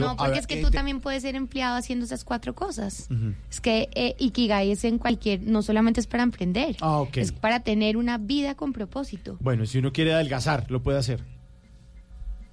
No, 0.00 0.16
porque 0.16 0.30
ver, 0.32 0.40
es 0.40 0.46
que 0.46 0.58
eh, 0.60 0.62
tú 0.62 0.70
te- 0.70 0.76
también 0.76 1.00
puedes 1.00 1.22
ser 1.22 1.34
empleado 1.36 1.76
haciendo 1.76 2.04
esas 2.04 2.24
cuatro 2.24 2.54
cosas. 2.54 3.08
Es 3.50 3.60
que 3.60 3.88
eh, 3.94 4.14
Ikigai 4.18 4.70
es 4.72 4.84
en 4.84 4.98
cualquier, 4.98 5.42
no 5.42 5.62
solamente 5.62 6.00
es 6.00 6.06
para 6.06 6.22
emprender, 6.22 6.76
Ah, 6.80 6.98
ok. 6.98 7.16
es 7.18 7.32
para 7.32 7.60
tener 7.60 7.96
una 7.96 8.18
vida 8.18 8.54
con 8.54 8.72
propósito. 8.72 9.36
Bueno, 9.40 9.66
si 9.66 9.78
uno 9.78 9.92
quiere 9.92 10.12
adelgazar, 10.14 10.70
lo 10.70 10.82
puede 10.82 10.98
hacer. 10.98 11.24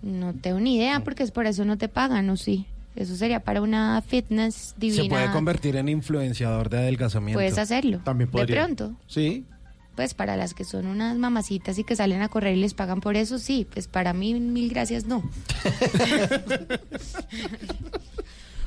No 0.01 0.33
tengo 0.33 0.59
ni 0.59 0.75
idea 0.77 0.99
porque 1.01 1.23
es 1.23 1.31
por 1.31 1.45
eso 1.45 1.63
no 1.65 1.77
te 1.77 1.87
pagan, 1.87 2.29
¿o 2.29 2.35
sí? 2.37 2.65
Eso 2.95 3.15
sería 3.15 3.39
para 3.39 3.62
una 3.62 4.02
fitness 4.05 4.75
divina. 4.78 5.04
Se 5.04 5.10
puede 5.10 5.32
convertir 5.32 5.75
en 5.78 5.89
influenciador 5.89 6.70
de 6.70 6.78
adelgazamiento. 6.78 7.38
Puedes 7.38 7.57
hacerlo. 7.57 8.00
También 8.04 8.30
podría. 8.30 8.55
De 8.55 8.62
pronto. 8.75 8.96
Sí. 9.07 9.46
Pues 9.96 10.14
para 10.14 10.36
las 10.36 10.54
que 10.54 10.64
son 10.64 10.88
unas 10.88 11.18
mamacitas 11.18 11.78
y 11.78 11.84
que 11.84 11.96
salen 11.96 12.21
a 12.21 12.30
correr 12.30 12.57
y 12.57 12.62
les 12.62 12.73
pagan 12.73 13.00
por 13.00 13.16
eso, 13.16 13.38
sí. 13.38 13.68
Pues 13.71 13.88
para 13.88 14.14
mí, 14.14 14.34
mil 14.34 14.70
gracias, 14.70 15.05
no. 15.05 15.23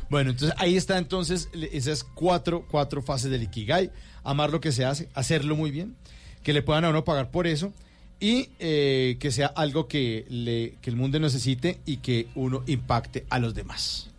Bueno, 0.09 0.31
entonces 0.31 0.57
ahí 0.61 0.77
está 0.77 0.99
entonces 0.99 1.49
esas 1.73 2.05
cuatro, 2.05 2.65
cuatro 2.71 3.03
fases 3.03 3.31
del 3.31 3.43
Ikigai. 3.43 3.91
Amar 4.23 4.51
lo 4.51 4.61
que 4.61 4.73
se 4.73 4.85
hace, 4.85 5.09
hacerlo 5.15 5.57
muy 5.57 5.71
bien, 5.71 5.97
que 6.43 6.53
le 6.53 6.63
puedan 6.63 6.85
a 6.85 6.91
uno 6.91 7.05
pagar 7.05 7.31
por 7.31 7.47
eso 7.47 7.73
y 8.21 8.51
eh, 8.59 9.17
que 9.21 9.31
sea 9.31 9.49
algo 9.49 9.89
que, 9.89 10.25
le, 10.29 10.77
que 10.81 10.91
el 10.91 10.97
mundo 10.97 11.19
necesite 11.19 11.81
y 11.85 11.99
que 11.99 12.29
uno 12.35 12.63
impacte 12.67 13.27
a 13.31 13.39
los 13.39 13.55
demás. 13.55 14.11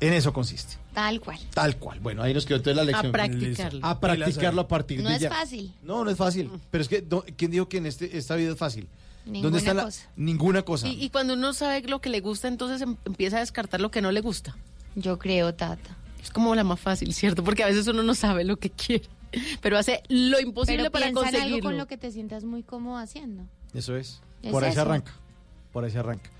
En 0.00 0.12
eso 0.14 0.32
consiste. 0.32 0.76
Tal 0.94 1.20
cual. 1.20 1.38
Tal 1.52 1.76
cual. 1.76 2.00
Bueno, 2.00 2.22
ahí 2.22 2.32
nos 2.32 2.46
quedó 2.46 2.56
entonces 2.56 2.76
la 2.76 2.84
lección. 2.84 3.06
A 3.08 3.12
practicarlo. 3.12 3.80
A 3.86 4.00
practicarlo 4.00 4.60
a 4.62 4.68
partir 4.68 5.02
No 5.02 5.10
de 5.10 5.16
es 5.16 5.20
ya. 5.22 5.28
fácil. 5.30 5.72
No, 5.82 6.04
no 6.04 6.10
es 6.10 6.16
fácil. 6.16 6.50
Pero 6.70 6.82
es 6.82 6.88
que, 6.88 7.04
¿quién 7.36 7.50
dijo 7.50 7.68
que 7.68 7.76
en 7.78 7.86
este, 7.86 8.16
esta 8.16 8.34
vida 8.36 8.52
es 8.52 8.58
fácil? 8.58 8.88
Ninguna 9.26 9.58
está 9.58 9.74
la- 9.74 9.84
cosa. 9.84 10.08
Ninguna 10.16 10.62
cosa. 10.62 10.88
Y, 10.88 11.04
y 11.04 11.10
cuando 11.10 11.34
uno 11.34 11.52
sabe 11.52 11.82
lo 11.82 12.00
que 12.00 12.08
le 12.08 12.20
gusta, 12.20 12.48
entonces 12.48 12.80
em- 12.80 12.96
empieza 13.04 13.36
a 13.36 13.40
descartar 13.40 13.80
lo 13.80 13.90
que 13.90 14.00
no 14.00 14.10
le 14.10 14.22
gusta. 14.22 14.56
Yo 14.96 15.18
creo, 15.18 15.54
Tata. 15.54 15.96
Es 16.22 16.30
como 16.30 16.54
la 16.54 16.64
más 16.64 16.80
fácil, 16.80 17.12
¿cierto? 17.14 17.44
Porque 17.44 17.62
a 17.62 17.66
veces 17.66 17.86
uno 17.86 18.02
no 18.02 18.14
sabe 18.14 18.44
lo 18.44 18.56
que 18.56 18.70
quiere, 18.70 19.04
pero 19.60 19.76
hace 19.78 20.02
lo 20.08 20.40
imposible 20.40 20.84
Pero 20.84 20.90
para 20.92 21.06
en 21.08 21.16
algo 21.18 21.22
conseguirlo. 21.30 21.62
con 21.62 21.76
lo 21.76 21.86
que 21.86 21.98
te 21.98 22.10
sientas 22.10 22.44
muy 22.44 22.62
cómodo 22.62 22.96
haciendo. 22.96 23.44
Eso 23.74 23.96
es. 23.96 24.20
Es 24.42 24.50
Por 24.50 24.64
ahí 24.64 24.72
se 24.72 24.80
arranca. 24.80 25.12
Por 25.72 25.84
ahí 25.84 25.90
se 25.90 25.98
arranca. 25.98 26.30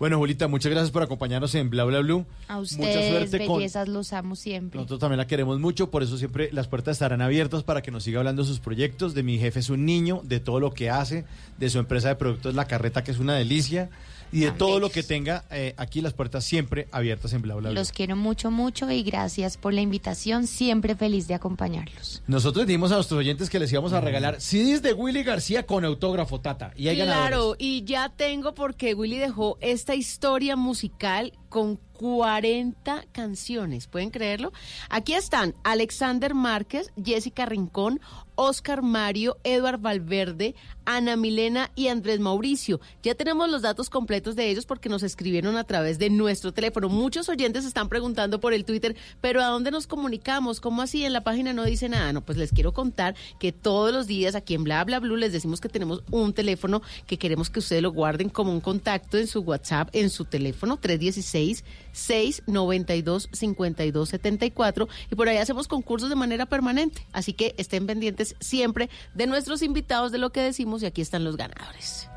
Bueno, 0.00 0.16
Julita, 0.16 0.48
muchas 0.48 0.72
gracias 0.72 0.90
por 0.90 1.02
acompañarnos 1.02 1.54
en 1.54 1.68
Bla 1.68 1.84
Bla 1.84 2.00
Blue. 2.00 2.24
A 2.48 2.56
Mucha 2.56 2.74
ustedes, 2.74 3.28
suerte 3.28 3.46
con. 3.46 3.58
bellezas, 3.58 3.86
los 3.86 4.14
amo 4.14 4.34
siempre. 4.34 4.78
Nosotros 4.78 4.98
también 4.98 5.18
la 5.18 5.26
queremos 5.26 5.60
mucho, 5.60 5.90
por 5.90 6.02
eso 6.02 6.16
siempre 6.16 6.48
las 6.52 6.68
puertas 6.68 6.92
estarán 6.92 7.20
abiertas 7.20 7.64
para 7.64 7.82
que 7.82 7.90
nos 7.90 8.04
siga 8.04 8.20
hablando 8.20 8.40
de 8.40 8.48
sus 8.48 8.60
proyectos. 8.60 9.12
De 9.12 9.22
mi 9.22 9.38
jefe 9.38 9.60
es 9.60 9.68
un 9.68 9.84
niño, 9.84 10.22
de 10.24 10.40
todo 10.40 10.58
lo 10.58 10.72
que 10.72 10.88
hace, 10.88 11.26
de 11.58 11.68
su 11.68 11.78
empresa 11.78 12.08
de 12.08 12.14
productos 12.14 12.54
La 12.54 12.64
Carreta, 12.64 13.04
que 13.04 13.10
es 13.10 13.18
una 13.18 13.34
delicia, 13.34 13.90
y 14.32 14.40
de 14.40 14.50
todo 14.52 14.78
lo 14.80 14.90
que 14.90 15.02
tenga 15.02 15.44
eh, 15.50 15.74
aquí 15.76 16.00
las 16.00 16.12
puertas 16.12 16.44
siempre 16.44 16.88
abiertas 16.92 17.32
en 17.32 17.42
Bla 17.42 17.54
Bla 17.56 17.70
Blue. 17.70 17.74
Los 17.78 17.92
quiero 17.92 18.16
mucho, 18.16 18.50
mucho 18.50 18.90
y 18.90 19.02
gracias 19.02 19.56
por 19.56 19.72
la 19.74 19.80
invitación. 19.80 20.46
Siempre 20.46 20.94
feliz 20.94 21.26
de 21.28 21.34
acompañarlos. 21.34 22.22
Nosotros 22.26 22.66
dimos 22.66 22.92
a 22.92 22.96
nuestros 22.96 23.18
oyentes 23.18 23.50
que 23.50 23.58
les 23.58 23.72
íbamos 23.72 23.92
a 23.92 24.00
regalar 24.00 24.40
CDs 24.40 24.82
de 24.82 24.92
Willy 24.92 25.22
García 25.22 25.66
con 25.66 25.84
autógrafo, 25.84 26.40
Tata. 26.40 26.72
Y 26.76 26.88
hay 26.88 26.96
Claro, 26.96 27.10
ganadores. 27.20 27.56
y 27.60 27.84
ya 27.84 28.08
tengo 28.10 28.54
porque 28.54 28.94
Willy 28.94 29.18
dejó 29.18 29.58
esta 29.60 29.94
historia 29.94 30.56
musical 30.56 31.32
con 31.48 31.78
40 31.94 33.04
canciones, 33.12 33.86
¿pueden 33.86 34.10
creerlo? 34.10 34.52
Aquí 34.88 35.12
están 35.14 35.54
Alexander 35.64 36.34
Márquez, 36.34 36.92
Jessica 37.02 37.44
Rincón, 37.46 38.00
Oscar 38.42 38.80
Mario, 38.80 39.36
Eduard 39.44 39.82
Valverde, 39.82 40.54
Ana 40.86 41.14
Milena 41.14 41.70
y 41.74 41.88
Andrés 41.88 42.20
Mauricio. 42.20 42.80
Ya 43.02 43.14
tenemos 43.14 43.50
los 43.50 43.60
datos 43.60 43.90
completos 43.90 44.34
de 44.34 44.48
ellos 44.48 44.64
porque 44.64 44.88
nos 44.88 45.02
escribieron 45.02 45.58
a 45.58 45.64
través 45.64 45.98
de 45.98 46.08
nuestro 46.08 46.50
teléfono. 46.50 46.88
Muchos 46.88 47.28
oyentes 47.28 47.66
están 47.66 47.90
preguntando 47.90 48.40
por 48.40 48.54
el 48.54 48.64
Twitter, 48.64 48.96
pero 49.20 49.42
¿a 49.42 49.48
dónde 49.48 49.70
nos 49.70 49.86
comunicamos? 49.86 50.58
¿Cómo 50.58 50.80
así? 50.80 51.04
En 51.04 51.12
la 51.12 51.22
página 51.22 51.52
no 51.52 51.64
dice 51.64 51.90
nada. 51.90 52.14
No, 52.14 52.22
pues 52.22 52.38
les 52.38 52.50
quiero 52.50 52.72
contar 52.72 53.14
que 53.38 53.52
todos 53.52 53.92
los 53.92 54.06
días 54.06 54.34
aquí 54.34 54.54
en 54.54 54.64
Bla 54.64 54.82
Bla 54.84 55.00
Blue 55.00 55.16
les 55.16 55.32
decimos 55.32 55.60
que 55.60 55.68
tenemos 55.68 56.02
un 56.10 56.32
teléfono 56.32 56.80
que 57.06 57.18
queremos 57.18 57.50
que 57.50 57.58
ustedes 57.58 57.82
lo 57.82 57.92
guarden 57.92 58.30
como 58.30 58.52
un 58.52 58.62
contacto 58.62 59.18
en 59.18 59.26
su 59.26 59.40
WhatsApp, 59.40 59.90
en 59.92 60.08
su 60.08 60.24
teléfono 60.24 60.78
316 60.78 61.62
692 61.92 63.28
5274 63.32 64.88
y 65.10 65.14
por 65.14 65.28
ahí 65.28 65.36
hacemos 65.36 65.68
concursos 65.68 66.08
de 66.08 66.16
manera 66.16 66.46
permanente. 66.46 67.06
Así 67.12 67.34
que 67.34 67.54
estén 67.58 67.86
pendientes 67.86 68.29
siempre 68.40 68.88
de 69.14 69.26
nuestros 69.26 69.62
invitados 69.62 70.12
de 70.12 70.18
lo 70.18 70.30
que 70.30 70.40
decimos 70.40 70.82
y 70.82 70.86
aquí 70.86 71.00
están 71.02 71.24
los 71.24 71.36
ganadores. 71.36 72.08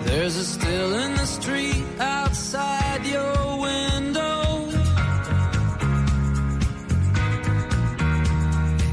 There's 0.08 0.36
a 0.36 0.44
still 0.44 0.94
in 0.94 1.14
the 1.16 1.26
street 1.26 1.84
outside 2.00 3.04
your 3.04 3.60
window. 3.60 4.70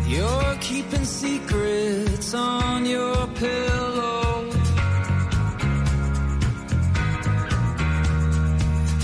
You're 0.06 0.56
keeping 0.60 1.06
secrets 1.06 2.34
on 2.34 2.86
your 2.86 3.28
pillow. 3.28 4.50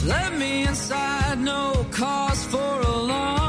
Let 0.05 0.33
me 0.37 0.67
inside, 0.67 1.39
no 1.39 1.85
cause 1.91 2.45
for 2.47 2.81
alarm. 2.81 3.40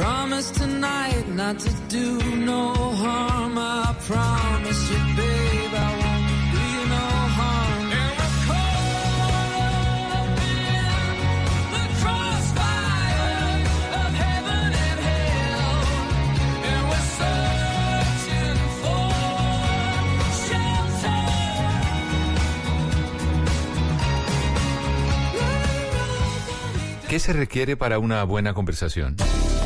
Promise 0.00 0.50
tonight 0.52 1.26
not 1.34 1.58
to 1.58 1.70
do 1.88 2.18
no 2.36 2.72
harm. 3.02 3.58
I 3.58 3.94
promise 4.06 4.90
you, 4.90 4.98
babe, 5.16 5.74
I 5.74 5.90
won't 6.00 6.26
do 6.54 6.60
you 6.74 6.84
no 6.94 7.06
harm. 7.38 7.84
And 8.00 8.12
we're 8.18 8.36
caught 8.48 10.38
in 10.56 10.88
the 11.74 11.84
crossfire 12.00 13.60
of 14.00 14.10
heaven 14.24 14.68
and 14.88 14.98
hell. 15.08 15.80
And 16.70 16.82
we're 16.90 17.08
searching 17.20 18.58
for 18.80 19.12
shelter. 20.48 21.20
¿Qué 27.10 27.18
se 27.18 27.32
requiere 27.34 27.76
para 27.76 27.98
una 27.98 28.24
buena 28.24 28.54
conversación? 28.54 29.16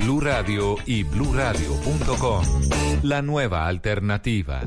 Blue 0.00 0.20
Radio 0.20 0.76
y 0.86 1.02
bluradio.com. 1.02 2.44
La 3.02 3.20
nueva 3.20 3.66
alternativa. 3.66 4.62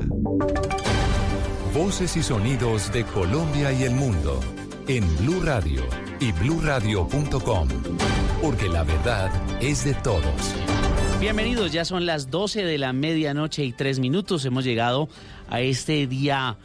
Voces 1.74 2.16
y 2.16 2.22
sonidos 2.22 2.92
de 2.92 3.04
Colombia 3.04 3.72
y 3.72 3.82
el 3.82 3.94
mundo 3.94 4.38
en 4.86 5.04
Blue 5.18 5.40
Radio 5.42 5.82
y 6.20 6.30
bluradio.com, 6.30 7.68
porque 8.40 8.68
la 8.68 8.84
verdad 8.84 9.30
es 9.60 9.84
de 9.84 9.94
todos. 9.94 10.54
Bienvenidos, 11.18 11.72
ya 11.72 11.84
son 11.84 12.06
las 12.06 12.30
12 12.30 12.64
de 12.64 12.78
la 12.78 12.92
medianoche 12.92 13.64
y 13.64 13.72
3 13.72 13.98
minutos. 13.98 14.44
Hemos 14.44 14.64
llegado 14.64 15.08
a 15.50 15.60
este 15.60 16.06
día 16.06 16.56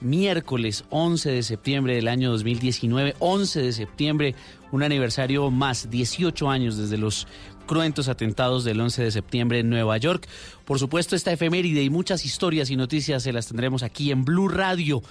miércoles 0.00 0.84
11 0.90 1.30
de 1.30 1.42
septiembre 1.42 1.94
del 1.94 2.08
año 2.08 2.30
2019, 2.32 3.14
11 3.18 3.62
de 3.62 3.72
septiembre, 3.72 4.34
un 4.72 4.82
aniversario 4.82 5.50
más, 5.50 5.90
18 5.90 6.50
años 6.50 6.76
desde 6.76 6.98
los 6.98 7.26
cruentos 7.66 8.08
atentados 8.08 8.64
del 8.64 8.80
11 8.80 9.02
de 9.04 9.10
septiembre 9.10 9.60
en 9.60 9.68
Nueva 9.68 9.98
York. 9.98 10.26
Por 10.64 10.78
supuesto, 10.78 11.16
esta 11.16 11.32
efeméride 11.32 11.82
y 11.82 11.90
muchas 11.90 12.24
historias 12.24 12.70
y 12.70 12.76
noticias 12.76 13.22
se 13.22 13.32
las 13.32 13.48
tendremos 13.48 13.82
aquí 13.82 14.10
en 14.10 14.24
Blue 14.24 14.48
Radio. 14.48 15.02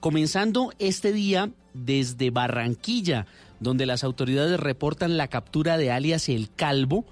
Comenzando 0.00 0.72
este 0.78 1.12
día 1.12 1.50
desde 1.74 2.30
Barranquilla, 2.30 3.26
donde 3.60 3.86
las 3.86 4.04
autoridades 4.04 4.60
reportan 4.60 5.16
la 5.16 5.28
captura 5.28 5.78
de 5.78 5.90
alias 5.90 6.28
El 6.28 6.50
Calvo, 6.54 7.04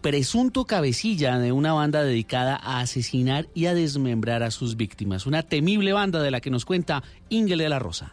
presunto 0.00 0.64
cabecilla 0.64 1.38
de 1.38 1.52
una 1.52 1.72
banda 1.72 2.02
dedicada 2.02 2.56
a 2.56 2.80
asesinar 2.80 3.48
y 3.54 3.66
a 3.66 3.74
desmembrar 3.74 4.42
a 4.42 4.50
sus 4.50 4.76
víctimas. 4.76 5.26
Una 5.26 5.42
temible 5.42 5.92
banda 5.92 6.22
de 6.22 6.30
la 6.30 6.40
que 6.40 6.50
nos 6.50 6.64
cuenta 6.64 7.02
Ingel 7.28 7.58
de 7.58 7.68
la 7.68 7.78
Rosa. 7.78 8.12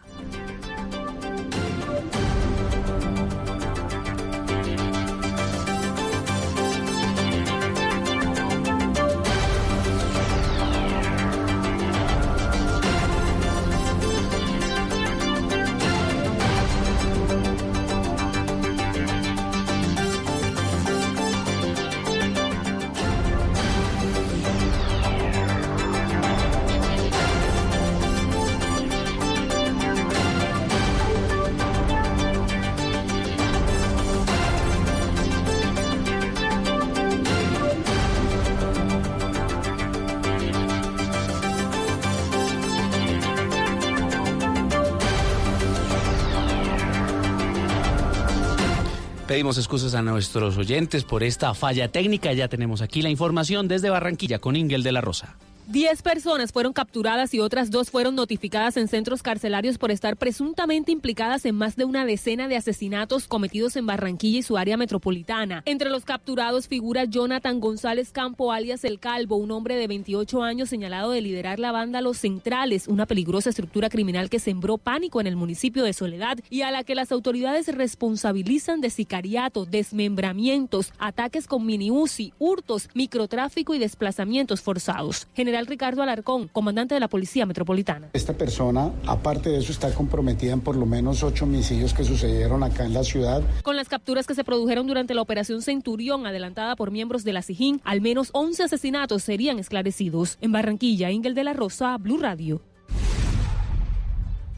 Pedimos 49.26 49.58
excusas 49.58 49.94
a 49.96 50.02
nuestros 50.02 50.56
oyentes 50.56 51.02
por 51.02 51.24
esta 51.24 51.52
falla 51.52 51.88
técnica. 51.88 52.32
Ya 52.32 52.46
tenemos 52.46 52.80
aquí 52.80 53.02
la 53.02 53.10
información 53.10 53.66
desde 53.66 53.90
Barranquilla 53.90 54.38
con 54.38 54.54
Ingel 54.54 54.84
de 54.84 54.92
la 54.92 55.00
Rosa. 55.00 55.36
Diez 55.68 56.00
personas 56.00 56.52
fueron 56.52 56.72
capturadas 56.72 57.34
y 57.34 57.40
otras 57.40 57.72
dos 57.72 57.90
fueron 57.90 58.14
notificadas 58.14 58.76
en 58.76 58.86
centros 58.86 59.20
carcelarios 59.20 59.78
por 59.78 59.90
estar 59.90 60.16
presuntamente 60.16 60.92
implicadas 60.92 61.44
en 61.44 61.56
más 61.56 61.74
de 61.74 61.84
una 61.84 62.06
decena 62.06 62.46
de 62.46 62.54
asesinatos 62.54 63.26
cometidos 63.26 63.74
en 63.74 63.84
Barranquilla 63.84 64.38
y 64.38 64.42
su 64.44 64.56
área 64.56 64.76
metropolitana. 64.76 65.64
Entre 65.66 65.90
los 65.90 66.04
capturados 66.04 66.68
figura 66.68 67.04
Jonathan 67.04 67.58
González 67.58 68.12
Campo, 68.12 68.52
alias 68.52 68.84
El 68.84 69.00
Calvo, 69.00 69.38
un 69.38 69.50
hombre 69.50 69.74
de 69.74 69.88
28 69.88 70.44
años 70.44 70.68
señalado 70.68 71.10
de 71.10 71.20
liderar 71.20 71.58
la 71.58 71.72
banda 71.72 72.00
Los 72.00 72.18
Centrales, 72.18 72.86
una 72.86 73.06
peligrosa 73.06 73.50
estructura 73.50 73.88
criminal 73.88 74.30
que 74.30 74.38
sembró 74.38 74.78
pánico 74.78 75.20
en 75.20 75.26
el 75.26 75.34
municipio 75.34 75.82
de 75.82 75.94
Soledad 75.94 76.38
y 76.48 76.62
a 76.62 76.70
la 76.70 76.84
que 76.84 76.94
las 76.94 77.10
autoridades 77.10 77.66
responsabilizan 77.74 78.80
de 78.80 78.90
sicariato, 78.90 79.64
desmembramientos, 79.64 80.92
ataques 81.00 81.48
con 81.48 81.66
mini 81.66 81.90
UCI, 81.90 82.34
hurtos, 82.38 82.88
microtráfico 82.94 83.74
y 83.74 83.80
desplazamientos 83.80 84.60
forzados. 84.60 85.26
General 85.34 85.55
Ricardo 85.64 86.02
Alarcón, 86.02 86.48
comandante 86.48 86.92
de 86.92 87.00
la 87.00 87.08
Policía 87.08 87.46
Metropolitana. 87.46 88.10
Esta 88.12 88.34
persona, 88.34 88.92
aparte 89.06 89.48
de 89.48 89.58
eso, 89.58 89.72
está 89.72 89.94
comprometida 89.94 90.52
en 90.52 90.60
por 90.60 90.76
lo 90.76 90.84
menos 90.84 91.22
ocho 91.22 91.44
homicidios 91.44 91.94
que 91.94 92.04
sucedieron 92.04 92.62
acá 92.62 92.84
en 92.84 92.92
la 92.92 93.04
ciudad. 93.04 93.42
Con 93.62 93.76
las 93.76 93.88
capturas 93.88 94.26
que 94.26 94.34
se 94.34 94.44
produjeron 94.44 94.86
durante 94.86 95.14
la 95.14 95.22
operación 95.22 95.62
Centurión, 95.62 96.26
adelantada 96.26 96.76
por 96.76 96.90
miembros 96.90 97.24
de 97.24 97.32
la 97.32 97.40
SIJIN, 97.40 97.80
al 97.84 98.00
menos 98.00 98.30
11 98.32 98.64
asesinatos 98.64 99.22
serían 99.22 99.58
esclarecidos. 99.58 100.36
En 100.40 100.52
Barranquilla, 100.52 101.10
Ingel 101.10 101.34
de 101.34 101.44
la 101.44 101.52
Rosa, 101.54 101.96
Blue 101.96 102.18
Radio. 102.18 102.60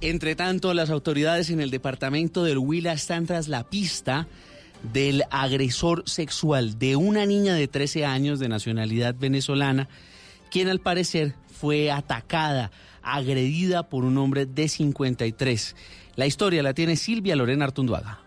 Entre 0.00 0.36
tanto, 0.36 0.74
las 0.74 0.90
autoridades 0.90 1.50
en 1.50 1.60
el 1.60 1.70
departamento 1.70 2.44
del 2.44 2.58
Huila 2.58 2.92
están 2.92 3.26
tras 3.26 3.48
la 3.48 3.68
pista 3.68 4.28
del 4.92 5.24
agresor 5.30 6.04
sexual 6.06 6.78
de 6.78 6.94
una 6.94 7.26
niña 7.26 7.54
de 7.54 7.66
13 7.66 8.04
años 8.04 8.38
de 8.38 8.48
nacionalidad 8.48 9.16
venezolana, 9.18 9.88
quien 10.50 10.68
al 10.68 10.80
parecer 10.80 11.34
fue 11.46 11.90
atacada, 11.90 12.70
agredida 13.02 13.88
por 13.88 14.04
un 14.04 14.18
hombre 14.18 14.46
de 14.46 14.68
53. 14.68 15.76
La 16.16 16.26
historia 16.26 16.62
la 16.62 16.74
tiene 16.74 16.96
Silvia 16.96 17.36
Lorena 17.36 17.64
Artunduaga. 17.64 18.20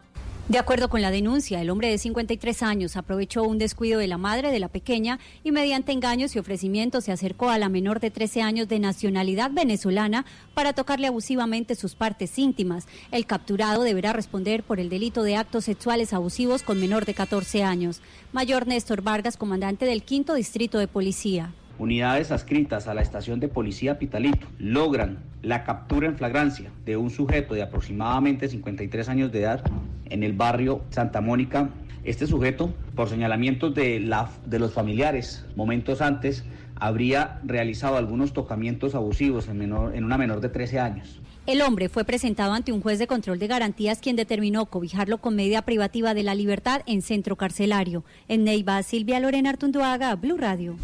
De 0.51 0.57
acuerdo 0.57 0.89
con 0.89 1.01
la 1.01 1.12
denuncia, 1.12 1.62
el 1.62 1.69
hombre 1.69 1.89
de 1.89 1.97
53 1.97 2.63
años 2.63 2.97
aprovechó 2.97 3.44
un 3.44 3.57
descuido 3.57 4.00
de 4.00 4.07
la 4.07 4.18
madre 4.18 4.51
de 4.51 4.59
la 4.59 4.68
pequeña 4.68 5.18
y 5.45 5.51
mediante 5.53 5.94
engaños 5.94 6.35
y 6.35 6.39
ofrecimientos 6.39 7.06
se 7.06 7.13
acercó 7.13 7.50
a 7.50 7.57
la 7.57 7.69
menor 7.69 8.01
de 8.01 8.12
13 8.12 8.41
años 8.41 8.67
de 8.67 8.79
nacionalidad 8.79 9.51
venezolana 9.51 10.25
para 10.53 10.74
tocarle 10.74 11.07
abusivamente 11.07 11.75
sus 11.75 11.95
partes 11.95 12.38
íntimas. 12.38 12.88
El 13.12 13.25
capturado 13.25 13.83
deberá 13.83 14.12
responder 14.12 14.63
por 14.63 14.81
el 14.81 14.89
delito 14.89 15.24
de 15.24 15.38
actos 15.38 15.63
sexuales 15.63 16.12
abusivos 16.12 16.63
con 16.63 16.81
menor 16.81 17.06
de 17.06 17.13
14 17.13 17.63
años. 17.63 18.01
Mayor 18.33 18.67
Néstor 18.67 19.03
Vargas, 19.03 19.38
comandante 19.38 19.85
del 19.85 20.03
quinto 20.03 20.33
distrito 20.33 20.79
de 20.79 20.89
policía. 20.89 21.53
Unidades 21.79 22.31
adscritas 22.31 22.88
a 22.88 22.94
la 22.94 23.01
estación 23.01 23.39
de 23.39 23.47
policía 23.47 23.97
Pitalito 23.97 24.47
logran 24.59 25.19
la 25.41 25.63
captura 25.63 26.07
en 26.07 26.18
flagrancia 26.18 26.69
de 26.85 26.97
un 26.97 27.09
sujeto 27.09 27.53
de 27.53 27.63
aproximadamente 27.63 28.47
53 28.47 29.09
años 29.09 29.31
de 29.31 29.41
edad 29.41 29.63
en 30.09 30.23
el 30.23 30.33
barrio 30.33 30.83
Santa 30.89 31.21
Mónica. 31.21 31.69
Este 32.03 32.27
sujeto, 32.27 32.73
por 32.95 33.09
señalamientos 33.09 33.73
de, 33.73 34.00
los 34.00 34.73
familiares 34.73 35.45
momentos 35.56 36.01
antes, 36.01 36.44
habría 36.75 37.39
realizado 37.44 37.97
algunos 37.97 38.33
tocamientos 38.33 38.95
abusivos 38.95 39.47
en 39.47 40.03
una 40.03 40.17
menor 40.17 40.41
de 40.41 40.50
13 40.50 40.79
años. 40.79 41.21
El 41.47 41.63
hombre 41.63 41.89
fue 41.89 42.06
presentado 42.06 42.53
ante 42.53 42.71
un 42.71 42.81
juez 42.81 43.00
de 43.00 43.07
control 43.07 43.39
de 43.39 43.47
garantías 43.47 44.00
quien 44.00 44.15
determinó 44.15 44.67
cobijarlo 44.67 45.17
con 45.17 45.35
medida 45.35 45.63
privativa 45.63 46.13
de 46.13 46.21
la 46.21 46.35
libertad 46.35 46.81
en 46.85 47.01
centro 47.01 47.35
carcelario. 47.35 48.03
En 48.27 48.44
Neiva, 48.44 48.81
Silvia 48.83 49.19
Lorena 49.19 49.50
Artunduaga, 49.50 50.15
Blue 50.15 50.38
Radio. 50.38 50.75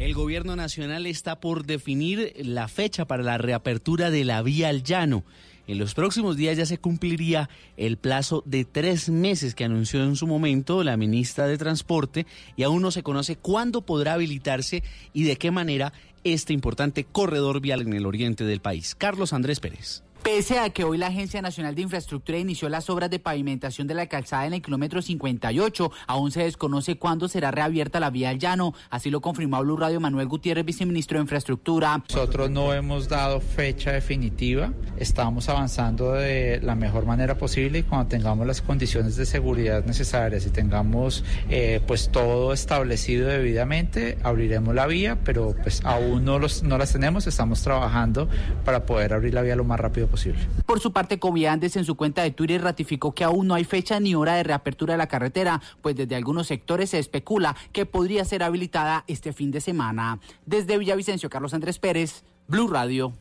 El 0.00 0.14
gobierno 0.14 0.56
nacional 0.56 1.06
está 1.06 1.40
por 1.40 1.66
definir 1.66 2.32
la 2.38 2.68
fecha 2.68 3.04
para 3.04 3.22
la 3.22 3.36
reapertura 3.36 4.10
de 4.10 4.24
la 4.24 4.40
vía 4.40 4.70
al 4.70 4.82
llano. 4.82 5.24
En 5.66 5.78
los 5.78 5.92
próximos 5.92 6.38
días 6.38 6.56
ya 6.56 6.64
se 6.64 6.78
cumpliría 6.78 7.50
el 7.76 7.98
plazo 7.98 8.42
de 8.46 8.64
tres 8.64 9.10
meses 9.10 9.54
que 9.54 9.64
anunció 9.64 10.02
en 10.02 10.16
su 10.16 10.26
momento 10.26 10.82
la 10.84 10.96
ministra 10.96 11.46
de 11.46 11.58
Transporte 11.58 12.26
y 12.56 12.62
aún 12.62 12.80
no 12.80 12.92
se 12.92 13.02
conoce 13.02 13.36
cuándo 13.36 13.82
podrá 13.82 14.14
habilitarse 14.14 14.82
y 15.12 15.24
de 15.24 15.36
qué 15.36 15.50
manera 15.50 15.92
este 16.24 16.54
importante 16.54 17.04
corredor 17.04 17.60
vial 17.60 17.82
en 17.82 17.92
el 17.92 18.06
oriente 18.06 18.44
del 18.44 18.60
país. 18.60 18.94
Carlos 18.94 19.34
Andrés 19.34 19.60
Pérez. 19.60 20.02
Pese 20.22 20.58
a 20.58 20.68
que 20.68 20.84
hoy 20.84 20.98
la 20.98 21.06
Agencia 21.06 21.40
Nacional 21.40 21.74
de 21.74 21.80
Infraestructura 21.80 22.36
inició 22.36 22.68
las 22.68 22.90
obras 22.90 23.08
de 23.08 23.18
pavimentación 23.18 23.86
de 23.86 23.94
la 23.94 24.06
calzada 24.06 24.46
en 24.46 24.52
el 24.52 24.60
kilómetro 24.60 25.00
58, 25.00 25.90
aún 26.06 26.30
se 26.30 26.42
desconoce 26.42 26.98
cuándo 26.98 27.26
será 27.26 27.50
reabierta 27.50 28.00
la 28.00 28.10
vía 28.10 28.28
al 28.28 28.38
llano. 28.38 28.74
Así 28.90 29.10
lo 29.10 29.22
confirmó 29.22 29.62
Blue 29.62 29.78
Radio 29.78 29.98
Manuel 29.98 30.28
Gutiérrez, 30.28 30.66
viceministro 30.66 31.16
de 31.16 31.22
Infraestructura. 31.22 32.04
Nosotros 32.10 32.50
no 32.50 32.74
hemos 32.74 33.08
dado 33.08 33.40
fecha 33.40 33.92
definitiva. 33.92 34.74
Estamos 34.98 35.48
avanzando 35.48 36.12
de 36.12 36.60
la 36.62 36.74
mejor 36.74 37.06
manera 37.06 37.38
posible 37.38 37.78
y 37.78 37.82
cuando 37.82 38.08
tengamos 38.08 38.46
las 38.46 38.60
condiciones 38.60 39.16
de 39.16 39.24
seguridad 39.24 39.86
necesarias 39.86 40.44
y 40.44 40.50
tengamos 40.50 41.24
eh, 41.48 41.80
pues 41.86 42.10
todo 42.10 42.52
establecido 42.52 43.26
debidamente, 43.26 44.18
abriremos 44.22 44.74
la 44.74 44.86
vía, 44.86 45.18
pero 45.24 45.56
pues 45.62 45.80
aún 45.84 46.26
no, 46.26 46.38
los, 46.38 46.62
no 46.62 46.76
las 46.76 46.92
tenemos. 46.92 47.26
Estamos 47.26 47.62
trabajando 47.62 48.28
para 48.66 48.84
poder 48.84 49.14
abrir 49.14 49.32
la 49.32 49.40
vía 49.40 49.56
lo 49.56 49.64
más 49.64 49.80
rápido 49.80 50.09
posible. 50.10 50.40
Por 50.66 50.80
su 50.80 50.92
parte, 50.92 51.18
Coviandes 51.18 51.76
en 51.76 51.84
su 51.84 51.94
cuenta 51.94 52.22
de 52.22 52.30
Twitter 52.30 52.62
ratificó 52.62 53.12
que 53.12 53.24
aún 53.24 53.46
no 53.46 53.54
hay 53.54 53.64
fecha 53.64 54.00
ni 54.00 54.14
hora 54.14 54.34
de 54.34 54.42
reapertura 54.42 54.94
de 54.94 54.98
la 54.98 55.06
carretera, 55.06 55.62
pues 55.80 55.96
desde 55.96 56.16
algunos 56.16 56.46
sectores 56.46 56.90
se 56.90 56.98
especula 56.98 57.56
que 57.72 57.86
podría 57.86 58.24
ser 58.24 58.42
habilitada 58.42 59.04
este 59.06 59.32
fin 59.32 59.50
de 59.50 59.60
semana. 59.60 60.20
Desde 60.46 60.78
Villavicencio, 60.78 61.30
Carlos 61.30 61.54
Andrés 61.54 61.78
Pérez, 61.78 62.24
Blue 62.48 62.68
Radio. 62.68 63.12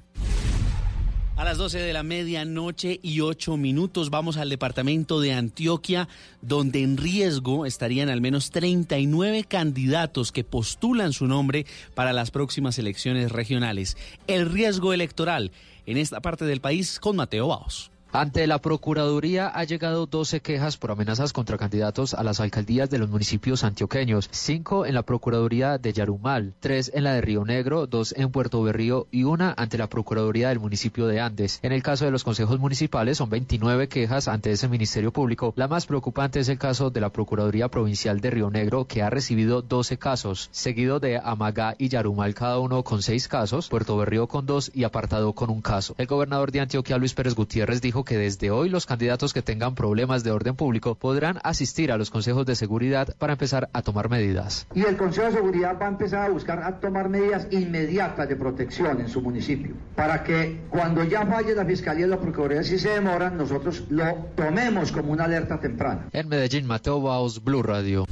A 1.40 1.46
las 1.46 1.58
12 1.58 1.80
de 1.80 1.94
la 1.94 2.04
medianoche 2.04 3.00
y 3.02 3.22
8 3.22 3.56
minutos 3.56 4.10
vamos 4.10 4.36
al 4.36 4.50
departamento 4.50 5.22
de 5.22 5.32
Antioquia, 5.32 6.10
donde 6.42 6.84
en 6.84 6.98
riesgo 6.98 7.66
estarían 7.66 8.10
al 8.10 8.20
menos 8.20 8.52
39 8.52 9.46
candidatos 9.46 10.34
que 10.34 10.44
postulan 10.44 11.14
su 11.14 11.28
nombre 11.28 11.66
para 11.96 12.12
las 12.12 12.32
próximas 12.32 12.78
elecciones 12.78 13.32
regionales. 13.32 13.96
El 14.28 14.52
riesgo 14.52 14.92
electoral 14.92 15.54
en 15.90 15.98
esta 15.98 16.22
parte 16.22 16.46
del 16.46 16.62
país 16.62 17.00
con 17.00 17.16
Mateo 17.16 17.48
Baos. 17.48 17.92
Ante 18.12 18.48
la 18.48 18.58
Procuraduría 18.58 19.50
ha 19.50 19.64
llegado 19.66 20.08
12 20.08 20.42
quejas 20.42 20.78
por 20.78 20.90
amenazas 20.90 21.32
contra 21.32 21.60
candidatos 21.60 22.16
a 22.16 22.24
las 22.24 22.40
alcaldías 22.40 22.90
de 22.90 22.98
los 22.98 23.08
municipios 23.08 23.64
antioqueños, 23.64 24.30
5 24.32 24.88
en 24.88 24.96
la 24.96 25.04
Procuraduría 25.04 25.78
de 25.78 25.94
Yarumal, 25.94 26.56
3 26.60 26.94
en 26.96 27.04
la 27.04 27.14
de 27.14 27.22
Río 27.22 27.46
Negro, 27.46 27.86
2 27.86 28.16
en 28.18 28.32
Puerto 28.32 28.64
Berrío 28.64 29.06
y 29.12 29.26
una 29.26 29.54
ante 29.56 29.78
la 29.78 29.90
Procuraduría 29.90 30.50
del 30.50 30.60
municipio 30.60 31.06
de 31.06 31.20
Andes. 31.20 31.60
En 31.62 31.72
el 31.72 31.84
caso 31.84 32.06
de 32.06 32.10
los 32.10 32.24
consejos 32.24 32.60
municipales 32.60 33.20
son 33.20 33.30
29 33.30 33.88
quejas 33.90 34.28
ante 34.28 34.50
ese 34.52 34.68
Ministerio 34.68 35.14
Público. 35.14 35.54
La 35.56 35.68
más 35.68 35.86
preocupante 35.86 36.40
es 36.40 36.50
el 36.50 36.58
caso 36.58 36.90
de 36.90 37.02
la 37.02 37.12
Procuraduría 37.12 37.68
Provincial 37.68 38.22
de 38.22 38.32
Río 38.32 38.50
Negro 38.50 38.86
que 38.86 39.04
ha 39.04 39.12
recibido 39.12 39.62
12 39.62 40.00
casos, 40.00 40.50
seguido 40.52 41.00
de 41.00 41.20
Amagá 41.24 41.76
y 41.78 41.90
Yarumal 41.90 42.34
cada 42.34 42.58
uno 42.58 42.82
con 42.82 43.04
6 43.04 43.28
casos, 43.28 43.70
Puerto 43.70 43.96
Berrío 43.98 44.26
con 44.26 44.48
2 44.48 44.72
y 44.74 44.84
Apartado 44.84 45.34
con 45.34 45.52
un 45.52 45.62
caso. 45.62 45.94
El 46.00 46.08
gobernador 46.08 46.52
de 46.52 46.62
Antioquia 46.62 46.98
Luis 46.98 47.14
Pérez 47.14 47.36
Gutiérrez 47.36 47.82
dijo 47.82 47.99
dijo 48.00 48.06
que 48.06 48.18
desde 48.18 48.52
hoy 48.52 48.70
los 48.70 48.86
candidatos 48.86 49.34
que 49.34 49.42
tengan 49.42 49.76
problemas 49.76 50.24
de 50.24 50.32
orden 50.32 50.56
público 50.56 50.96
podrán 50.96 51.40
asistir 51.44 51.92
a 51.92 51.98
los 51.98 52.10
consejos 52.10 52.46
de 52.46 52.56
seguridad 52.56 53.14
para 53.18 53.34
empezar 53.34 53.70
a 53.74 53.82
tomar 53.82 54.10
medidas. 54.10 54.68
Y 54.74 54.84
el 54.84 54.96
Consejo 54.96 55.28
de 55.28 55.34
Seguridad 55.34 55.78
va 55.82 55.88
a 55.88 55.90
empezar 55.90 56.26
a 56.28 56.30
buscar 56.30 56.64
a 56.64 56.80
tomar 56.80 57.10
medidas 57.10 57.48
inmediatas 57.52 58.30
de 58.30 58.36
protección 58.36 59.02
en 59.02 59.10
su 59.10 59.22
municipio, 59.22 59.76
para 59.96 60.24
que 60.24 60.62
cuando 60.70 61.04
ya 61.04 61.26
falle 61.26 61.56
la 61.56 61.66
Fiscalía 61.66 62.06
y 62.06 62.10
la 62.10 62.20
Procuraduría, 62.20 62.64
si 62.64 62.80
se 62.80 62.90
demoran, 62.90 63.38
nosotros 63.38 63.84
lo 63.90 64.06
tomemos 64.36 64.92
como 64.92 65.12
una 65.12 65.26
alerta 65.26 65.60
temprana. 65.60 66.08
En 66.14 66.30
Medellín, 66.30 66.66
Mateo 66.66 67.02
Baos, 67.02 67.44
Blue 67.44 67.64
Radio. 67.64 68.06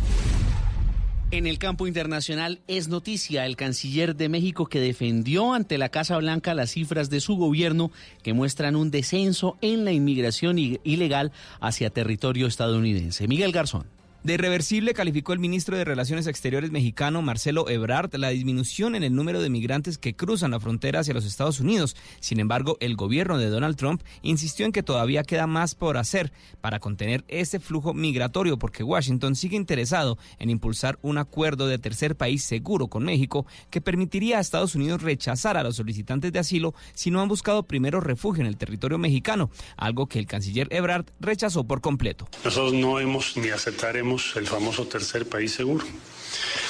En 1.30 1.46
el 1.46 1.60
campo 1.60 1.88
internacional 1.88 2.62
es 2.70 2.88
noticia 2.88 3.46
el 3.46 3.58
canciller 3.58 4.16
de 4.16 4.30
México 4.30 4.68
que 4.68 4.80
defendió 4.80 5.54
ante 5.54 5.78
la 5.78 5.90
Casa 5.90 6.18
Blanca 6.18 6.54
las 6.54 6.72
cifras 6.72 7.10
de 7.10 7.20
su 7.20 7.36
gobierno 7.36 7.92
que 8.24 8.32
muestran 8.32 8.78
un 8.78 8.92
descenso 8.92 9.58
en 9.60 9.84
la 9.84 9.92
inmigración 9.92 10.58
ilegal 10.58 11.34
hacia 11.60 11.90
territorio 11.90 12.48
estadounidense. 12.48 13.28
Miguel 13.28 13.52
Garzón. 13.52 13.97
De 14.28 14.34
irreversible 14.34 14.94
calificó 14.94 15.32
el 15.32 15.40
ministro 15.40 15.78
de 15.78 15.86
Relaciones 15.86 16.28
Exteriores 16.28 16.70
mexicano 16.70 17.22
Marcelo 17.22 17.70
Ebrard 17.70 18.14
la 18.16 18.28
disminución 18.28 18.94
en 18.96 19.04
el 19.04 19.16
número 19.16 19.42
de 19.42 19.50
migrantes 19.50 19.98
que 19.98 20.18
cruzan 20.18 20.52
la 20.52 20.60
frontera 20.60 21.00
hacia 21.00 21.14
los 21.14 21.24
Estados 21.24 21.62
Unidos. 21.62 21.96
Sin 22.20 22.42
embargo, 22.42 22.76
el 22.82 22.98
gobierno 22.98 23.38
de 23.38 23.48
Donald 23.48 23.78
Trump 23.78 24.04
insistió 24.24 24.66
en 24.66 24.74
que 24.74 24.84
todavía 24.84 25.24
queda 25.24 25.48
más 25.48 25.76
por 25.76 25.96
hacer 25.96 26.34
para 26.60 26.80
contener 26.80 27.24
ese 27.30 27.62
flujo 27.62 27.94
migratorio 27.94 28.60
porque 28.60 28.84
Washington 28.84 29.34
sigue 29.34 29.56
interesado 29.56 30.18
en 30.40 30.50
impulsar 30.50 31.00
un 31.04 31.20
acuerdo 31.20 31.66
de 31.66 31.80
tercer 31.80 32.18
país 32.18 32.44
seguro 32.44 32.90
con 32.90 33.06
México 33.06 33.46
que 33.70 33.80
permitiría 33.80 34.40
a 34.40 34.42
Estados 34.42 34.76
Unidos 34.76 35.04
rechazar 35.04 35.56
a 35.56 35.64
los 35.64 35.78
solicitantes 35.78 36.34
de 36.34 36.40
asilo 36.40 36.74
si 36.96 37.12
no 37.12 37.22
han 37.22 37.30
buscado 37.30 37.64
primero 37.64 38.02
refugio 38.02 38.42
en 38.42 38.48
el 38.48 38.58
territorio 38.58 38.98
mexicano, 38.98 39.50
algo 39.78 40.08
que 40.08 40.20
el 40.20 40.28
canciller 40.28 40.68
Ebrard 40.72 41.06
rechazó 41.22 41.64
por 41.64 41.80
completo. 41.80 42.28
Nosotros 42.44 42.74
no 42.74 43.00
hemos 43.00 43.38
ni 43.38 43.52
aceptaremos 43.52 44.17
el 44.36 44.48
famoso 44.48 44.88
tercer 44.88 45.28
país 45.28 45.52
seguro. 45.52 45.86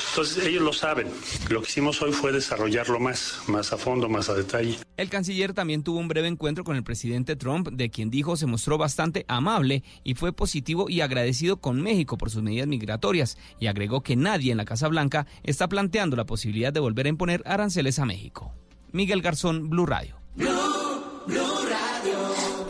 Entonces 0.09 0.47
ellos 0.47 0.63
lo 0.63 0.73
saben. 0.73 1.07
Lo 1.49 1.61
que 1.61 1.69
hicimos 1.69 2.01
hoy 2.01 2.11
fue 2.11 2.31
desarrollarlo 2.31 2.99
más, 2.99 3.39
más 3.47 3.71
a 3.71 3.77
fondo, 3.77 4.09
más 4.09 4.29
a 4.29 4.33
detalle. 4.33 4.79
El 4.97 5.09
canciller 5.09 5.53
también 5.53 5.83
tuvo 5.83 5.99
un 5.99 6.07
breve 6.07 6.27
encuentro 6.27 6.63
con 6.63 6.75
el 6.75 6.83
presidente 6.83 7.35
Trump, 7.35 7.69
de 7.69 7.91
quien 7.91 8.09
dijo 8.09 8.35
se 8.35 8.47
mostró 8.47 8.79
bastante 8.79 9.25
amable 9.27 9.83
y 10.03 10.15
fue 10.15 10.33
positivo 10.33 10.89
y 10.89 11.01
agradecido 11.01 11.57
con 11.57 11.81
México 11.83 12.17
por 12.17 12.31
sus 12.31 12.41
medidas 12.41 12.67
migratorias, 12.67 13.37
y 13.59 13.67
agregó 13.67 14.01
que 14.01 14.15
nadie 14.15 14.51
en 14.51 14.57
la 14.57 14.65
Casa 14.65 14.87
Blanca 14.87 15.27
está 15.43 15.69
planteando 15.69 16.15
la 16.15 16.25
posibilidad 16.25 16.73
de 16.73 16.79
volver 16.79 17.05
a 17.05 17.09
imponer 17.09 17.43
aranceles 17.45 17.99
a 17.99 18.05
México. 18.05 18.53
Miguel 18.91 19.21
Garzón, 19.21 19.69
Blue 19.69 19.85
Radio. 19.85 20.17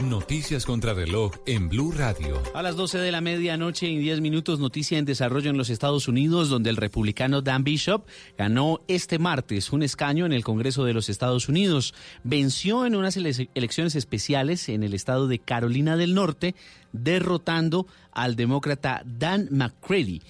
Noticias 0.01 0.65
contra 0.65 0.93
reloj 0.93 1.31
en 1.47 1.69
Blue 1.69 1.91
Radio. 1.91 2.41
A 2.53 2.61
las 2.61 2.75
12 2.75 2.99
de 2.99 3.11
la 3.11 3.19
medianoche 3.19 3.87
y 3.87 3.97
10 3.97 4.21
minutos, 4.21 4.59
noticia 4.59 4.97
en 4.99 5.05
desarrollo 5.05 5.49
en 5.49 5.57
los 5.57 5.69
Estados 5.71 6.07
Unidos, 6.07 6.49
donde 6.49 6.69
el 6.69 6.77
republicano 6.77 7.41
Dan 7.41 7.63
Bishop 7.63 8.05
ganó 8.37 8.79
este 8.87 9.17
martes 9.19 9.73
un 9.73 9.81
escaño 9.83 10.25
en 10.25 10.33
el 10.33 10.43
Congreso 10.43 10.85
de 10.85 10.93
los 10.93 11.09
Estados 11.09 11.49
Unidos. 11.49 11.93
Venció 12.23 12.85
en 12.85 12.95
unas 12.95 13.17
ele- 13.17 13.49
elecciones 13.55 13.95
especiales 13.95 14.69
en 14.69 14.83
el 14.83 14.93
estado 14.93 15.27
de 15.27 15.39
Carolina 15.39 15.97
del 15.97 16.13
Norte, 16.13 16.53
derrotando 16.93 17.87
al 18.11 18.35
demócrata 18.35 19.01
Dan 19.03 19.47
McCready. 19.51 20.21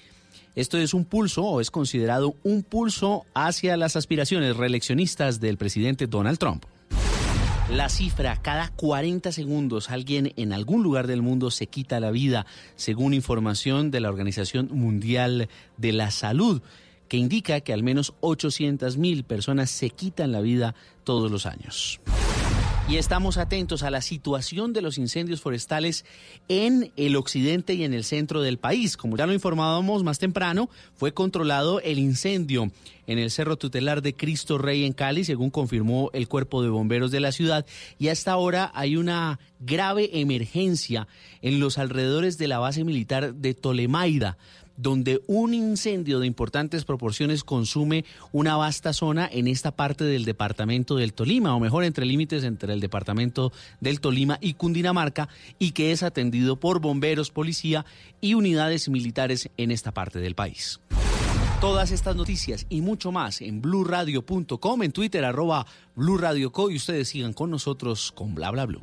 Esto 0.56 0.78
es 0.78 0.92
un 0.94 1.04
pulso 1.04 1.44
o 1.44 1.60
es 1.60 1.70
considerado 1.70 2.34
un 2.42 2.62
pulso 2.62 3.26
hacia 3.34 3.76
las 3.76 3.96
aspiraciones 3.96 4.56
reeleccionistas 4.56 5.40
del 5.40 5.56
presidente 5.58 6.06
Donald 6.06 6.38
Trump. 6.38 6.64
La 7.72 7.90
cifra, 7.90 8.40
cada 8.40 8.70
40 8.70 9.30
segundos 9.30 9.90
alguien 9.90 10.32
en 10.36 10.54
algún 10.54 10.82
lugar 10.82 11.06
del 11.06 11.20
mundo 11.20 11.50
se 11.50 11.66
quita 11.66 12.00
la 12.00 12.10
vida, 12.10 12.46
según 12.76 13.12
información 13.12 13.90
de 13.90 14.00
la 14.00 14.08
Organización 14.08 14.70
Mundial 14.72 15.50
de 15.76 15.92
la 15.92 16.10
Salud, 16.10 16.62
que 17.08 17.18
indica 17.18 17.60
que 17.60 17.74
al 17.74 17.82
menos 17.82 18.14
800 18.20 18.96
mil 18.96 19.22
personas 19.24 19.70
se 19.70 19.90
quitan 19.90 20.32
la 20.32 20.40
vida 20.40 20.74
todos 21.04 21.30
los 21.30 21.44
años. 21.44 22.00
Y 22.88 22.96
estamos 22.96 23.36
atentos 23.36 23.82
a 23.82 23.90
la 23.90 24.00
situación 24.00 24.72
de 24.72 24.80
los 24.80 24.96
incendios 24.96 25.42
forestales 25.42 26.06
en 26.48 26.90
el 26.96 27.16
occidente 27.16 27.74
y 27.74 27.84
en 27.84 27.92
el 27.92 28.02
centro 28.02 28.40
del 28.40 28.56
país. 28.56 28.96
Como 28.96 29.18
ya 29.18 29.26
lo 29.26 29.34
informábamos 29.34 30.04
más 30.04 30.18
temprano, 30.18 30.70
fue 30.94 31.12
controlado 31.12 31.80
el 31.80 31.98
incendio 31.98 32.72
en 33.06 33.18
el 33.18 33.30
Cerro 33.30 33.58
Tutelar 33.58 34.00
de 34.00 34.14
Cristo 34.14 34.56
Rey 34.56 34.86
en 34.86 34.94
Cali, 34.94 35.24
según 35.24 35.50
confirmó 35.50 36.08
el 36.14 36.28
cuerpo 36.28 36.62
de 36.62 36.70
bomberos 36.70 37.10
de 37.10 37.20
la 37.20 37.30
ciudad. 37.30 37.66
Y 37.98 38.08
hasta 38.08 38.32
ahora 38.32 38.72
hay 38.74 38.96
una 38.96 39.38
grave 39.60 40.20
emergencia 40.20 41.08
en 41.42 41.60
los 41.60 41.76
alrededores 41.76 42.38
de 42.38 42.48
la 42.48 42.58
base 42.58 42.84
militar 42.84 43.34
de 43.34 43.52
Tolemaida 43.52 44.38
donde 44.78 45.20
un 45.26 45.52
incendio 45.52 46.20
de 46.20 46.26
importantes 46.26 46.84
proporciones 46.84 47.44
consume 47.44 48.06
una 48.32 48.56
vasta 48.56 48.94
zona 48.94 49.28
en 49.30 49.48
esta 49.48 49.72
parte 49.72 50.04
del 50.04 50.24
departamento 50.24 50.96
del 50.96 51.12
Tolima, 51.12 51.54
o 51.54 51.60
mejor, 51.60 51.84
entre 51.84 52.06
límites 52.06 52.44
entre 52.44 52.72
el 52.72 52.80
departamento 52.80 53.52
del 53.80 54.00
Tolima 54.00 54.38
y 54.40 54.54
Cundinamarca, 54.54 55.28
y 55.58 55.72
que 55.72 55.92
es 55.92 56.02
atendido 56.02 56.60
por 56.60 56.80
bomberos, 56.80 57.30
policía 57.30 57.84
y 58.20 58.34
unidades 58.34 58.88
militares 58.88 59.50
en 59.56 59.72
esta 59.72 59.92
parte 59.92 60.20
del 60.20 60.34
país. 60.34 60.80
Todas 61.60 61.90
estas 61.90 62.14
noticias 62.14 62.66
y 62.68 62.82
mucho 62.82 63.10
más 63.10 63.40
en 63.40 63.60
blurradio.com, 63.60 64.82
en 64.84 64.92
Twitter, 64.92 65.24
arroba 65.24 65.66
blurradioco, 65.96 66.70
y 66.70 66.76
ustedes 66.76 67.08
sigan 67.08 67.32
con 67.32 67.50
nosotros 67.50 68.12
con 68.12 68.36
bla 68.36 68.52
bla 68.52 68.64
blue. 68.64 68.82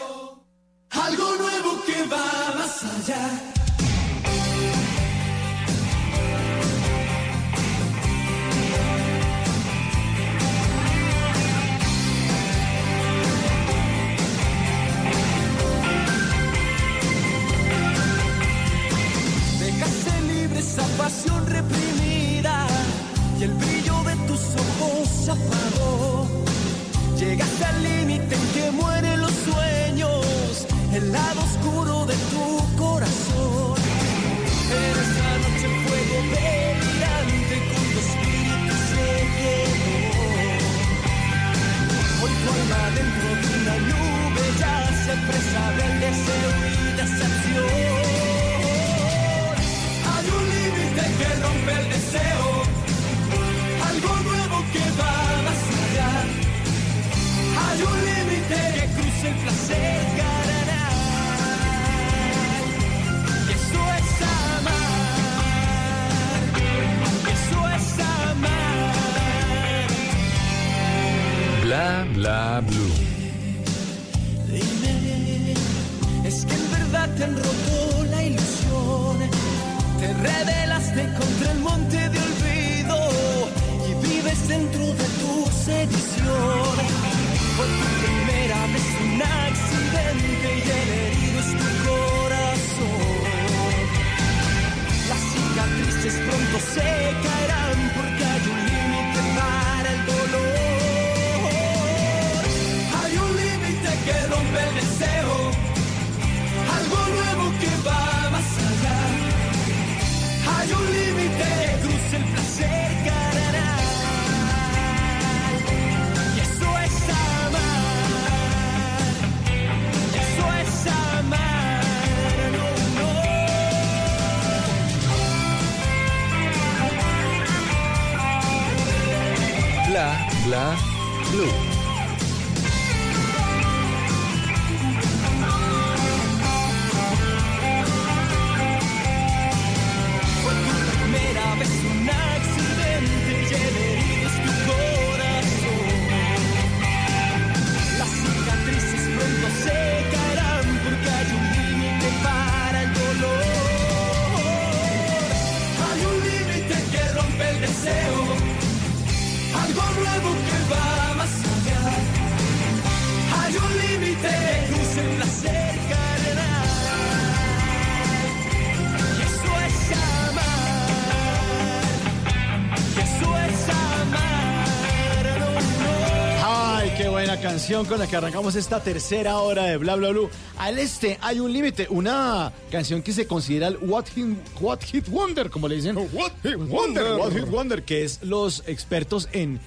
canción 177.81 177.97
con 177.97 177.99
la 177.99 178.07
que 178.09 178.15
arrancamos 178.15 178.55
esta 178.55 178.79
tercera 178.83 179.37
hora 179.39 179.63
de 179.65 179.77
Bla 179.77 179.95
Bla 179.95 180.09
Blue. 180.09 180.29
Al 180.57 180.77
este 180.77 181.17
hay 181.21 181.39
un 181.39 181.51
límite, 181.51 181.87
una 181.89 182.51
canción 182.69 183.01
que 183.01 183.11
se 183.13 183.25
considera 183.27 183.67
el 183.69 183.77
What 183.81 184.05
Hit, 184.13 184.25
What 184.59 184.79
Hit 184.83 185.07
Wonder, 185.09 185.49
como 185.49 185.67
le 185.67 185.75
dicen. 185.75 185.97
What 185.97 186.31
Hit 186.43 186.57
Wonder, 186.57 187.13
What 187.17 187.31
Hit 187.31 187.47
Wonder, 187.49 187.83
que 187.83 188.03
es 188.03 188.19
los 188.23 188.63
expertos 188.67 189.29
en 189.31 189.59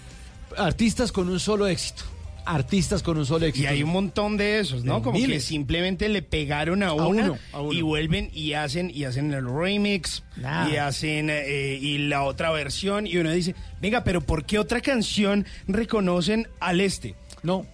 artistas 0.56 1.11
con 1.12 1.28
un 1.28 1.40
solo 1.40 1.66
éxito. 1.66 2.04
Artistas 2.47 3.02
con 3.02 3.16
un 3.16 3.25
solo 3.25 3.47
éxito. 3.47 3.64
Y 3.64 3.68
hay 3.68 3.83
un 3.83 3.88
montón 3.90 4.37
de 4.37 4.59
esos, 4.61 4.85
¿no? 4.85 4.97
De 4.97 5.02
Como 5.02 5.18
que 5.18 5.40
simplemente 5.40 6.11
le 6.11 6.21
pegaron 6.21 6.83
a, 6.83 6.88
A 6.88 6.92
una 6.92 7.06
uno, 7.25 7.38
a 7.54 7.61
uno. 7.62 7.73
y 7.73 7.80
vuelven 7.80 8.30
y 8.35 8.52
hacen 8.52 8.90
y 8.94 9.04
hacen 9.04 9.33
el 9.33 9.47
remix 9.49 10.23
Nah. 10.37 10.68
y 10.68 10.76
hacen 10.76 11.30
eh, 11.30 11.78
y 11.80 11.97
la 11.99 12.23
otra 12.25 12.50
versión 12.50 13.06
y 13.06 13.16
uno 13.16 13.30
dice, 13.33 13.54
venga, 13.80 14.04
pero 14.04 14.21
¿por 14.21 14.44
qué 14.44 14.59
otra 14.59 14.83
canción 14.83 15.46
reconocen 15.66 16.46
al 16.61 16.81
este? 16.83 17.14
No, 17.44 17.66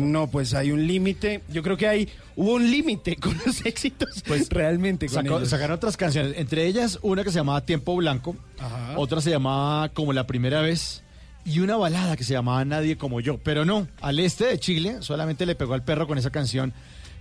no, 0.00 0.28
pues 0.30 0.54
hay 0.54 0.70
un 0.70 0.86
límite. 0.86 1.40
Yo 1.48 1.62
creo 1.62 1.76
que 1.76 1.88
hay 1.88 2.08
hubo 2.36 2.52
un 2.54 2.70
límite 2.70 3.16
con 3.16 3.36
los 3.44 3.60
éxitos, 3.66 4.22
pues 4.26 4.48
realmente 4.50 5.06
con 5.06 5.24
Sacó- 5.24 5.38
ellos. 5.38 5.48
sacaron 5.48 5.74
otras 5.76 5.96
canciones, 5.96 6.34
entre 6.36 6.66
ellas 6.66 6.98
una 7.02 7.24
que 7.24 7.30
se 7.30 7.36
llamaba 7.38 7.62
Tiempo 7.64 7.96
Blanco, 7.96 8.36
Ajá. 8.58 8.94
otra 8.96 9.20
se 9.20 9.30
llamaba 9.30 9.88
Como 9.88 10.12
la 10.12 10.26
primera 10.26 10.60
vez 10.60 11.02
y 11.44 11.60
una 11.60 11.76
balada 11.76 12.16
que 12.16 12.22
se 12.24 12.34
llamaba 12.34 12.64
Nadie 12.64 12.96
como 12.98 13.20
yo. 13.20 13.38
Pero 13.38 13.64
no, 13.64 13.88
al 14.00 14.20
este 14.20 14.44
de 14.44 14.58
Chile 14.60 14.98
solamente 15.00 15.46
le 15.46 15.54
pegó 15.54 15.74
al 15.74 15.82
perro 15.82 16.06
con 16.06 16.18
esa 16.18 16.30
canción 16.30 16.72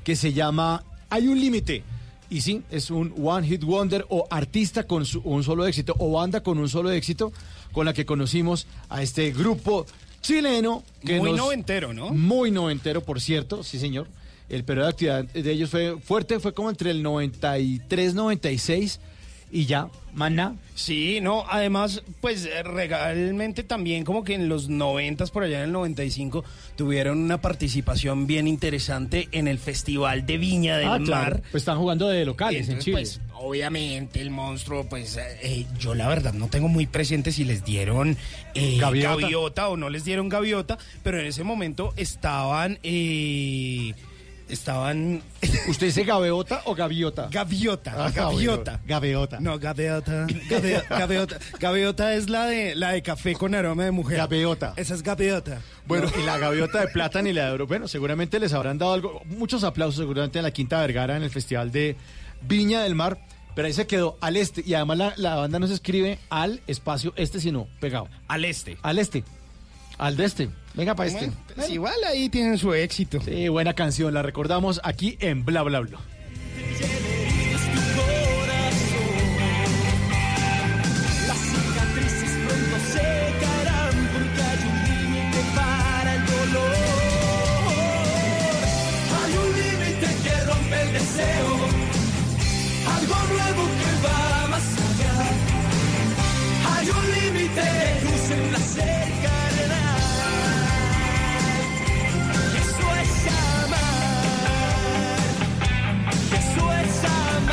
que 0.04 0.16
se 0.16 0.34
llama 0.34 0.84
Hay 1.10 1.28
un 1.28 1.40
límite. 1.40 1.84
Y 2.30 2.42
sí, 2.42 2.62
es 2.70 2.92
un 2.92 3.14
One 3.24 3.48
Hit 3.48 3.64
Wonder 3.64 4.06
o 4.10 4.28
artista 4.30 4.84
con 4.84 5.06
su- 5.06 5.22
un 5.22 5.46
solo 5.46 5.66
éxito 5.66 5.96
o 5.98 6.12
banda 6.12 6.44
con 6.44 6.58
un 6.58 6.68
solo 6.68 6.92
éxito 6.92 7.32
con 7.72 7.86
la 7.86 7.94
que 7.94 8.06
conocimos 8.06 8.68
a 8.90 9.02
este 9.02 9.32
grupo 9.32 9.86
chileno. 10.28 10.84
Que 11.06 11.18
Muy 11.20 11.32
nos- 11.32 11.40
noventero, 11.40 11.94
¿no? 11.94 12.10
Muy 12.12 12.52
noventero, 12.52 13.02
por 13.02 13.22
cierto, 13.22 13.64
sí 13.64 13.80
señor. 13.80 14.08
El 14.50 14.64
periodo 14.64 14.86
de 14.88 14.92
actividad 14.92 15.26
de 15.26 15.52
ellos 15.52 15.70
fue 15.70 15.98
fuerte, 16.00 16.40
fue 16.40 16.54
como 16.54 16.70
entre 16.70 16.92
el 16.92 17.04
93, 17.04 18.14
96 18.14 19.00
y 19.52 19.66
ya, 19.66 19.88
maná. 20.14 20.56
Sí, 20.76 21.20
no, 21.22 21.46
además, 21.50 22.04
pues 22.22 22.46
eh, 22.46 22.62
realmente 22.64 23.64
también 23.64 24.04
como 24.04 24.24
que 24.24 24.34
en 24.36 24.48
los 24.50 24.70
noventas, 24.70 25.32
por 25.32 25.44
allá 25.44 25.58
en 25.60 25.64
el 25.66 25.72
95, 25.72 26.44
tuvieron 26.76 27.18
una 27.20 27.42
participación 27.42 28.28
bien 28.28 28.48
interesante 28.48 29.28
en 29.32 29.48
el 29.48 29.58
Festival 29.58 30.26
de 30.26 30.38
Viña 30.38 30.78
del 30.78 30.88
Ah, 30.88 31.00
claro. 31.04 31.32
Mar. 31.36 31.42
Pues 31.52 31.62
están 31.62 31.78
jugando 31.80 32.08
de 32.10 32.26
locales 32.26 32.68
en 32.68 32.78
Entonces, 32.80 32.86
Chile. 32.86 32.98
pues, 32.98 33.22
obviamente 33.36 34.22
el 34.22 34.30
monstruo, 34.30 34.84
pues 34.88 35.18
eh, 35.18 35.24
eh, 35.42 35.66
yo 35.80 35.96
la 35.96 36.08
verdad 36.08 36.34
no 36.34 36.48
tengo 36.48 36.68
muy 36.68 36.86
presente 36.88 37.32
si 37.32 37.44
les 37.44 37.64
dieron 37.64 38.18
eh, 38.54 38.78
Gaviota. 38.80 39.22
gaviota. 39.22 39.70
o 39.70 39.78
no 39.78 39.90
les 39.90 40.04
dieron 40.06 40.30
gaviota, 40.30 40.78
pero 41.04 41.20
en 41.20 41.26
ese 41.26 41.44
momento 41.44 41.94
estaban... 41.98 42.80
eh, 42.84 43.94
estaban... 44.50 45.22
¿Usted 45.68 45.88
dice 45.88 46.04
gaviota 46.04 46.62
o 46.66 46.76
gaviota? 46.76 47.28
Gaviota, 47.32 47.94
Ah, 47.98 48.12
gaviota. 48.12 48.80
Gaviota. 48.86 49.40
No, 49.40 49.60
gaviota, 49.60 50.28
gaviota, 50.50 50.98
gaviota. 50.98 51.40
Gaviota 51.60 52.14
es 52.14 52.30
la 52.30 52.46
de 52.46 52.76
la 52.76 52.92
de 52.92 53.02
café 53.02 53.34
con 53.34 53.54
aroma 53.56 53.84
de 53.86 53.92
mujer. 53.92 54.18
Gaviota. 54.18 54.74
Esa 54.76 54.94
es 54.94 55.04
gaviota. 55.04 55.62
Bueno, 55.86 56.10
y 56.20 56.24
la 56.26 56.38
gaviota 56.40 56.82
de 56.82 56.88
plata 56.88 57.22
y 57.22 57.34
la 57.34 57.46
de 57.48 57.52
oro. 57.52 57.68
Bueno, 57.68 57.88
seguramente 57.88 58.40
les 58.40 58.54
habrán 58.54 58.78
dado 58.78 58.94
algo, 58.94 59.22
muchos 59.26 59.64
aplausos 59.64 59.98
seguramente 59.98 60.40
en 60.40 60.44
la 60.44 60.52
Quinta 60.52 60.80
Vergara 60.82 61.18
en 61.18 61.24
el 61.24 61.30
Festival 61.30 61.72
de 61.72 61.96
Viña 62.42 62.82
del 62.84 62.96
Mar. 62.96 63.20
Pero 63.56 63.66
ahí 63.66 63.74
se 63.74 63.88
quedó 63.88 64.18
al 64.22 64.38
este. 64.38 64.62
Y 64.66 64.76
además 64.76 64.98
la, 65.00 65.14
la 65.18 65.36
banda 65.36 65.58
no 65.58 65.66
se 65.68 65.74
escribe 65.74 66.20
al 66.30 66.62
espacio 66.68 67.12
este, 67.16 67.40
sino 67.40 67.68
pegado. 67.80 68.08
Al 68.28 68.46
este. 68.46 68.78
Al 68.84 69.00
este. 69.00 69.24
Al 69.98 70.16
de 70.16 70.26
este. 70.26 70.50
Venga 70.78 70.96
para 70.96 71.10
este. 71.10 71.26
Bueno, 71.26 71.42
pues 71.56 71.70
igual 71.72 71.96
ahí 72.08 72.30
tienen 72.30 72.58
su 72.60 72.72
éxito. 72.74 73.20
Sí, 73.20 73.48
buena 73.50 73.74
canción. 73.74 74.14
La 74.14 74.22
recordamos 74.22 74.80
aquí 74.84 75.18
en 75.20 75.44
Bla 75.44 75.64
Bla 75.64 75.80
Bla. 75.80 75.98
Las 81.28 81.38
cicatrices 81.40 82.32
pronto 82.46 82.78
se 82.92 83.02
caerán 83.42 83.96
porque 84.14 84.42
hay 84.44 84.60
un 84.70 84.78
límite 84.86 85.40
para 85.56 86.16
el 86.16 86.26
dolor. 86.28 86.76
Hay 89.18 89.34
un 89.36 89.50
límite 89.58 90.08
que 90.24 90.34
rompe 90.46 90.82
el 90.84 90.94
deseo, 90.94 91.58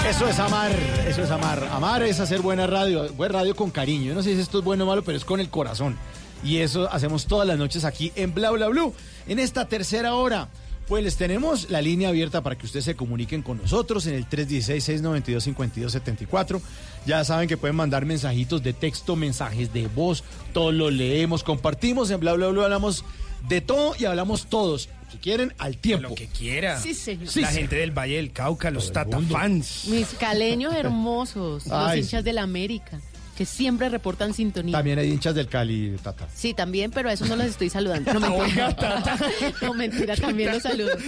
Eso 0.09 0.29
es 0.29 0.38
amar, 0.38 0.73
eso 1.09 1.23
es 1.23 1.31
amar. 1.31 1.67
Amar 1.73 2.03
es 2.03 2.21
hacer 2.21 2.43
buena 2.43 2.67
radio, 2.67 3.11
buena 3.14 3.38
radio 3.38 3.57
con 3.57 3.71
cariño. 3.71 4.09
Yo 4.09 4.14
no 4.14 4.23
sé 4.23 4.35
si 4.35 4.40
esto 4.40 4.59
es 4.59 4.64
bueno 4.64 4.85
o 4.85 4.87
malo, 4.87 5.03
pero 5.03 5.17
es 5.17 5.25
con 5.25 5.40
el 5.40 5.49
corazón. 5.49 5.97
Y 6.45 6.59
eso 6.59 6.93
hacemos 6.93 7.25
todas 7.27 7.49
las 7.49 7.57
noches 7.57 7.87
aquí 7.87 8.12
en 8.14 8.35
Bla 8.35 8.51
Bla 8.51 8.69
Blue. 8.69 8.93
En 9.27 9.38
esta 9.38 9.67
tercera 9.67 10.14
hora, 10.14 10.51
pues 10.87 11.03
les 11.03 11.17
tenemos 11.17 11.71
la 11.71 11.81
línea 11.81 12.11
abierta 12.11 12.43
para 12.43 12.57
que 12.57 12.67
ustedes 12.67 12.85
se 12.85 12.97
comuniquen 12.97 13.40
con 13.43 13.57
nosotros 13.57 14.07
en 14.07 14.14
el 14.14 14.29
316-692-5274. 14.29 16.61
Ya 17.07 17.25
saben 17.25 17.49
que 17.49 17.57
pueden 17.57 17.77
mandar 17.77 18.05
mensajitos 18.05 18.62
de 18.62 18.75
texto, 18.75 19.17
mensajes 19.17 19.73
de 19.73 19.88
voz, 19.88 20.23
todos 20.53 20.75
los 20.75 20.93
leemos, 20.93 21.43
compartimos 21.43 22.11
en 22.11 22.21
Bla 22.21 22.35
Bla 22.35 22.49
Blue, 22.49 22.62
hablamos 22.62 23.07
de 23.49 23.62
todo 23.62 23.95
y 23.99 24.05
hablamos 24.05 24.47
todos, 24.47 24.90
si 25.14 25.18
quieren, 25.18 25.53
al 25.59 25.77
tiempo. 25.79 26.11
Lo 26.11 26.14
que 26.14 26.27
quiera. 26.27 26.81
Sí, 26.81 26.94
señor. 26.94 27.29
la 27.37 27.48
gente 27.48 27.77
del 27.77 27.90
Valle 27.92 28.16
del 28.16 28.33
Cauca, 28.33 28.70
los 28.70 28.92
Tata 28.92 29.20
fans. 29.20 29.85
Mis 29.87 30.09
caleños 30.09 30.74
hermosos, 30.74 31.66
los 31.66 31.72
Ay, 31.72 32.00
hinchas 32.00 32.24
del 32.24 32.38
América, 32.38 33.00
que 33.37 33.46
siempre 33.46 33.88
reportan 33.88 34.35
sintonía. 34.35 34.77
También 34.77 34.98
hay 34.98 35.11
hinchas 35.11 35.35
del 35.35 35.48
Cali, 35.48 35.96
Tata. 36.03 36.29
Sí, 36.35 36.55
también, 36.55 36.90
pero 36.90 37.09
a 37.09 37.12
esos 37.12 37.29
no 37.29 37.37
los 37.37 37.46
estoy 37.46 37.70
saludando. 37.70 38.14
No, 38.14 38.38
mentira. 38.38 38.77
No, 39.62 39.74
mentira, 39.74 40.16
también 40.16 40.53
los 40.53 40.62
saludo. 40.62 40.90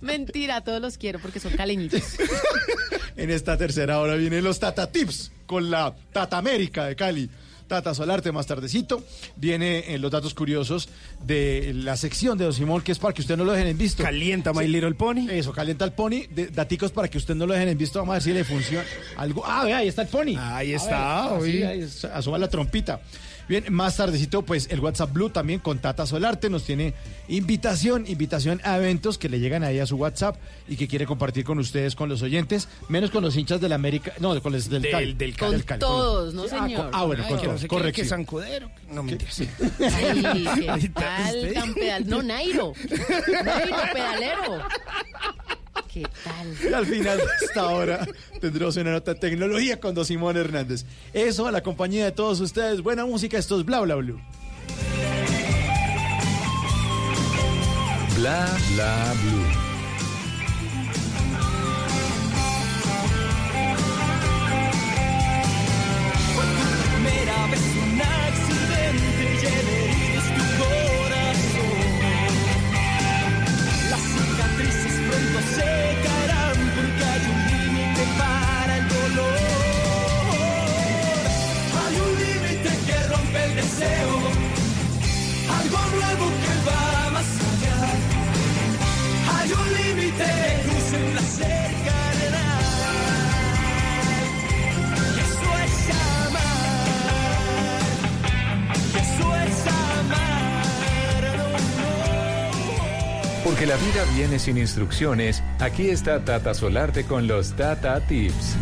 Mentira, 0.00 0.56
a 0.56 0.60
todos 0.62 0.80
los 0.80 0.98
quiero 0.98 1.18
porque 1.18 1.40
son 1.40 1.52
caleñitos. 1.56 2.02
En 3.16 3.30
esta 3.30 3.56
tercera 3.56 3.98
hora 3.98 4.14
vienen 4.14 4.44
los 4.44 4.60
Tata 4.60 4.92
Tips 4.92 5.32
con 5.46 5.70
la 5.70 5.94
Tata 6.12 6.38
América 6.38 6.86
de 6.86 6.94
Cali. 6.94 7.28
Tata 7.68 7.94
Solarte 7.94 8.32
más 8.32 8.46
tardecito. 8.46 9.04
Viene 9.36 9.94
en 9.94 10.00
los 10.00 10.10
datos 10.10 10.34
curiosos 10.34 10.88
de 11.24 11.72
la 11.74 11.96
sección 11.96 12.38
de 12.38 12.44
Don 12.44 12.54
Simón, 12.54 12.82
que 12.82 12.92
es 12.92 12.98
para 12.98 13.14
que 13.14 13.20
usted 13.20 13.36
no 13.36 13.44
lo 13.44 13.52
dejen 13.52 13.68
en 13.68 13.78
visto. 13.78 14.02
Calienta 14.02 14.52
My 14.52 14.66
Little 14.66 14.94
Pony. 14.94 15.28
Eso, 15.30 15.52
calienta 15.52 15.84
el 15.84 15.92
pony. 15.92 16.26
De, 16.30 16.48
daticos 16.48 16.90
para 16.90 17.08
que 17.08 17.18
usted 17.18 17.34
no 17.34 17.46
lo 17.46 17.52
dejen 17.52 17.68
en 17.68 17.78
visto. 17.78 17.98
Vamos 17.98 18.12
a 18.12 18.14
ver 18.14 18.22
si 18.22 18.32
le 18.32 18.44
funciona 18.44 18.84
algo. 19.16 19.44
Ah, 19.46 19.64
vea, 19.64 19.78
ahí 19.78 19.88
está 19.88 20.02
el 20.02 20.08
pony. 20.08 20.36
Ahí 20.38 20.72
A 20.72 20.76
está, 20.76 21.38
ver, 21.38 21.42
así, 21.42 21.62
ahí 21.62 21.88
asoma 22.12 22.38
la 22.38 22.48
trompita. 22.48 23.00
Bien, 23.48 23.64
más 23.72 23.96
tardecito, 23.96 24.42
pues 24.42 24.68
el 24.70 24.80
WhatsApp 24.80 25.10
Blue 25.12 25.30
también 25.30 25.60
con 25.60 25.78
Tata 25.78 26.04
Solarte 26.06 26.50
nos 26.50 26.64
tiene 26.64 26.92
invitación, 27.28 28.04
invitación 28.06 28.60
a 28.62 28.76
eventos 28.76 29.16
que 29.16 29.30
le 29.30 29.40
llegan 29.40 29.64
ahí 29.64 29.78
a 29.78 29.86
su 29.86 29.96
WhatsApp 29.96 30.36
y 30.68 30.76
que 30.76 30.86
quiere 30.86 31.06
compartir 31.06 31.44
con 31.44 31.58
ustedes, 31.58 31.94
con 31.96 32.10
los 32.10 32.20
oyentes, 32.20 32.68
menos 32.90 33.10
con 33.10 33.22
los 33.24 33.36
hinchas 33.36 33.58
del 33.60 33.72
América, 33.72 34.12
no, 34.20 34.38
con 34.42 34.52
los 34.52 34.68
del, 34.68 34.82
Del- 34.82 34.90
Cali. 34.92 35.12
del 35.14 35.36
Con 35.36 35.58
Cali, 35.62 35.80
todos, 35.80 36.34
¿no, 36.34 36.42
Ah, 36.44 36.48
señor? 36.48 36.82
con- 36.82 36.90
ah, 36.92 37.04
bueno, 37.04 37.26
con 37.26 37.40
todos, 37.40 37.64
correcto. 37.66 38.02
que 38.02 38.08
Sancudero. 38.08 38.70
No, 38.90 39.02
mentira, 39.02 39.30
sí. 39.30 39.48
¿qué 39.78 40.90
tal 40.94 41.52
tan 41.54 41.74
pedal? 41.74 42.06
No, 42.08 42.22
Nairo. 42.22 42.72
Nairo, 43.44 43.76
pedalero. 43.94 44.62
¿Qué 45.92 46.06
tal? 46.24 46.70
Y 46.70 46.72
al 46.72 46.86
final 46.86 47.18
de 47.18 47.24
esta 47.46 47.68
hora 47.68 48.06
tendremos 48.40 48.76
una 48.76 48.92
nota 48.92 49.14
de 49.14 49.20
tecnología 49.20 49.80
con 49.80 49.94
Don 49.94 50.04
Simón 50.04 50.36
Hernández. 50.36 50.84
Eso 51.12 51.46
a 51.46 51.52
la 51.52 51.62
compañía 51.62 52.04
de 52.04 52.12
todos 52.12 52.40
ustedes. 52.40 52.82
Buena 52.82 53.06
música, 53.06 53.38
esto 53.38 53.58
es 53.58 53.64
Bla 53.64 53.80
Bla 53.80 53.94
Blue. 53.96 54.20
Bla 58.16 58.48
bla 58.74 59.14
blue. 59.22 59.67
Sin 104.38 104.58
instrucciones, 104.58 105.42
aquí 105.58 105.88
está 105.88 106.24
Tata 106.24 106.54
Solarte 106.54 107.04
con 107.04 107.26
los 107.26 107.52
Tata 107.56 108.00
Tips. 108.00 108.56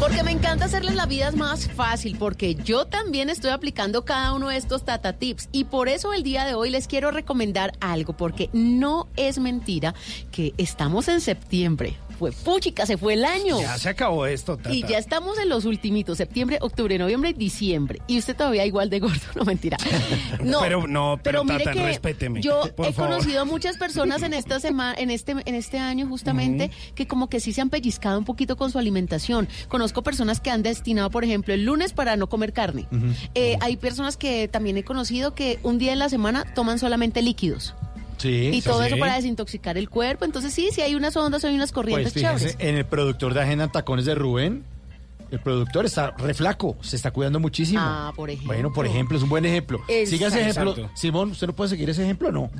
Porque 0.00 0.22
me 0.22 0.32
encanta 0.32 0.66
hacerles 0.66 0.96
la 0.96 1.06
vida 1.06 1.32
más 1.32 1.66
fácil, 1.66 2.16
porque 2.18 2.56
yo 2.56 2.86
también 2.86 3.30
estoy 3.30 3.52
aplicando 3.52 4.04
cada 4.04 4.34
uno 4.34 4.48
de 4.48 4.58
estos 4.58 4.84
Tata 4.84 5.14
Tips. 5.14 5.48
Y 5.50 5.64
por 5.64 5.88
eso 5.88 6.12
el 6.12 6.22
día 6.22 6.44
de 6.44 6.54
hoy 6.54 6.68
les 6.68 6.88
quiero 6.88 7.10
recomendar 7.10 7.72
algo, 7.80 8.14
porque 8.14 8.50
no 8.52 9.08
es 9.16 9.38
mentira 9.38 9.94
que 10.30 10.52
estamos 10.58 11.08
en 11.08 11.22
septiembre. 11.22 11.96
Fue 12.32 12.54
puchica, 12.54 12.86
se 12.86 12.96
fue 12.96 13.14
el 13.14 13.24
año. 13.24 13.60
Ya 13.60 13.76
se 13.78 13.88
acabó 13.88 14.26
esto, 14.26 14.56
Tata. 14.56 14.72
Y 14.72 14.82
ya 14.82 14.98
estamos 14.98 15.38
en 15.38 15.48
los 15.48 15.64
ultimitos, 15.64 16.18
septiembre, 16.18 16.58
octubre, 16.60 16.96
noviembre 16.98 17.32
diciembre. 17.32 18.00
Y 18.06 18.18
usted 18.18 18.36
todavía 18.36 18.64
igual 18.64 18.90
de 18.90 19.00
gordo, 19.00 19.20
no 19.34 19.44
mentira. 19.44 19.76
No, 20.42 20.60
Pero 20.60 20.86
no, 20.86 21.18
pero, 21.22 21.44
mire 21.44 21.64
Tata, 21.64 21.72
que 21.72 21.84
respéteme. 21.84 22.40
Yo 22.42 22.62
por 22.76 22.86
he 22.86 22.92
favor. 22.92 23.12
conocido 23.12 23.42
a 23.42 23.44
muchas 23.44 23.76
personas 23.76 24.22
en 24.22 24.34
esta 24.34 24.60
semana, 24.60 24.94
en 24.98 25.10
este, 25.10 25.32
en 25.44 25.54
este 25.54 25.78
año 25.78 26.06
justamente, 26.06 26.70
que 26.94 27.06
como 27.06 27.28
que 27.28 27.40
sí 27.40 27.52
se 27.52 27.60
han 27.60 27.70
pellizcado 27.70 28.18
un 28.18 28.24
poquito 28.24 28.56
con 28.56 28.70
su 28.70 28.78
alimentación. 28.78 29.48
Conozco 29.68 30.02
personas 30.02 30.40
que 30.40 30.50
han 30.50 30.62
destinado, 30.62 31.10
por 31.10 31.24
ejemplo, 31.24 31.54
el 31.54 31.64
lunes 31.64 31.92
para 31.92 32.16
no 32.16 32.28
comer 32.28 32.52
carne. 32.52 32.86
Eh, 33.34 33.56
hay 33.60 33.76
personas 33.76 34.16
que 34.16 34.48
también 34.48 34.76
he 34.76 34.84
conocido 34.84 35.34
que 35.34 35.58
un 35.62 35.78
día 35.78 35.92
en 35.92 35.98
la 35.98 36.08
semana 36.08 36.44
toman 36.54 36.78
solamente 36.78 37.22
líquidos. 37.22 37.74
Sí. 38.18 38.50
y 38.52 38.62
todo 38.62 38.82
eso 38.82 38.96
para 38.98 39.16
desintoxicar 39.16 39.76
el 39.78 39.88
cuerpo. 39.90 40.24
Entonces 40.24 40.52
sí, 40.54 40.70
sí 40.72 40.80
hay 40.80 40.94
unas 40.94 41.16
ondas, 41.16 41.44
hay 41.44 41.54
unas 41.54 41.72
corrientes 41.72 42.12
Pues 42.12 42.24
fíjese, 42.24 42.50
chéveres. 42.52 42.68
en 42.68 42.76
el 42.76 42.84
productor 42.86 43.34
de 43.34 43.42
Agenda 43.42 43.64
en 43.64 43.72
Tacones 43.72 44.04
de 44.04 44.14
Rubén, 44.14 44.64
el 45.30 45.40
productor 45.40 45.84
está 45.86 46.12
re 46.12 46.32
flaco, 46.34 46.76
se 46.80 46.96
está 46.96 47.10
cuidando 47.10 47.40
muchísimo. 47.40 47.80
Ah, 47.82 48.12
por 48.14 48.30
ejemplo. 48.30 48.52
Bueno, 48.54 48.72
por 48.72 48.86
ejemplo, 48.86 49.16
es 49.16 49.22
un 49.22 49.28
buen 49.30 49.44
ejemplo. 49.44 49.80
Siga 50.06 50.28
ese 50.28 50.46
Exacto. 50.46 50.72
ejemplo. 50.72 50.90
Simón, 50.96 51.30
¿usted 51.32 51.46
no 51.48 51.54
puede 51.54 51.70
seguir 51.70 51.90
ese 51.90 52.02
ejemplo 52.04 52.30
no? 52.30 52.50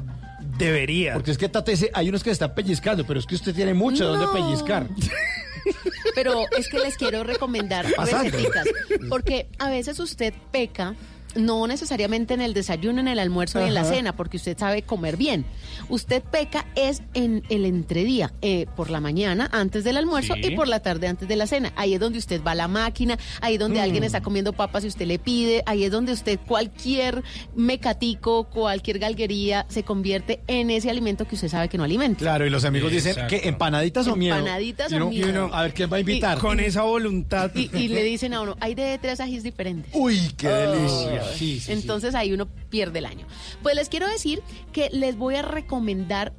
Debería. 0.59 1.15
Porque 1.15 1.31
es 1.31 1.39
que 1.39 1.49
Tate 1.49 1.73
dice, 1.73 1.91
hay 1.95 2.09
unos 2.09 2.23
que 2.23 2.31
se 2.31 2.35
están 2.35 2.55
pellizcando, 2.55 3.05
pero 3.07 3.19
es 3.21 3.27
que 3.27 3.35
usted 3.35 3.55
tiene 3.55 3.75
mucho 3.75 4.05
No. 4.05 4.17
donde 4.17 4.27
pellizcar. 4.41 4.89
Pero 6.15 6.45
es 6.59 6.69
que 6.69 6.79
les 6.79 6.97
quiero 6.97 7.25
recomendar 7.25 7.87
receticas. 7.87 8.67
Porque 9.09 9.49
a 9.59 9.71
veces 9.71 9.99
usted 9.99 10.35
peca. 10.53 10.95
No 11.35 11.67
necesariamente 11.67 12.35
en 12.35 12.41
el 12.41 12.55
desayuno, 12.55 13.01
en 13.01 13.09
el 13.09 13.19
almuerzo 13.19 13.61
y 13.61 13.69
en 13.69 13.75
la 13.75 13.85
cena, 13.85 14.15
porque 14.17 14.37
usted 14.37 14.57
sabe 14.59 14.83
comer 14.83 15.17
bien. 15.17 15.45
Usted 15.89 16.23
peca 16.23 16.67
es 16.77 17.03
en 17.15 17.43
el 17.49 17.65
entredía, 17.65 18.33
eh, 18.43 18.67
por 18.77 18.91
la 18.91 19.01
mañana 19.01 19.49
antes 19.53 19.85
del 19.85 19.97
almuerzo 19.97 20.35
Sí. 20.35 20.41
y 20.45 20.51
por 20.57 20.69
la 20.69 20.81
tarde 20.81 21.09
antes 21.09 21.27
de 21.29 21.37
la 21.37 21.47
cena. 21.47 21.73
Ahí 21.77 21.95
es 21.95 22.01
donde 22.01 22.19
usted 22.19 22.43
va 22.43 22.53
a 22.53 22.55
la 22.55 22.69
máquina, 22.69 23.19
ahí 23.41 23.55
es 23.55 23.61
donde 23.61 23.81
Mm. 23.81 23.83
alguien 23.83 24.05
está 24.05 24.21
comiendo 24.23 24.53
papas 24.53 24.85
y 24.85 24.89
usted 24.89 25.07
le 25.07 25.19
pide, 25.19 25.63
ahí 25.67 25.85
es 25.85 25.91
donde 25.91 26.13
usted 26.13 26.39
cualquier 26.47 27.23
mecatico, 27.55 28.45
cualquier 28.45 28.99
galguería 28.99 29.67
se 29.69 29.83
convierte 29.83 30.41
en 30.47 30.71
ese 30.71 30.91
alimento 30.91 31.27
que 31.27 31.35
usted 31.35 31.49
sabe 31.49 31.69
que 31.69 31.77
no 31.79 31.85
alimenta. 31.85 32.21
Claro, 32.21 32.47
y 32.47 32.51
los 32.51 32.65
amigos 32.65 32.93
dicen 32.93 33.17
que 33.29 33.49
empanaditas 33.49 34.07
o 34.07 34.15
miedo. 34.17 34.37
Empanaditas 34.37 34.93
o 34.93 35.09
miedo. 35.11 35.29
uno, 35.47 35.51
a 35.55 35.63
ver 35.63 35.75
quién 35.75 35.93
va 35.93 35.97
a 35.97 36.01
invitar. 36.01 36.39
Con 36.39 36.61
esa 36.61 36.83
voluntad. 36.83 37.51
Y, 37.55 37.71
y 37.77 37.89
le 37.89 38.03
dicen 38.05 38.35
a 38.35 38.41
uno, 38.43 38.57
hay 38.61 38.75
de 38.75 38.99
tres 38.99 39.19
ajís 39.21 39.43
diferentes. 39.43 39.91
Uy, 39.95 40.21
qué 40.37 40.49
delicia. 40.49 41.24
Sí, 41.33 41.55
sí, 41.55 41.61
sí. 41.61 41.73
Entonces 41.73 42.15
ahí 42.15 42.33
uno 42.33 42.47
pierde 42.47 42.99
el 43.01 43.07
año. 43.07 43.27
Pues 43.63 43.75
les 43.75 43.89
quiero 43.89 44.09
decir 44.09 44.43
que 44.73 44.91
les 44.91 45.17
voy 45.17 45.37
a 45.37 45.43
recomendar 45.43 46.33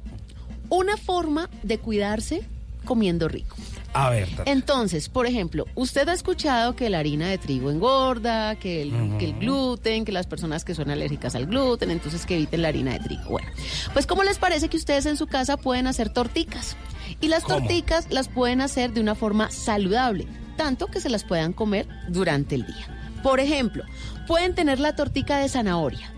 una 0.68 0.96
forma 0.96 1.50
de 1.62 1.78
cuidarse 1.78 2.42
comiendo 2.84 3.28
rico. 3.28 3.56
A 3.92 4.10
ver, 4.10 4.28
Tata. 4.28 4.50
Entonces, 4.50 5.08
por 5.08 5.26
ejemplo, 5.26 5.64
usted 5.74 6.06
ha 6.08 6.12
escuchado 6.12 6.76
que 6.76 6.90
la 6.90 6.98
harina 6.98 7.28
de 7.28 7.38
trigo 7.38 7.70
engorda, 7.70 8.54
que 8.56 8.82
el, 8.82 8.92
que 9.18 9.24
el 9.24 9.38
gluten, 9.38 10.04
que 10.04 10.12
las 10.12 10.26
personas 10.26 10.64
que 10.66 10.74
son 10.74 10.90
alérgicas 10.90 11.34
al 11.34 11.46
gluten, 11.46 11.90
entonces 11.90 12.26
que 12.26 12.34
eviten 12.36 12.60
la 12.60 12.68
harina 12.68 12.92
de 12.92 13.00
trigo. 13.00 13.30
Bueno, 13.30 13.48
pues 13.94 14.06
¿cómo 14.06 14.22
les 14.22 14.38
parece 14.38 14.68
que 14.68 14.76
ustedes 14.76 15.06
en 15.06 15.16
su 15.16 15.26
casa 15.26 15.56
pueden 15.56 15.86
hacer 15.86 16.10
torticas? 16.10 16.76
Y 17.22 17.28
las 17.28 17.44
¿Cómo? 17.44 17.58
torticas 17.60 18.06
las 18.10 18.28
pueden 18.28 18.60
hacer 18.60 18.92
de 18.92 19.00
una 19.00 19.14
forma 19.14 19.50
saludable, 19.50 20.26
tanto 20.58 20.88
que 20.88 21.00
se 21.00 21.08
las 21.08 21.24
puedan 21.24 21.54
comer 21.54 21.88
durante 22.08 22.54
el 22.54 22.66
día. 22.66 23.14
Por 23.22 23.40
ejemplo, 23.40 23.82
pueden 24.26 24.54
tener 24.54 24.80
la 24.80 24.94
tortica 24.94 25.38
de 25.38 25.48
zanahoria. 25.48 26.12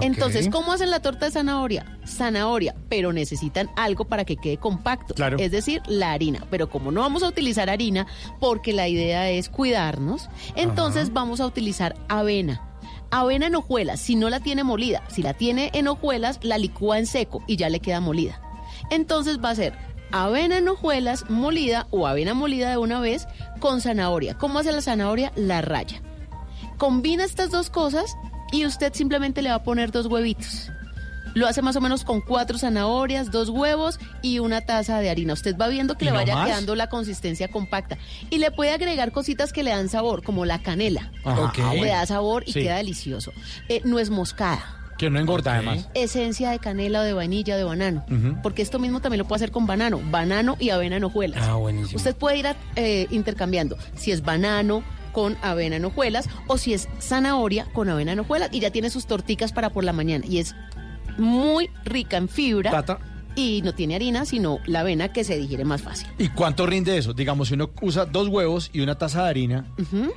Entonces, 0.00 0.48
¿cómo 0.48 0.72
hacen 0.72 0.90
la 0.90 1.00
torta 1.00 1.26
de 1.26 1.32
zanahoria? 1.32 1.98
Zanahoria, 2.04 2.74
pero 2.88 3.12
necesitan 3.12 3.70
algo 3.76 4.06
para 4.06 4.24
que 4.24 4.36
quede 4.36 4.56
compacto. 4.56 5.14
Claro. 5.14 5.38
Es 5.38 5.50
decir, 5.50 5.82
la 5.86 6.12
harina. 6.12 6.44
Pero 6.50 6.68
como 6.68 6.90
no 6.90 7.00
vamos 7.00 7.22
a 7.22 7.28
utilizar 7.28 7.70
harina, 7.70 8.06
porque 8.40 8.72
la 8.72 8.88
idea 8.88 9.30
es 9.30 9.48
cuidarnos, 9.48 10.28
entonces 10.56 11.12
vamos 11.12 11.40
a 11.40 11.46
utilizar 11.46 11.94
avena. 12.08 12.62
Avena 13.10 13.46
en 13.46 13.54
hojuelas, 13.54 14.00
si 14.00 14.16
no 14.16 14.28
la 14.30 14.40
tiene 14.40 14.64
molida. 14.64 15.02
Si 15.08 15.22
la 15.22 15.34
tiene 15.34 15.70
en 15.74 15.86
hojuelas, 15.86 16.40
la 16.42 16.58
licúa 16.58 16.98
en 16.98 17.06
seco 17.06 17.44
y 17.46 17.56
ya 17.56 17.68
le 17.68 17.80
queda 17.80 18.00
molida. 18.00 18.40
Entonces 18.90 19.38
va 19.42 19.50
a 19.50 19.54
ser 19.54 19.74
avena 20.10 20.58
en 20.58 20.68
hojuelas 20.68 21.28
molida 21.30 21.86
o 21.90 22.06
avena 22.06 22.34
molida 22.34 22.70
de 22.70 22.76
una 22.76 23.00
vez 23.00 23.26
con 23.60 23.80
zanahoria. 23.80 24.36
¿Cómo 24.36 24.58
hace 24.58 24.72
la 24.72 24.82
zanahoria? 24.82 25.32
La 25.36 25.60
raya. 25.60 26.02
Combina 26.78 27.24
estas 27.24 27.50
dos 27.50 27.70
cosas 27.70 28.16
y 28.52 28.66
usted 28.66 28.92
simplemente 28.94 29.42
le 29.42 29.50
va 29.50 29.56
a 29.56 29.62
poner 29.62 29.90
dos 29.92 30.06
huevitos. 30.06 30.70
Lo 31.34 31.48
hace 31.48 31.62
más 31.62 31.74
o 31.74 31.80
menos 31.80 32.04
con 32.04 32.20
cuatro 32.20 32.58
zanahorias, 32.58 33.32
dos 33.32 33.48
huevos 33.48 33.98
y 34.22 34.38
una 34.38 34.60
taza 34.60 35.00
de 35.00 35.10
harina. 35.10 35.32
Usted 35.32 35.56
va 35.56 35.66
viendo 35.66 35.96
que 35.96 36.04
¿Y 36.04 36.08
le 36.08 36.12
vaya 36.14 36.34
más? 36.36 36.46
quedando 36.46 36.76
la 36.76 36.88
consistencia 36.88 37.48
compacta. 37.48 37.98
Y 38.30 38.38
le 38.38 38.52
puede 38.52 38.70
agregar 38.72 39.10
cositas 39.10 39.52
que 39.52 39.64
le 39.64 39.70
dan 39.72 39.88
sabor, 39.88 40.22
como 40.22 40.44
la 40.44 40.60
canela. 40.62 41.10
Ajá, 41.24 41.40
Ok. 41.46 41.58
Le 41.74 41.88
da 41.88 42.06
sabor 42.06 42.44
y 42.46 42.52
Sí. 42.52 42.62
queda 42.62 42.76
delicioso. 42.76 43.32
Eh, 43.68 43.80
nuez 43.84 44.10
moscada 44.10 44.64
Que 44.96 45.10
no 45.10 45.18
engorda, 45.18 45.54
además. 45.54 45.88
esencia 45.94 46.50
de 46.52 46.60
canela 46.60 47.00
o 47.00 47.02
de 47.02 47.14
vainilla 47.14 47.54
o 47.54 47.58
de 47.58 47.64
banano. 47.64 48.06
Porque 48.40 48.62
esto 48.62 48.78
mismo 48.78 49.00
también 49.00 49.18
lo 49.18 49.24
puede 49.26 49.38
hacer 49.38 49.50
con 49.50 49.66
banano. 49.66 50.00
Banano 50.12 50.56
y 50.60 50.70
avena 50.70 50.98
en 50.98 51.04
hojuelas. 51.04 51.42
Ah, 51.48 51.54
buenísimo. 51.56 51.96
Usted 51.96 52.14
puede 52.14 52.38
ir 52.38 52.46
a- 52.46 52.56
eh, 52.76 53.08
intercambiando 53.10 53.76
si 53.96 54.12
es 54.12 54.22
banano 54.22 54.84
con 55.14 55.38
avena 55.40 55.76
en 55.76 55.86
hojuelas 55.86 56.28
o 56.46 56.58
si 56.58 56.74
es 56.74 56.88
zanahoria 57.00 57.66
con 57.72 57.88
avena 57.88 58.12
en 58.12 58.20
hojuelas 58.20 58.50
y 58.52 58.60
ya 58.60 58.70
tiene 58.70 58.90
sus 58.90 59.06
torticas 59.06 59.54
para 59.54 59.70
por 59.70 59.84
la 59.84 59.94
mañana. 59.94 60.26
Y 60.28 60.38
es 60.38 60.54
muy 61.16 61.70
rica 61.84 62.18
en 62.18 62.28
fibra. 62.28 62.70
Y 63.36 63.62
no 63.62 63.74
tiene 63.74 63.94
harina, 63.96 64.24
sino 64.24 64.58
la 64.66 64.80
avena 64.80 65.12
que 65.12 65.24
se 65.24 65.36
digiere 65.38 65.64
más 65.64 65.82
fácil. 65.82 66.06
¿Y 66.18 66.28
cuánto 66.28 66.66
rinde 66.66 66.96
eso? 66.96 67.12
Digamos, 67.12 67.48
si 67.48 67.54
uno 67.54 67.70
usa 67.82 68.04
dos 68.06 68.28
huevos 68.28 68.70
y 68.72 68.80
una 68.80 68.96
taza 68.96 69.24
de 69.24 69.30
harina 69.30 69.66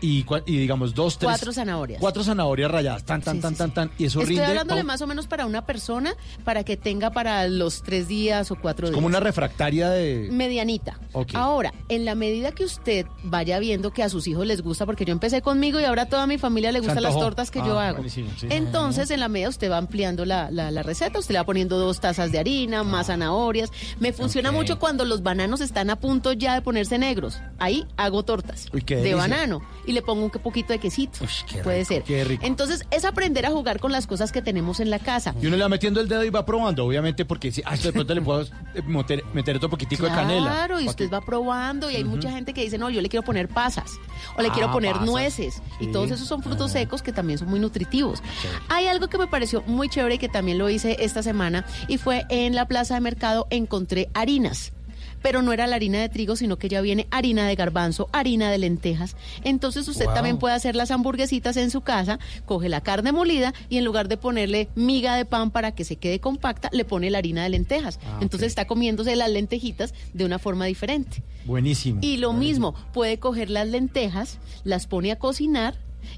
y, 0.02 0.24
digamos 0.46 0.94
dos, 0.94 1.18
tres... 1.18 1.30
Cuatro 1.32 1.52
zanahorias. 1.54 2.00
Cuatro 2.00 2.24
zanahorias 2.24 2.70
rayadas, 2.72 3.04
tan, 3.06 3.22
tan, 3.22 3.40
tan, 3.42 3.56
tan, 3.56 3.74
tan, 3.74 3.92
y 3.98 4.06
eso 4.06 4.20
Estoy 4.20 4.36
rinde 4.36 4.46
hablándole 4.46 4.82
pa- 4.82 4.88
más 4.88 5.02
o 5.02 5.08
menos 5.08 5.28
para 5.28 5.46
una 5.46 5.66
persona 5.66 6.16
para 6.44 6.64
que 6.64 6.78
tenga 6.78 7.12
para 7.12 7.48
los 7.48 7.84
tres 7.84 8.08
días 8.08 8.52
o 8.52 8.56
cuatro 8.56 8.88
días. 8.88 8.96
como 8.96 9.08
una 9.08 9.20
refractaria 9.20 9.90
de... 9.90 10.30
medianita. 10.32 11.00
Ok. 11.14 11.32
Ahora, 11.34 11.74
en 11.90 12.06
la 12.06 12.16
medida 12.16 12.52
que 12.52 12.64
usted 12.64 13.06
vaya 13.24 13.60
viendo 13.60 13.92
que 13.92 14.04
a 14.04 14.10
sus 14.10 14.28
hijos 14.28 14.46
les 14.46 14.62
gusta, 14.62 14.86
porque 14.86 15.06
yo 15.06 15.12
empecé 15.12 15.42
conmigo 15.42 15.80
y 15.80 15.84
ahora 15.86 16.04
a 16.04 16.10
toda 16.10 16.28
mi 16.28 16.38
familia 16.38 16.72
le 16.72 16.80
gustan 16.80 17.04
las 17.04 17.14
tortas 17.16 17.52
que 17.52 17.60
Ah, 17.60 17.66
yo 17.68 17.80
hago. 17.80 17.98
buenísimo, 17.98 18.30
sí. 18.40 18.48
Entonces, 18.50 19.10
en 19.12 19.20
la 19.20 19.28
medida 19.30 19.50
usted 19.50 19.72
va 19.72 19.78
ampliando 19.78 20.26
la, 20.26 20.52
la- 20.52 20.72
la 20.72 20.84
receta, 20.84 21.20
usted 21.20 21.34
le 21.34 21.40
va 21.40 21.46
poniendo 21.46 21.78
dos 21.80 22.00
tazas 22.00 22.32
de 22.32 22.40
harina, 22.40 22.84
más 22.84 23.07
zanahorias. 23.08 23.72
Me 24.00 24.14
funciona 24.14 24.50
Ok. 24.50 24.56
mucho 24.56 24.80
cuando 24.80 25.04
los 25.06 25.24
bananos 25.24 25.62
están 25.62 25.90
a 25.90 25.96
punto 25.98 26.34
ya 26.34 26.54
de 26.54 26.62
ponerse 26.62 26.98
negros. 26.98 27.40
Ahí 27.60 27.86
hago 27.98 28.24
tortas 28.24 28.68
Uy, 28.74 28.82
de 28.82 29.16
banano 29.16 29.62
y 29.86 29.92
le 29.94 30.02
pongo 30.02 30.24
un 30.26 30.30
poquito 30.32 30.74
de 30.74 30.80
quesito. 30.80 31.20
qué 31.48 31.64
Puede 31.64 31.80
rico, 31.80 31.88
ser. 31.88 32.04
qué 32.04 32.24
rico. 32.24 32.46
Entonces, 32.46 32.86
es 32.92 33.06
aprender 33.06 33.46
a 33.46 33.50
jugar 33.52 33.80
con 33.80 33.92
las 33.92 34.08
cosas 34.08 34.32
que 34.32 34.42
tenemos 34.42 34.80
en 34.80 34.90
la 34.90 35.00
casa. 35.00 35.34
Y 35.42 35.48
uno 35.48 35.58
le 35.58 35.64
va 35.64 35.70
metiendo 35.70 36.00
el 36.02 36.08
dedo 36.08 36.24
y 36.24 36.30
va 36.30 36.46
probando, 36.46 36.86
obviamente, 36.86 37.26
porque 37.26 37.52
si, 37.52 37.62
ah, 37.66 37.76
de 37.76 37.92
pronto 37.92 38.14
le 38.14 38.22
puedo 38.22 38.42
eh, 38.42 38.82
meter, 38.86 39.24
meter 39.34 39.56
otro 39.58 39.70
poquitico 39.70 40.04
de 40.06 40.12
canela. 40.12 40.52
Claro, 40.52 40.80
y 40.80 40.88
usted 40.88 41.06
que- 41.06 41.12
va 41.12 41.22
probando 41.22 41.90
y 41.90 41.96
hay 41.96 42.04
mucha 42.04 42.30
gente 42.32 42.54
que 42.54 42.62
dice, 42.62 42.78
no, 42.78 42.90
yo 42.90 43.02
le 43.02 43.10
quiero 43.10 43.24
poner 43.24 43.48
pasas 43.48 43.92
o 44.38 44.42
le 44.42 44.50
Ah, 44.50 44.52
quiero 44.54 44.72
poner 44.72 44.94
pasas. 44.94 45.08
nueces. 45.08 45.62
Y 45.80 45.86
Sí. 45.86 45.92
todos 45.92 46.12
esos 46.12 46.28
son 46.28 46.44
frutos 46.44 46.72
secos 46.72 47.02
que 47.02 47.12
también 47.14 47.40
son 47.40 47.50
muy 47.50 47.60
nutritivos. 47.60 48.22
Hay 48.70 48.88
algo 48.88 49.08
que 49.08 49.18
me 49.18 49.28
pareció 49.28 49.62
muy 49.68 49.90
chévere 49.90 50.16
y 50.16 50.18
que 50.18 50.30
también 50.30 50.58
lo 50.58 50.70
hice 50.70 50.98
esta 51.00 51.24
semana 51.24 51.66
y 51.88 51.98
fue 51.98 52.26
en 52.30 52.56
la 52.56 52.66
plaza 52.68 52.97
de 52.98 53.02
mercado 53.02 53.48
encontré 53.50 54.10
harinas. 54.14 54.74
Pero 55.22 55.42
no 55.42 55.52
era 55.52 55.66
la 55.66 55.76
harina 55.76 56.00
de 56.00 56.10
trigo, 56.10 56.36
sino 56.36 56.58
que 56.58 56.70
ya 56.70 56.80
viene 56.80 57.08
harina 57.10 57.48
de 57.48 57.56
garbanzo, 57.56 58.08
harina 58.14 58.52
de 58.52 58.60
lentejas. 58.60 59.16
Entonces 59.44 59.88
usted 59.88 60.06
Wow. 60.06 60.14
también 60.14 60.38
puede 60.38 60.54
hacer 60.54 60.76
las 60.76 60.92
hamburguesitas 60.92 61.58
en 61.58 61.72
su 61.72 61.82
casa, 61.82 62.20
coge 62.46 62.70
la 62.70 62.82
carne 62.82 63.12
molida 63.12 63.52
y 63.68 63.78
en 63.78 63.84
lugar 63.86 64.10
de 64.10 64.18
ponerle 64.18 64.70
miga 64.76 65.16
de 65.16 65.26
pan 65.26 65.50
para 65.50 65.72
que 65.74 65.86
se 65.86 65.96
quede 65.96 66.20
compacta, 66.20 66.70
le 66.72 66.86
pone 66.86 67.10
la 67.10 67.18
harina 67.18 67.42
de 67.44 67.50
lentejas. 67.50 68.00
Ah, 68.06 68.20
Entonces 68.22 68.48
está 68.50 68.68
comiéndose 68.68 69.16
las 69.16 69.30
lentejitas 69.32 69.96
de 70.14 70.24
una 70.24 70.38
forma 70.38 70.66
diferente. 70.66 71.24
Buenísimo. 71.46 72.00
Y 72.04 72.18
lo 72.18 72.32
mismo, 72.34 72.76
puede 72.94 73.18
coger 73.18 73.50
las 73.50 73.68
lentejas, 73.68 74.38
las 74.64 74.86
pone 74.86 75.12
a 75.12 75.18
cocinar 75.18 75.76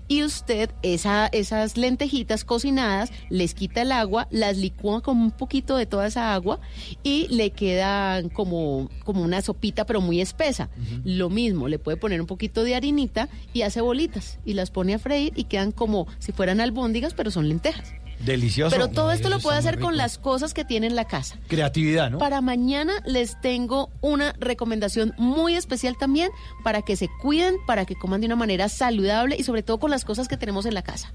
y 0.07 0.23
usted 0.23 0.69
esa, 0.81 1.27
esas 1.27 1.77
lentejitas 1.77 2.43
cocinadas 2.43 3.11
les 3.29 3.53
quita 3.53 3.81
el 3.81 3.91
agua, 3.91 4.27
las 4.31 4.57
licúa 4.57 5.01
con 5.01 5.17
un 5.17 5.31
poquito 5.31 5.77
de 5.77 5.85
toda 5.85 6.07
esa 6.07 6.33
agua 6.33 6.59
y 7.03 7.27
le 7.29 7.51
queda 7.51 8.21
como, 8.33 8.89
como 9.03 9.23
una 9.23 9.41
sopita 9.41 9.85
pero 9.85 10.01
muy 10.01 10.21
espesa. 10.21 10.69
Lo 11.03 11.29
mismo, 11.29 11.67
le 11.67 11.79
puede 11.79 11.97
poner 11.97 12.21
un 12.21 12.27
poquito 12.27 12.63
de 12.63 12.75
harinita 12.75 13.29
y 13.53 13.61
hace 13.63 13.81
bolitas 13.81 14.39
y 14.45 14.53
las 14.53 14.71
pone 14.71 14.93
a 14.93 14.99
freír 14.99 15.33
y 15.35 15.45
quedan 15.45 15.71
como 15.71 16.07
si 16.19 16.31
fueran 16.31 16.61
albóndigas 16.61 17.13
pero 17.13 17.31
son 17.31 17.49
lentejas. 17.49 17.93
Delicioso. 18.19 18.75
Pero 18.75 18.89
todo 18.89 19.11
esto 19.11 19.29
lo 19.29 19.39
puede 19.39 19.57
hacer 19.57 19.79
con 19.79 19.97
las 19.97 20.17
cosas 20.17 20.53
que 20.53 20.65
tiene 20.65 20.87
en 20.87 20.95
la 20.95 21.05
casa. 21.05 21.37
Creatividad, 21.47 22.09
¿no? 22.09 22.17
Para 22.17 22.41
mañana 22.41 22.93
les 23.05 23.39
tengo 23.39 23.89
una 24.01 24.33
recomendación 24.39 25.13
muy 25.17 25.55
especial 25.55 25.97
también 25.97 26.31
para 26.63 26.81
que 26.81 26.95
se 26.95 27.09
cuiden, 27.21 27.55
para 27.65 27.85
que 27.85 27.95
coman 27.95 28.21
de 28.21 28.27
una 28.27 28.35
manera 28.35 28.67
saludable 28.69 29.37
y 29.37 29.43
sobre 29.43 29.63
todo 29.63 29.79
con 29.79 29.91
las 29.91 30.05
cosas 30.05 30.27
que 30.27 30.37
tenemos 30.37 30.65
en 30.65 30.73
la 30.73 30.81
casa. 30.81 31.13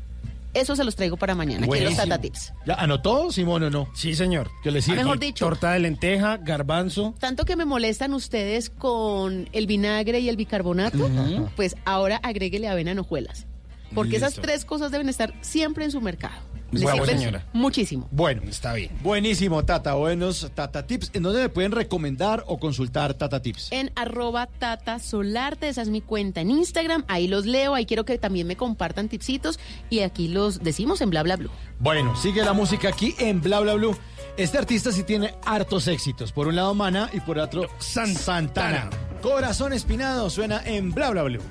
Eso 0.55 0.77
se 0.77 0.85
los 0.85 0.95
traigo 0.95 1.17
para 1.17 1.35
mañana. 1.35 1.67
Aquí 1.67 1.79
en 1.79 1.85
los. 1.85 1.97
Tata 1.97 2.19
Tips. 2.19 2.53
¿Ya 2.65 2.75
anotó, 2.75 3.33
Simón, 3.33 3.65
o 3.65 3.71
no? 3.71 3.89
Sí, 3.93 4.15
señor. 4.15 4.51
Que 4.63 4.71
le 4.71 4.81
sirve. 4.83 4.99
Mejor 4.99 5.19
dicho. 5.19 5.45
Torta 5.45 5.73
de 5.73 5.81
lenteja, 5.81 6.37
garbanzo. 6.37 7.15
Tanto 7.19 7.45
que 7.45 7.57
me 7.57 7.65
molestan 7.65 8.15
ustedes 8.15 8.71
con 8.71 9.49
el 9.53 9.67
vinagre 9.67 10.21
y 10.21 10.29
el 10.29 10.37
bicarbonato, 10.37 11.11
pues 11.57 11.77
ahora 11.85 12.21
agréguele 12.23 12.69
avena 12.69 12.93
en 12.93 13.01
hojuelas. 13.01 13.47
Porque 13.95 14.17
esas 14.17 14.35
tres 14.35 14.65
cosas 14.65 14.93
deben 14.93 15.09
estar 15.09 15.35
siempre 15.41 15.85
en 15.85 15.91
su 15.91 16.01
mercado. 16.01 16.54
Bueno, 16.83 17.07
señora. 17.07 17.47
muchísimo. 17.53 18.09
Bueno, 18.11 18.43
está 18.49 18.75
bien. 18.75 18.91
Buenísimo, 19.03 19.65
Tata. 19.65 19.95
Buenos 19.95 20.51
Tata 20.55 20.87
Tips. 20.87 21.11
¿En 21.15 21.23
dónde 21.23 21.43
me 21.43 21.49
pueden 21.49 21.73
recomendar 21.73 22.45
o 22.47 22.59
consultar 22.59 23.15
Tata 23.15 23.41
Tips? 23.41 23.73
en 23.73 23.91
arroba 23.95 24.47
tata 24.47 24.99
solarte, 24.99 25.69
esa 25.69 25.83
es 25.83 25.89
mi 25.89 26.01
cuenta 26.01 26.41
en 26.41 26.51
Instagram, 26.51 27.05
ahí 27.09 27.29
los 27.29 27.47
leo, 27.47 27.75
ahí 27.75 27.87
quiero 27.87 28.05
que 28.05 28.19
también 28.19 28.47
me 28.47 28.57
compartan 28.57 29.09
tipsitos 29.09 29.59
y 29.91 30.01
aquí 30.01 30.29
los 30.29 30.63
decimos 30.63 31.01
en 31.01 31.11
bla 31.11 31.23
bla 31.23 31.37
bla. 31.37 31.51
Bueno, 31.79 32.17
sigue 32.17 32.45
la 32.45 32.53
música 32.53 32.89
aquí 32.89 33.15
en 33.19 33.41
Bla 33.41 33.61
Bla 33.61 33.75
Blue. 33.75 33.97
Este 34.37 34.59
artista 34.59 34.91
sí 34.93 35.03
tiene 35.03 35.35
hartos 35.45 35.87
éxitos. 35.89 36.33
Por 36.33 36.49
un 36.49 36.57
lado 36.57 36.75
Mana 36.75 37.11
y 37.13 37.21
por 37.21 37.39
otro 37.39 37.69
Santana. 37.79 38.91
Corazón 39.23 39.73
Espinado 39.73 40.31
suena 40.31 40.63
en 40.65 40.93
Bla 40.93 41.11
Bla 41.11 41.23
Blue. 41.25 41.43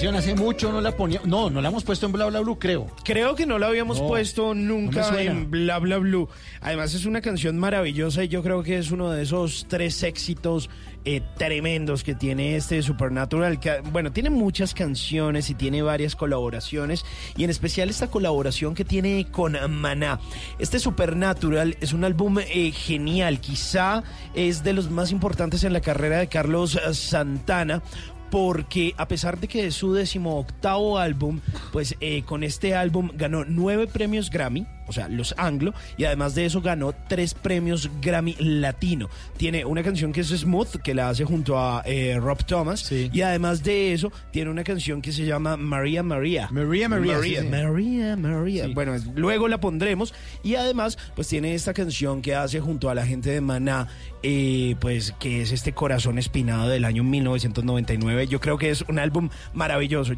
Canción 0.00 0.16
hace 0.16 0.34
mucho, 0.34 0.72
no 0.72 0.80
la 0.80 0.96
ponía. 0.96 1.20
No, 1.26 1.50
no 1.50 1.60
la 1.60 1.68
hemos 1.68 1.84
puesto 1.84 2.06
en 2.06 2.12
Bla 2.12 2.24
Bla 2.24 2.40
Blue, 2.40 2.58
creo. 2.58 2.86
Creo 3.04 3.34
que 3.34 3.44
no 3.44 3.58
la 3.58 3.66
habíamos 3.66 4.00
No, 4.00 4.08
puesto 4.08 4.54
no 4.54 4.74
nunca 4.74 5.04
suena. 5.04 5.30
en 5.30 5.50
Bla 5.50 5.78
Bla 5.78 5.98
Blue. 5.98 6.26
Además 6.62 6.94
es 6.94 7.04
una 7.04 7.20
canción 7.20 7.58
maravillosa 7.58 8.24
y 8.24 8.28
yo 8.28 8.42
creo 8.42 8.62
que 8.62 8.78
es 8.78 8.92
uno 8.92 9.10
de 9.10 9.22
esos 9.22 9.66
tres 9.68 10.02
éxitos 10.02 10.70
eh, 11.04 11.20
tremendos 11.36 12.02
que 12.02 12.14
tiene 12.14 12.56
este 12.56 12.80
Supernatural. 12.82 13.60
Que, 13.60 13.82
bueno, 13.92 14.10
tiene 14.10 14.30
muchas 14.30 14.72
canciones 14.72 15.50
y 15.50 15.54
tiene 15.54 15.82
varias 15.82 16.16
colaboraciones 16.16 17.04
y 17.36 17.44
en 17.44 17.50
especial 17.50 17.90
esta 17.90 18.06
colaboración 18.06 18.74
que 18.74 18.86
tiene 18.86 19.26
con 19.30 19.58
Maná. 19.70 20.18
Este 20.58 20.78
Supernatural 20.78 21.76
es 21.82 21.92
un 21.92 22.04
álbum 22.04 22.38
eh, 22.38 22.72
genial, 22.72 23.38
quizá 23.40 24.02
es 24.32 24.64
de 24.64 24.72
los 24.72 24.90
más 24.90 25.12
importantes 25.12 25.62
en 25.62 25.74
la 25.74 25.82
carrera 25.82 26.20
de 26.20 26.28
Carlos 26.28 26.76
eh, 26.76 26.94
Santana 26.94 27.82
porque 28.30 28.94
a 28.96 29.08
pesar 29.08 29.38
de 29.38 29.48
que 29.48 29.66
es 29.66 29.74
su 29.74 29.92
decimoctavo 29.92 30.98
álbum, 30.98 31.40
pues 31.72 31.96
eh, 32.00 32.22
con 32.22 32.44
este 32.44 32.74
álbum 32.74 33.10
ganó 33.14 33.44
nueve 33.44 33.86
premios 33.86 34.30
Grammy, 34.30 34.66
o 34.90 34.92
sea, 34.92 35.08
los 35.08 35.34
anglo, 35.38 35.72
y 35.96 36.04
además 36.04 36.34
de 36.34 36.44
eso 36.46 36.60
ganó 36.60 36.92
tres 37.08 37.34
premios 37.34 37.90
Grammy 38.02 38.36
latino. 38.38 39.08
Tiene 39.36 39.64
una 39.64 39.82
canción 39.82 40.12
que 40.12 40.20
es 40.20 40.28
Smooth, 40.28 40.82
que 40.82 40.94
la 40.94 41.08
hace 41.08 41.24
junto 41.24 41.58
a 41.58 41.82
eh, 41.86 42.18
Rob 42.20 42.44
Thomas, 42.44 42.90
y 42.92 43.22
además 43.22 43.62
de 43.62 43.92
eso 43.92 44.12
tiene 44.32 44.50
una 44.50 44.64
canción 44.64 45.00
que 45.00 45.12
se 45.12 45.24
llama 45.24 45.56
María 45.56 46.02
María. 46.02 46.48
María 46.50 46.88
María, 46.88 47.14
sí, 47.14 47.18
María, 47.18 47.42
sí. 47.42 47.48
María, 47.48 48.16
María. 48.16 48.68
Bueno, 48.74 48.96
luego 49.14 49.48
la 49.48 49.60
pondremos. 49.60 50.12
Y 50.42 50.56
además, 50.56 50.98
pues 51.14 51.28
tiene 51.28 51.54
esta 51.54 51.72
canción 51.72 52.22
que 52.22 52.34
hace 52.34 52.60
junto 52.60 52.90
a 52.90 52.94
la 52.94 53.06
gente 53.06 53.30
de 53.30 53.40
Maná, 53.40 53.88
eh, 54.22 54.76
pues 54.80 55.14
que 55.18 55.42
es 55.42 55.52
este 55.52 55.72
Corazón 55.72 56.18
Espinado 56.18 56.68
del 56.68 56.84
año 56.84 57.04
1999. 57.04 58.26
Yo 58.26 58.40
creo 58.40 58.58
que 58.58 58.70
es 58.70 58.82
un 58.82 58.98
álbum 58.98 59.30
maravilloso. 59.54 60.14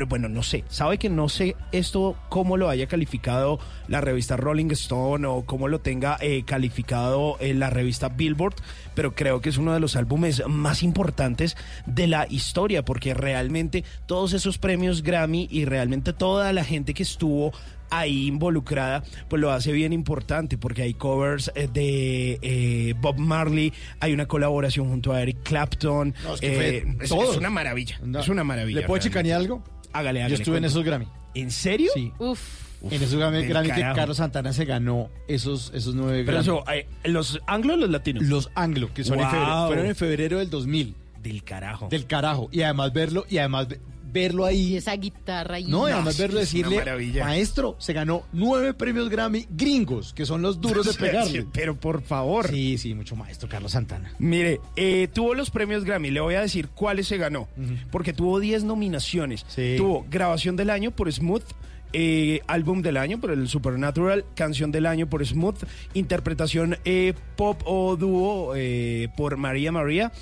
Yo- 0.00 0.06
bueno, 0.06 0.28
no 0.28 0.42
sé, 0.42 0.64
sabe 0.68 0.98
que 0.98 1.08
no 1.08 1.28
sé 1.28 1.56
esto 1.72 2.16
cómo 2.28 2.56
lo 2.56 2.68
haya 2.68 2.86
calificado 2.86 3.58
la 3.88 4.00
revista 4.00 4.36
Rolling 4.36 4.70
Stone 4.72 5.26
o 5.26 5.44
cómo 5.46 5.68
lo 5.68 5.80
tenga 5.80 6.16
eh, 6.20 6.42
calificado 6.44 7.36
eh, 7.40 7.54
la 7.54 7.70
revista 7.70 8.08
Billboard, 8.08 8.54
pero 8.94 9.14
creo 9.14 9.40
que 9.40 9.48
es 9.48 9.56
uno 9.58 9.72
de 9.74 9.80
los 9.80 9.96
álbumes 9.96 10.42
más 10.48 10.82
importantes 10.82 11.56
de 11.86 12.06
la 12.06 12.26
historia 12.30 12.84
porque 12.84 13.14
realmente 13.14 13.84
todos 14.06 14.32
esos 14.32 14.58
premios 14.58 15.02
Grammy 15.02 15.48
y 15.50 15.64
realmente 15.64 16.12
toda 16.12 16.52
la 16.52 16.64
gente 16.64 16.94
que 16.94 17.02
estuvo 17.02 17.52
ahí 17.92 18.28
involucrada, 18.28 19.02
pues 19.28 19.40
lo 19.42 19.50
hace 19.50 19.72
bien 19.72 19.92
importante 19.92 20.56
porque 20.56 20.82
hay 20.82 20.94
covers 20.94 21.50
eh, 21.56 21.66
de 21.72 22.38
eh, 22.40 22.94
Bob 23.00 23.18
Marley, 23.18 23.72
hay 23.98 24.12
una 24.12 24.26
colaboración 24.26 24.88
junto 24.88 25.12
a 25.12 25.20
Eric 25.22 25.38
Clapton, 25.42 26.14
No, 26.22 26.34
es 26.34 26.40
que 26.40 26.52
fue 26.52 26.68
eh, 26.76 26.96
es, 27.00 27.08
todo. 27.08 27.32
es 27.32 27.36
una 27.36 27.50
maravilla, 27.50 27.98
es 28.20 28.28
una 28.28 28.44
maravilla. 28.44 28.80
¿Le 28.82 28.86
puedo 28.86 29.02
chicanear 29.02 29.40
algo? 29.40 29.64
Hágale, 29.92 30.20
Yo 30.20 30.24
hágale. 30.26 30.34
estuve 30.42 30.58
en 30.58 30.64
esos 30.64 30.84
Grammy. 30.84 31.06
¿En 31.34 31.50
serio? 31.50 31.90
Sí. 31.94 32.12
Uf. 32.18 32.40
en 32.82 33.02
esos 33.02 33.14
Grammy, 33.18 33.44
Grammy 33.46 33.70
que. 33.72 33.80
Carlos 33.80 34.16
Santana 34.16 34.52
se 34.52 34.64
ganó 34.64 35.10
esos, 35.28 35.70
esos 35.74 35.94
nueve 35.94 36.22
Pero 36.24 36.42
Grammy. 36.42 36.58
eso, 36.60 36.64
eh, 36.72 36.86
¿los 37.04 37.38
anglos 37.46 37.76
o 37.76 37.80
los 37.80 37.90
latinos? 37.90 38.22
Los 38.24 38.50
anglo, 38.54 38.92
que 38.94 39.04
son 39.04 39.18
en 39.20 39.24
Wow. 39.26 39.30
febrero, 39.32 39.66
fueron 39.66 39.86
en 39.86 39.96
febrero 39.96 40.38
del 40.38 40.50
2000. 40.50 40.94
Del 41.22 41.44
carajo. 41.44 41.88
Del 41.90 42.06
carajo. 42.06 42.48
Y 42.50 42.62
además 42.62 42.92
verlo, 42.94 43.26
y 43.28 43.36
además 43.38 43.66
verlo 44.12 44.44
ahí. 44.44 44.72
Y 44.72 44.76
esa 44.76 44.94
guitarra 44.96 45.56
ahí. 45.56 45.64
No, 45.64 45.88
y 45.88 45.92
además 45.92 46.18
verlo 46.18 46.40
es 46.40 46.52
una 46.52 46.60
decirle, 46.62 46.76
maravilla. 46.78 47.24
maestro, 47.24 47.76
se 47.78 47.92
ganó 47.92 48.22
nueve 48.32 48.74
premios 48.74 49.08
Grammy 49.08 49.46
gringos, 49.50 50.12
que 50.12 50.26
son 50.26 50.42
los 50.42 50.60
duros 50.60 50.86
de 50.86 50.94
pegarle. 51.06 51.46
Pero 51.52 51.78
por 51.78 52.02
favor. 52.02 52.48
Sí, 52.48 52.78
sí, 52.78 52.94
mucho 52.94 53.16
maestro, 53.16 53.48
Carlos 53.48 53.72
Santana. 53.72 54.12
Mire, 54.18 54.60
eh, 54.76 55.08
tuvo 55.12 55.34
los 55.34 55.50
premios 55.50 55.84
Grammy, 55.84 56.10
le 56.10 56.20
voy 56.20 56.34
a 56.34 56.40
decir 56.42 56.68
cuáles 56.68 57.06
se 57.08 57.16
ganó, 57.16 57.48
porque 57.90 58.12
tuvo 58.12 58.40
10 58.40 58.64
nominaciones. 58.64 59.44
Sí. 59.48 59.74
Tuvo 59.76 60.06
grabación 60.10 60.56
del 60.56 60.70
año 60.70 60.90
por 60.90 61.10
Smooth, 61.12 61.44
eh, 61.92 62.40
álbum 62.46 62.82
del 62.82 62.96
año 62.96 63.20
por 63.20 63.30
el 63.30 63.48
Supernatural, 63.48 64.24
canción 64.34 64.72
del 64.72 64.86
año 64.86 65.08
por 65.08 65.24
Smooth, 65.24 65.64
interpretación 65.94 66.76
eh, 66.84 67.14
pop 67.36 67.60
o 67.64 67.96
dúo 67.96 68.52
eh, 68.56 69.08
por 69.16 69.36
María 69.36 69.72
María, 69.72 70.12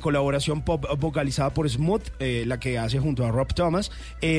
colaboración 0.00 0.62
pop 0.62 0.84
vocalizada 0.98 1.50
por 1.50 1.68
Smooth, 1.68 2.02
la 2.20 2.58
que 2.58 2.78
hace 2.78 2.98
junto 2.98 3.24
a 3.24 3.30
Rob 3.30 3.52
Thomas, 3.54 3.90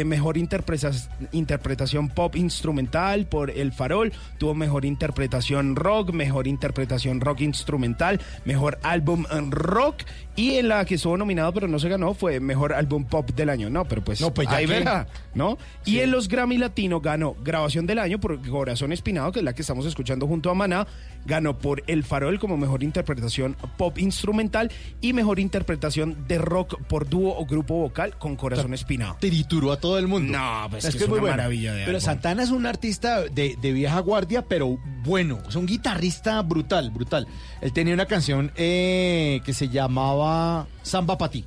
mejor 0.06 0.38
interpreta- 0.38 0.92
interpretación 1.32 2.10
pop 2.10 2.36
instrumental 2.36 3.28
por 3.28 3.50
El 3.52 3.72
Farol, 3.72 4.12
tuvo 4.38 4.54
mejor 4.56 4.86
interpretación 4.86 5.76
rock, 5.76 6.12
mejor 6.12 6.48
interpretación 6.48 7.22
rock 7.22 7.42
instrumental, 7.42 8.20
mejor 8.46 8.78
álbum 8.84 9.26
rock 9.50 10.04
y 10.36 10.56
en 10.56 10.68
la 10.68 10.86
que 10.86 10.96
estuvo 10.96 11.18
nominado 11.18 11.54
pero 11.54 11.68
no 11.68 11.80
se 11.80 11.90
ganó 11.90 12.14
fue 12.14 12.40
mejor 12.40 12.74
álbum 12.74 13.06
pop 13.06 13.30
del 13.32 13.50
año. 13.50 13.70
No, 13.70 13.86
pero 13.86 14.04
pues, 14.04 14.20
No, 14.22 14.34
pues 14.34 14.48
ya 14.50 14.58
ahí 14.58 14.66
verá, 14.66 15.08
¿no? 15.34 15.58
Y 15.86 16.00
en 16.00 16.12
los 16.12 16.28
Grammy 16.28 16.58
Latino 16.78 17.02
ganó 17.02 17.36
grabación 17.44 17.88
del 17.88 17.98
año 17.98 18.20
por 18.20 18.40
Corazón 18.48 18.92
Espinado, 18.92 19.32
que 19.32 19.40
es 19.40 19.46
la 19.46 19.54
que 19.54 19.64
estamos 19.64 19.88
escuchando 19.88 20.28
junto 20.28 20.52
a 20.52 20.54
Maná, 20.54 20.86
ganó 21.26 21.58
por 21.58 21.82
El 21.88 22.04
Farol 22.04 22.38
como 22.38 22.56
mejor 22.56 22.84
interpretación 22.84 23.58
pop 23.78 23.98
instrumental 23.98 24.72
y 25.02 25.14
mejor 25.14 25.40
interpretación 25.40 26.28
de 26.28 26.38
rock 26.38 26.80
por 26.84 27.10
dúo 27.10 27.36
o 27.36 27.48
grupo 27.48 27.74
vocal 27.78 28.16
con 28.20 28.36
Corazón 28.36 28.76
Espinado. 28.76 29.18
Trituró 29.20 29.72
a 29.72 29.80
todo 29.80 29.98
el 29.98 30.08
mundo. 30.08 30.38
No, 30.38 30.68
pues 30.70 30.86
es 30.86 30.96
que 30.96 31.06
es 31.06 31.10
muy 31.10 31.16
una 31.16 31.22
bueno. 31.22 31.38
maravilla 31.38 31.74
de 31.74 31.80
Pero 31.80 31.98
álbum. 31.98 32.06
Santana 32.06 32.44
es 32.44 32.52
un 32.52 32.68
artista 32.68 33.24
de, 33.24 33.58
de 33.60 33.72
vieja 33.72 34.00
guardia, 34.02 34.44
pero 34.44 34.78
bueno. 35.04 35.40
Es 35.50 35.56
un 35.56 35.66
guitarrista 35.66 36.40
brutal, 36.44 36.92
brutal. 36.92 37.28
Él 37.60 37.74
tenía 37.74 37.96
una 37.96 38.06
canción 38.06 38.52
eh, 38.56 39.42
que 39.44 39.54
se 39.56 39.70
llamaba 39.70 40.68
Samba 40.84 41.18
Patí. 41.18 41.44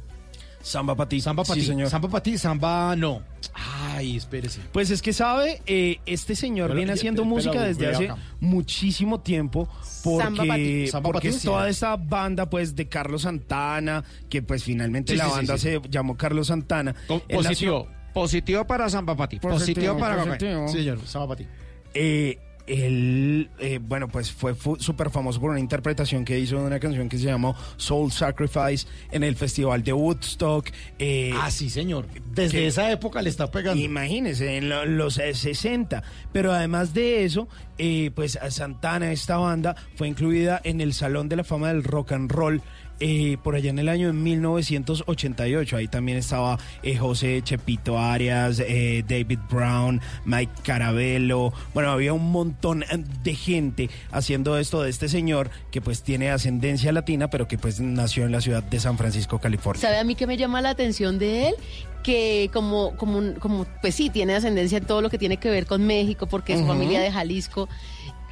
Samba 0.63 0.95
Patí. 0.95 1.21
Samba 1.21 1.43
Patí. 1.45 1.61
Sí, 1.61 1.67
señor. 1.67 1.89
Samba 1.89 2.09
Patí, 2.09 2.37
Samba 2.39 2.95
no. 2.97 3.23
Ay, 3.55 4.17
espérese. 4.17 4.61
Pues 4.73 4.91
es 4.91 5.01
que 5.03 5.13
sabe, 5.13 5.63
eh, 5.67 5.99
este 6.07 6.37
señor 6.37 6.69
Pero, 6.69 6.77
viene 6.79 6.93
haciendo 6.93 7.25
música 7.25 7.63
desde 7.63 7.89
hace 7.89 8.05
acá. 8.11 8.19
muchísimo 8.41 9.21
tiempo 9.21 9.69
Samba 9.83 10.45
porque. 10.45 10.89
Samba 10.91 11.11
porque 11.11 11.33
toda 11.33 11.69
esta 11.69 11.97
banda 11.97 12.49
pues 12.49 12.77
de 12.77 12.89
Carlos 12.89 13.23
Santana, 13.23 14.05
que 14.29 14.43
pues 14.43 14.65
finalmente 14.65 15.13
Sí, 15.13 15.19
la 15.19 15.25
sí, 15.27 15.31
banda 15.31 15.59
sí. 15.59 15.63
se 15.63 15.81
llamó 15.89 16.17
Carlos 16.17 16.49
Santana. 16.49 16.95
Positivo. 17.33 17.89
Positivo 18.13 18.67
para 18.67 18.89
Samba 18.91 19.17
Pati. 19.17 19.39
Positivo, 19.39 19.97
para 19.97 20.25
positivo. 20.25 20.69
Sí, 20.69 20.79
señor, 20.79 21.01
Samba 21.07 21.29
Patí. 21.29 21.47
Eh, 21.95 22.39
él, 22.67 23.51
eh, 23.59 23.79
bueno, 23.83 24.09
pues 24.09 24.31
fue 24.33 24.55
fu- 24.55 24.77
súper 24.77 25.11
famoso 25.11 25.41
por 25.41 25.51
una 25.51 25.61
interpretación 25.61 26.25
que 26.25 26.39
hizo 26.39 26.57
de 26.59 26.65
una 26.65 26.79
canción 26.81 27.09
que 27.09 27.19
se 27.19 27.25
llamó 27.25 27.55
Soul 27.77 28.13
Sacrifice 28.13 28.87
en 29.11 29.25
el 29.25 29.37
Festival 29.37 29.83
de 29.83 29.93
Woodstock. 29.93 30.69
eh, 30.99 31.33
Ah, 31.37 31.51
sí, 31.51 31.71
señor. 31.71 32.07
Desde 32.33 32.59
que- 32.59 32.67
esa 32.67 32.91
época 32.91 33.23
le 33.23 33.31
está 33.31 33.51
pegando. 33.51 33.83
Imagínense, 33.83 34.57
en 34.57 34.69
lo- 34.69 34.85
los 34.87 35.19
eh, 35.19 35.35
60. 35.35 36.03
Pero 36.33 36.53
además 36.53 36.95
de 36.95 37.25
eso, 37.25 37.49
eh, 37.79 38.11
pues 38.15 38.37
a 38.37 38.51
Santana, 38.51 39.13
esta 39.13 39.37
banda, 39.39 39.75
fue 39.97 40.09
incluida 40.09 40.61
en 40.65 40.81
el 40.81 40.93
Salón 40.93 41.29
de 41.29 41.37
la 41.37 41.45
Fama 41.45 41.69
del 41.69 41.83
Rock 41.85 42.13
and 42.13 42.31
Roll. 42.31 42.63
Eh, 43.01 43.39
por 43.43 43.55
allá 43.55 43.71
en 43.71 43.79
el 43.79 43.89
año 43.89 44.09
de 44.09 44.13
1988, 44.13 45.77
ahí 45.77 45.89
también 45.89 46.19
estaba 46.19 46.59
eh, 46.83 46.97
José 46.97 47.41
Chepito 47.43 47.99
Arias, 47.99 48.61
eh, 48.61 49.05
David 49.09 49.39
Brown, 49.51 50.01
Mike 50.25 50.53
Carabello, 50.63 51.53
bueno, 51.75 51.91
había 51.91 52.13
un 52.13 52.31
montón 52.31 52.83
eh, 52.83 52.87
de 53.23 53.35
gente 53.35 53.91
haciendo 54.11 54.59
esto 54.59 54.83
de 54.83 54.91
este 54.91 55.09
señor 55.09 55.51
que 55.71 55.81
pues 55.81 56.03
tiene 56.03 56.31
ascendencia 56.31 56.93
latina, 56.93 57.31
pero 57.31 57.49
que 57.49 57.59
pues 57.59 57.81
nació 57.81 58.25
en 58.25 58.33
la 58.33 58.41
ciudad 58.41 58.63
de 58.63 58.81
San 58.81 58.99
Francisco, 58.99 59.39
California. 59.39 59.81
¿Sabe 59.81 59.99
a 59.99 60.05
mí 60.05 60.15
que 60.15 60.27
me 60.27 60.37
llama 60.37 60.61
la 60.61 60.71
atención 60.71 61.19
de 61.19 61.49
él? 61.49 61.55
Que 62.03 62.49
como, 62.53 62.97
como, 62.97 63.35
como, 63.39 63.67
pues 63.83 63.95
sí, 63.95 64.09
tiene 64.09 64.35
ascendencia 64.35 64.79
en 64.79 64.85
todo 64.85 65.03
lo 65.03 65.11
que 65.11 65.19
tiene 65.19 65.37
que 65.37 65.51
ver 65.51 65.67
con 65.67 65.87
México, 65.87 66.27
porque 66.27 66.55
es 66.55 66.67
familia 66.67 67.01
de 67.01 67.13
Jalisco. 67.13 67.69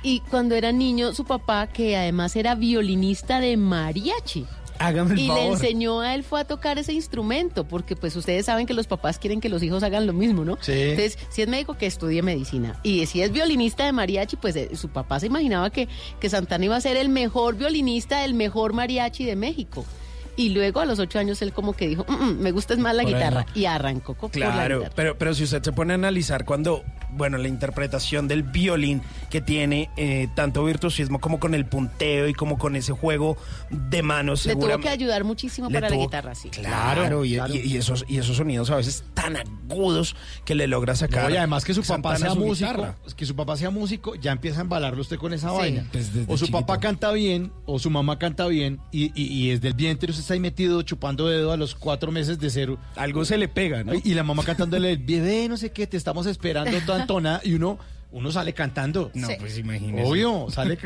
Y 0.02 0.20
cuando 0.20 0.54
era 0.54 0.72
niño, 0.72 1.12
su 1.12 1.24
papá, 1.24 1.66
que 1.66 1.96
además 1.96 2.36
era 2.36 2.54
violinista 2.54 3.40
de 3.40 3.56
mariachi. 3.56 4.46
Hágame 4.78 5.12
el 5.14 5.18
Y 5.20 5.28
le 5.28 5.46
enseñó 5.46 6.00
a 6.00 6.14
él 6.14 6.24
fue 6.24 6.40
a 6.40 6.44
tocar 6.44 6.78
ese 6.78 6.92
instrumento, 6.92 7.66
porque 7.66 7.96
pues 7.96 8.14
ustedes 8.16 8.46
saben 8.46 8.66
que 8.66 8.74
los 8.74 8.86
papás 8.86 9.18
quieren 9.18 9.40
que 9.40 9.48
los 9.48 9.62
hijos 9.62 9.82
hagan 9.82 10.06
lo 10.06 10.12
mismo, 10.12 10.44
¿no? 10.44 10.58
Sí. 10.60 10.72
Entonces, 10.72 11.18
si 11.30 11.42
es 11.42 11.48
médico, 11.48 11.76
que 11.76 11.86
estudie 11.86 12.22
medicina. 12.22 12.78
Y 12.82 13.06
si 13.06 13.22
es 13.22 13.32
violinista 13.32 13.84
de 13.84 13.92
mariachi, 13.92 14.36
pues 14.36 14.56
eh, 14.56 14.70
su 14.74 14.88
papá 14.88 15.20
se 15.20 15.26
imaginaba 15.26 15.70
que, 15.70 15.88
que 16.20 16.30
Santana 16.30 16.64
iba 16.64 16.76
a 16.76 16.80
ser 16.80 16.96
el 16.96 17.08
mejor 17.08 17.56
violinista 17.56 18.20
del 18.20 18.34
mejor 18.34 18.72
mariachi 18.72 19.24
de 19.24 19.36
México. 19.36 19.84
Y 20.38 20.50
luego 20.50 20.80
a 20.80 20.86
los 20.86 20.98
ocho 21.00 21.18
años 21.18 21.42
él 21.42 21.52
como 21.52 21.74
que 21.74 21.86
dijo, 21.88 22.06
"Mm, 22.08 22.12
mm, 22.30 22.38
me 22.40 22.52
gusta 22.52 22.72
es 22.74 22.78
más 22.80 22.94
la 22.94 23.02
Por 23.02 23.12
guitarra. 23.12 23.44
no. 23.54 23.60
Y 23.60 23.64
arrancó 23.66 24.14
co- 24.14 24.28
por 24.28 24.36
la 24.38 24.52
Claro, 24.52 24.76
guitarra. 24.78 24.94
pero, 24.96 25.18
pero 25.18 25.34
si 25.34 25.44
usted 25.44 25.62
se 25.62 25.72
pone 25.72 25.92
a 25.92 25.96
analizar 25.96 26.44
cuando, 26.44 26.84
bueno, 27.10 27.36
la 27.38 27.48
interpretación 27.48 28.28
del 28.28 28.44
violín 28.44 29.02
que 29.30 29.40
tiene 29.40 29.90
eh, 29.96 30.28
tanto 30.36 30.64
virtuosismo 30.64 31.18
como 31.20 31.40
con 31.40 31.54
el 31.54 31.66
punteo 31.66 32.28
y 32.28 32.34
como 32.34 32.56
con 32.56 32.76
ese 32.76 32.92
juego 32.92 33.36
de 33.68 34.02
manos, 34.02 34.46
Le 34.46 34.54
tuvo 34.54 34.78
que 34.78 34.88
ayudar 34.88 35.24
muchísimo 35.24 35.68
para 35.68 35.88
la 35.90 35.96
tuvo- 35.96 36.02
guitarra, 36.04 36.34
sí. 36.36 36.50
Claro, 36.50 37.24
y, 37.24 37.34
claro. 37.34 37.52
y- 37.54 37.58
y 37.58 37.76
esos, 37.76 38.04
y 38.08 38.18
esos 38.18 38.36
sonidos 38.36 38.70
a 38.70 38.76
veces 38.76 39.02
tan 39.14 39.36
agudos 39.36 40.14
que 40.44 40.54
le 40.54 40.68
logra 40.68 40.94
sacar. 40.94 41.24
No, 41.24 41.30
y 41.30 41.36
además 41.36 41.64
que 41.64 41.74
su 41.74 41.82
papá 41.82 42.16
sea 42.16 42.30
su 42.30 42.36
músico, 42.38 42.70
guitarra. 42.70 42.94
que 43.16 43.26
su 43.26 43.34
papá 43.34 43.56
sea 43.56 43.70
músico, 43.70 44.14
ya 44.14 44.30
empieza 44.32 44.60
a 44.60 44.62
embalarlo 44.62 45.00
usted 45.00 45.16
con 45.18 45.32
esa 45.32 45.50
Sí. 45.50 45.56
vaina. 45.56 45.84
Pues 45.90 46.10
o 46.28 46.36
su 46.36 46.46
chiquito. 46.46 46.60
papá 46.60 46.78
canta 46.78 47.10
bien, 47.10 47.50
o 47.66 47.78
su 47.80 47.90
mamá 47.90 48.18
canta 48.20 48.46
bien, 48.46 48.78
y, 48.92 49.06
y, 49.20 49.46
y 49.46 49.50
desde 49.50 49.68
el 49.68 49.74
vientre 49.74 50.10
usted 50.12 50.27
está 50.28 50.34
ahí 50.34 50.40
metido 50.40 50.82
chupando 50.82 51.26
dedo 51.26 51.52
a 51.52 51.56
los 51.56 51.74
cuatro 51.74 52.12
meses 52.12 52.38
de 52.38 52.50
cero. 52.50 52.78
Algo 52.96 53.24
se 53.24 53.38
le 53.38 53.48
pega, 53.48 53.82
¿no? 53.82 53.94
Y 53.94 54.12
la 54.12 54.22
mamá 54.22 54.44
cantándole, 54.44 54.96
bebé, 55.00 55.48
no 55.48 55.56
sé 55.56 55.72
qué, 55.72 55.86
te 55.86 55.96
estamos 55.96 56.26
esperando 56.26 56.78
toda 56.82 57.00
entonada. 57.00 57.40
Y 57.44 57.54
uno, 57.54 57.78
uno 58.12 58.30
sale 58.30 58.52
cantando. 58.52 59.10
No, 59.14 59.26
pues 59.38 59.56
imagínese. 59.56 60.06
Obvio, 60.06 60.46
sale. 60.50 60.78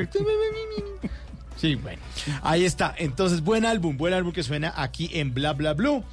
Sí, 1.56 1.74
bueno. 1.74 2.00
Ahí 2.42 2.64
está. 2.64 2.94
Entonces, 2.96 3.42
buen 3.42 3.66
álbum, 3.66 3.96
buen 3.96 4.14
álbum 4.14 4.32
que 4.32 4.44
suena 4.44 4.72
aquí 4.76 5.10
en 5.12 5.34
Bla 5.34 5.54
Bla 5.54 5.74
Blue. 5.74 6.04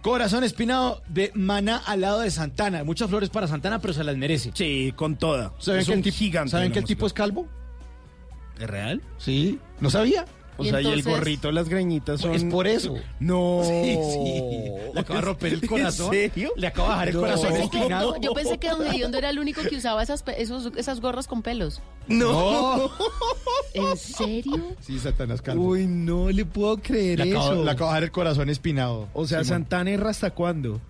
Corazón 0.00 0.44
espinado 0.44 1.02
de 1.08 1.32
Maná 1.34 1.78
al 1.84 2.02
lado 2.02 2.20
de 2.20 2.30
Santana. 2.30 2.84
Muchas 2.84 3.10
flores 3.10 3.30
para 3.30 3.48
Santana, 3.48 3.80
pero 3.80 3.94
se 3.94 4.04
las 4.04 4.16
merece. 4.16 4.52
Sí, 4.54 4.94
con 4.94 5.16
toda. 5.16 5.52
¿Saben 5.58 5.80
Es 5.80 5.86
que 5.88 5.92
el 5.92 5.98
un 5.98 6.04
tipo, 6.04 6.16
gigante 6.16 6.50
¿saben 6.52 6.70
que 6.70 6.78
el 6.78 6.84
tipo 6.84 7.04
es 7.04 7.12
calvo? 7.12 7.48
¿Es 8.60 8.70
real? 8.70 9.02
Sí. 9.18 9.58
¿No 9.80 9.90
sabía? 9.90 10.24
O 10.60 10.64
¿Y 10.64 10.70
sea, 10.70 10.80
y 10.80 10.86
el 10.86 11.02
gorrito, 11.02 11.50
las 11.52 11.68
greñitas 11.68 12.20
son... 12.20 12.34
Es 12.34 12.44
por 12.44 12.66
eso. 12.66 12.94
No. 13.18 13.62
Sí, 13.70 13.96
sí. 14.12 14.72
Le 14.94 15.00
acaba 15.00 15.20
de 15.20 15.26
romper 15.26 15.52
el 15.54 15.66
corazón. 15.66 16.14
¿En 16.14 16.30
serio? 16.30 16.52
Le 16.56 16.66
acaba 16.66 16.88
de 16.88 16.92
bajar 16.92 17.08
el 17.08 17.14
No. 17.14 17.20
corazón 17.20 17.52
pensé 17.52 17.70
que- 17.70 17.78
espinado. 17.78 18.16
Yo 18.20 18.32
pensé 18.34 18.58
que 18.58 18.68
Don 18.68 18.84
Gediondo 18.84 19.18
era 19.18 19.30
el 19.30 19.38
único 19.38 19.62
que 19.62 19.76
usaba 19.76 20.02
esas, 20.02 20.22
esos, 20.36 20.70
esas 20.76 21.00
gorras 21.00 21.26
con 21.26 21.42
pelos. 21.42 21.80
No. 22.08 22.90
¿En 23.74 23.96
serio? 23.96 24.74
Sí, 24.80 24.98
Santana 24.98 25.34
es 25.34 25.42
calvo. 25.42 25.64
Uy, 25.68 25.86
no 25.86 26.30
le 26.30 26.44
puedo 26.44 26.76
creer 26.78 27.20
Le 27.20 27.30
acaba, 27.30 27.52
eso. 27.52 27.64
le 27.64 27.70
acaba 27.70 27.90
de 27.90 27.92
bajar 27.92 28.02
el 28.04 28.10
corazón 28.12 28.50
espinado. 28.50 29.08
O 29.14 29.26
sea. 29.26 29.44
Santana 29.44 29.90
es 29.92 30.00
hasta 30.00 30.30
cuándo? 30.30 30.80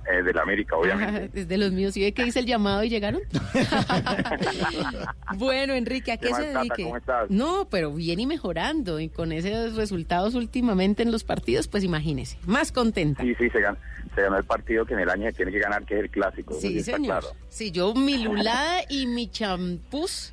Eh, 0.09 0.23
del 0.23 0.39
América, 0.39 0.77
obviamente. 0.81 1.29
Desde 1.33 1.59
los 1.59 1.73
míos. 1.73 1.97
¿Y 1.97 2.03
ve 2.03 2.13
que 2.13 2.25
hice 2.27 2.39
el 2.39 2.47
llamado 2.47 2.85
y 2.85 2.89
llegaron? 2.89 3.23
bueno, 5.37 5.75
Enrique, 5.75 6.13
¿a 6.13 6.17
qué 6.17 6.27
¿Qué 6.27 6.33
más, 6.33 6.41
se 6.43 6.47
Tata? 6.49 6.59
dedique? 6.61 6.83
¿Cómo 6.85 6.97
estás? 6.97 7.31
No, 7.31 7.69
pero 7.71 7.93
bien 7.93 8.21
y 8.21 8.27
mejorando. 8.27 9.01
Y 9.01 9.09
con 9.09 9.33
esos 9.33 9.75
resultados 9.77 10.35
últimamente 10.35 11.03
en 11.03 11.13
los 11.13 11.25
partidos, 11.25 11.69
pues 11.69 11.85
imagínese. 11.85 12.39
Más 12.47 12.73
contenta. 12.73 13.23
Sí, 13.23 13.35
sí, 13.39 13.51
se 13.51 13.61
ganó, 13.61 13.79
se 14.15 14.23
ganó 14.23 14.37
el 14.39 14.45
partido 14.45 14.85
que 14.87 14.95
en 14.95 15.01
el 15.01 15.11
año 15.11 15.31
tiene 15.33 15.51
que 15.53 15.59
ganar, 15.59 15.85
que 15.85 15.95
es 15.95 16.01
el 16.01 16.11
clásico. 16.11 16.55
Sí, 16.61 16.81
señor. 16.83 17.03
claro. 17.23 17.27
Sí, 17.49 17.71
yo 17.71 17.95
mi 17.95 18.19
lulada 18.23 18.83
y 18.89 19.07
mi 19.07 19.29
champús 19.29 20.33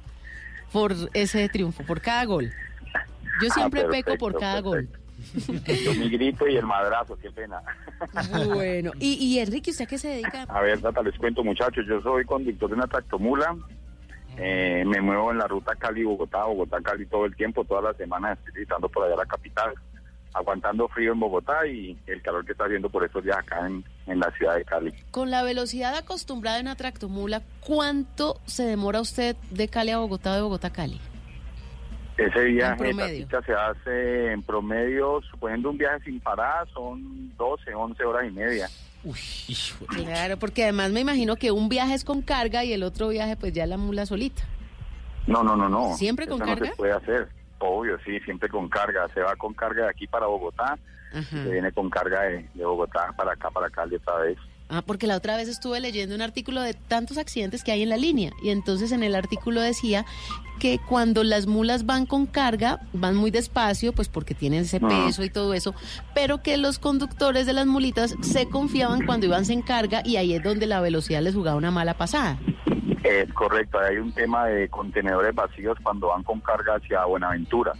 por 0.72 0.94
ese 1.14 1.50
triunfo, 1.50 1.84
por 1.84 2.02
cada 2.02 2.26
gol. 2.26 2.52
Yo 3.42 3.48
Ah, 3.52 3.54
siempre 3.56 3.86
peco 3.86 4.16
por 4.18 4.38
cada 4.40 4.62
gol. 4.62 4.88
Yo 5.34 5.94
mi 6.00 6.10
grito 6.10 6.48
y 6.48 6.58
el 6.58 6.66
madrazo, 6.66 7.18
qué 7.18 7.32
pena. 7.32 7.62
Bueno, 8.46 8.92
y, 9.00 9.14
y 9.14 9.40
Enrique, 9.40 9.72
¿usted 9.72 9.88
qué 9.88 9.98
se 9.98 10.10
dedica? 10.10 10.44
A 10.44 10.62
ver, 10.62 10.82
Tata, 10.82 11.02
les 11.02 11.18
cuento, 11.18 11.44
muchachos. 11.44 11.86
Yo 11.88 12.02
soy 12.02 12.26
conductor 12.26 12.70
de 12.70 12.76
una 12.76 12.88
tractomula. 12.88 13.56
Eh, 14.38 14.84
me 14.86 15.00
muevo 15.00 15.32
en 15.32 15.38
la 15.38 15.48
ruta 15.48 15.76
Cali-Bogotá, 15.76 16.46
Bogotá-Cali 16.46 17.06
todo 17.06 17.26
el 17.26 17.36
tiempo, 17.36 17.64
todas 17.66 17.84
las 17.84 17.98
semanas 17.98 18.38
estoy 18.40 18.54
visitando 18.62 18.90
por 18.90 19.06
allá 19.06 19.16
la 19.16 19.28
capital, 19.28 19.74
aguantando 20.34 20.88
frío 20.88 21.14
en 21.14 21.20
Bogotá 21.20 21.68
y 21.68 21.96
el 22.08 22.20
calor 22.24 22.44
que 22.44 22.54
está 22.54 22.66
haciendo 22.66 22.90
por 22.90 23.04
estos 23.04 23.24
días 23.24 23.38
acá 23.38 23.68
en, 23.68 23.84
en 24.08 24.20
la 24.20 24.32
ciudad 24.32 24.56
de 24.56 24.66
Cali. 24.66 24.92
Con 25.12 25.30
la 25.30 25.44
velocidad 25.44 25.96
acostumbrada 25.96 26.58
en 26.58 26.66
una 26.66 26.76
tractomula, 26.76 27.44
¿cuánto 27.60 28.40
se 28.46 28.64
demora 28.64 29.02
usted 29.02 29.36
de 29.52 29.68
Cali 29.68 29.92
a 29.92 30.00
Bogotá 30.00 30.36
de 30.36 30.42
Bogotá 30.42 30.70
a 30.70 30.74
Cali? 30.74 31.00
Ese 32.18 32.44
viaje, 32.46 32.78
promedio. 32.78 33.28
Tatita, 33.28 33.42
se 33.42 33.54
hace 33.54 34.32
en 34.34 34.44
promedio, 34.44 35.22
suponiendo 35.32 35.70
un 35.72 35.78
viaje 35.78 36.04
sin 36.06 36.20
parar, 36.20 36.68
son 36.70 37.36
12, 37.38 37.74
11 37.74 38.04
horas 38.06 38.26
y 38.28 38.32
media. 38.32 38.70
Claro, 39.90 40.38
porque 40.38 40.64
además 40.64 40.92
me 40.92 41.02
imagino 41.02 41.36
que 41.36 41.52
un 41.52 41.70
viaje 41.70 41.94
es 41.94 42.06
con 42.06 42.22
carga 42.22 42.64
y 42.64 42.72
el 42.72 42.84
otro 42.84 43.10
viaje 43.10 43.36
pues 43.36 43.52
ya 43.52 43.66
la 43.66 43.78
mula 43.78 44.06
solita. 44.06 44.44
No, 45.28 45.44
no, 45.44 45.56
no, 45.56 45.68
no. 45.68 45.96
¿Siempre 45.96 46.28
con 46.28 46.38
Eso 46.38 46.46
carga? 46.46 46.66
No 46.66 46.72
se 46.72 46.78
puede 46.78 46.94
hacer. 46.94 47.30
Obvio, 47.60 47.98
sí, 48.06 48.20
siempre 48.22 48.50
con 48.50 48.70
carga. 48.70 49.08
Se 49.14 49.22
va 49.22 49.36
con 49.36 49.54
carga 49.54 49.84
de 49.84 49.90
aquí 49.90 50.08
para 50.08 50.28
Bogotá, 50.28 50.78
se 51.12 51.50
viene 51.50 51.72
con 51.72 51.90
carga 51.90 52.22
de, 52.24 52.48
de 52.54 52.66
Bogotá 52.66 53.14
para 53.16 53.34
acá, 53.34 53.50
para 53.50 53.70
Cali 53.70 53.96
otra 53.96 54.18
vez. 54.18 54.38
Ah, 54.76 54.82
porque 54.82 55.06
la 55.06 55.16
otra 55.18 55.38
vez 55.38 55.48
estuve 55.50 55.80
leyendo 55.80 56.16
un 56.16 56.24
artículo 56.24 56.60
de 56.62 56.74
tantos 56.74 57.20
accidentes 57.20 57.64
que 57.64 57.72
hay 57.72 57.84
en 57.84 57.90
la 57.90 57.98
línea 57.98 58.32
y 58.42 58.50
entonces 58.50 58.92
en 58.92 59.04
el 59.04 59.14
artículo 59.14 59.62
decía 59.62 60.04
que 60.60 60.80
cuando 60.80 61.24
las 61.24 61.46
mulas 61.46 61.86
van 61.86 62.08
con 62.08 62.26
carga 62.26 62.80
van 62.92 63.16
muy 63.16 63.30
despacio, 63.30 63.94
pues 63.94 64.10
porque 64.10 64.34
tienen 64.34 64.62
ese 64.62 64.80
Ah. 64.82 64.88
peso 65.06 65.24
y 65.24 65.30
todo 65.30 65.54
eso, 65.54 65.76
pero 66.16 66.42
que 66.42 66.58
los 66.58 66.80
conductores 66.80 67.46
de 67.46 67.54
las 67.54 67.68
mulitas 67.68 68.16
se 68.22 68.50
confiaban 68.50 69.06
cuando 69.06 69.28
iban 69.28 69.46
sin 69.46 69.62
carga 69.62 70.02
y 70.04 70.16
ahí 70.16 70.34
es 70.34 70.42
donde 70.42 70.66
la 70.66 70.82
velocidad 70.82 71.22
les 71.22 71.36
jugaba 71.36 71.56
una 71.56 71.70
mala 71.70 71.94
pasada. 71.96 72.40
Es 73.04 73.32
correcto, 73.34 73.78
hay 73.78 73.98
un 73.98 74.12
tema 74.12 74.48
de 74.48 74.70
contenedores 74.70 75.36
vacíos 75.36 75.78
cuando 75.84 76.08
van 76.08 76.24
con 76.24 76.40
carga 76.40 76.78
hacia 76.78 77.06
Buenaventura. 77.06 77.74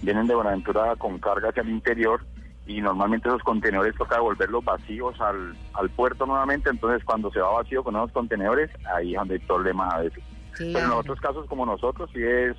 Vienen 0.00 0.26
de 0.26 0.34
Buenaventura 0.34 0.96
con 0.96 1.18
carga 1.18 1.50
hacia 1.50 1.62
el 1.62 1.68
interior 1.68 2.24
y 2.68 2.80
normalmente 2.82 3.28
esos 3.28 3.42
contenedores 3.42 3.96
toca 3.96 4.16
devolverlos 4.16 4.62
vacíos 4.62 5.18
al, 5.20 5.56
al 5.72 5.88
puerto 5.90 6.26
nuevamente, 6.26 6.68
entonces 6.68 7.02
cuando 7.02 7.30
se 7.32 7.40
va 7.40 7.50
vacío 7.54 7.82
con 7.82 7.96
esos 7.96 8.12
contenedores, 8.12 8.70
ahí 8.94 9.14
es 9.14 9.18
donde 9.18 9.34
hay 9.34 9.40
problemas 9.40 9.94
a 9.94 9.98
veces. 10.00 10.22
Pero 10.58 10.80
en 10.84 10.90
otros 10.92 11.18
casos 11.18 11.46
como 11.46 11.64
nosotros, 11.64 12.10
sí 12.12 12.20
es 12.22 12.54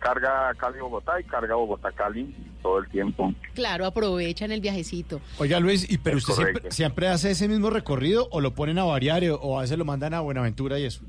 carga 0.00 0.52
Cali-Bogotá 0.56 1.20
y 1.20 1.24
carga 1.24 1.54
Bogotá-Cali 1.54 2.34
todo 2.60 2.78
el 2.80 2.88
tiempo. 2.88 3.32
Claro, 3.54 3.86
aprovechan 3.86 4.50
el 4.50 4.60
viajecito. 4.60 5.20
Oiga 5.38 5.60
Luis, 5.60 5.88
¿y 5.88 5.98
pero 5.98 6.16
Es 6.18 6.28
usted 6.28 6.70
siempre, 6.70 7.06
hace 7.06 7.30
ese 7.30 7.46
mismo 7.46 7.70
recorrido 7.70 8.26
o 8.32 8.40
lo 8.40 8.52
ponen 8.54 8.80
a 8.80 8.84
variar 8.84 9.22
o- 9.30 9.36
o 9.36 9.58
a 9.58 9.62
veces 9.62 9.78
lo 9.78 9.84
mandan 9.84 10.12
a 10.14 10.20
Buenaventura 10.20 10.76
y 10.80 10.86
eso? 10.86 11.04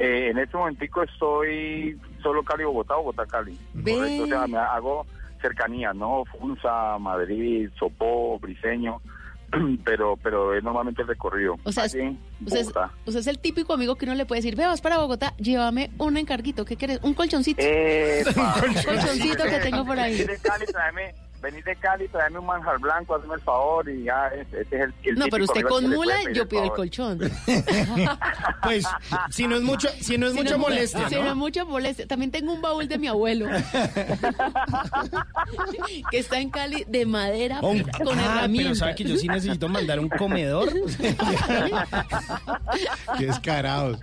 Eh, 0.00 0.30
en 0.30 0.38
este 0.38 0.56
momentico 0.56 1.04
estoy 1.04 1.96
solo 2.24 2.42
Cali-Bogotá, 2.42 2.96
Bogotá-Cali. 2.96 3.56
Correcto, 3.72 4.24
o 4.24 4.26
sea, 4.26 4.46
me 4.48 4.58
hago 4.58 5.06
cercanías, 5.42 5.94
¿no? 5.94 6.24
Funza, 6.24 6.96
Madrid, 6.98 7.68
Sopó, 7.78 8.38
Briseño, 8.38 9.02
pero 9.84 10.16
pero 10.22 10.54
es 10.56 10.64
normalmente 10.64 11.02
el 11.02 11.08
recorrido. 11.08 11.56
O 11.64 11.72
sea, 11.72 11.84
Usted 11.84 12.00
es, 12.46 12.66
Bogotá. 12.68 12.90
usted 13.04 13.20
es 13.20 13.26
el 13.26 13.38
típico 13.38 13.74
amigo 13.74 13.96
que 13.96 14.06
uno 14.06 14.14
le 14.14 14.24
puede 14.24 14.40
decir, 14.40 14.56
ve, 14.56 14.64
vas 14.66 14.80
para 14.80 14.96
Bogotá, 14.98 15.34
llévame 15.36 15.90
un 15.98 16.16
encarguito, 16.16 16.64
¿qué 16.64 16.76
quieres? 16.76 17.00
Un 17.02 17.12
colchoncito. 17.14 17.60
Epa. 17.62 18.54
Un 18.66 18.74
colchoncito 18.74 19.44
que 19.44 19.58
tengo 19.58 19.84
por 19.84 19.98
ahí. 19.98 20.24
Cali, 20.42 20.64
tráeme, 20.66 21.14
venid 21.42 21.64
de 21.64 21.74
Cali, 21.76 22.08
tráeme 22.08 22.38
un 22.38 22.46
manjar 22.46 22.78
blanco, 22.78 23.14
hazme 23.16 23.34
el 23.34 23.40
favor 23.40 23.88
y 23.88 24.04
ya, 24.04 24.28
ese 24.28 24.60
es 24.62 24.72
el, 24.72 24.94
el 25.02 25.14
No, 25.16 25.26
pero 25.30 25.44
usted 25.44 25.62
con 25.62 25.88
mula, 25.90 26.14
yo 26.32 26.48
pido 26.48 26.64
el 26.64 26.70
colchón. 26.72 27.18
Pues, 28.62 28.84
si 29.30 29.46
no 29.48 29.56
es 29.56 29.62
mucho, 29.62 29.88
si 30.00 30.16
no 30.18 30.28
es 30.28 30.34
mucha 30.34 30.56
molestia, 30.56 31.08
Si 31.08 31.16
no 31.16 31.22
es 31.22 31.26
¿no? 31.28 31.34
mucha 31.36 31.64
molestia. 31.64 32.06
También 32.06 32.30
tengo 32.30 32.52
un 32.52 32.62
baúl 32.62 32.86
de 32.86 32.96
mi 32.96 33.08
abuelo. 33.08 33.46
que 36.10 36.18
está 36.18 36.38
en 36.38 36.50
Cali 36.50 36.84
de 36.86 37.06
madera 37.06 37.60
con 37.60 37.80
Ah, 37.80 37.84
pero 37.98 38.12
herramientas. 38.12 38.78
¿sabe 38.78 38.94
que 38.94 39.04
yo 39.04 39.16
sí 39.16 39.26
necesito 39.28 39.68
mandar 39.68 39.98
un 39.98 40.08
comedor? 40.08 40.72
Qué 43.18 43.26
descarados. 43.26 43.98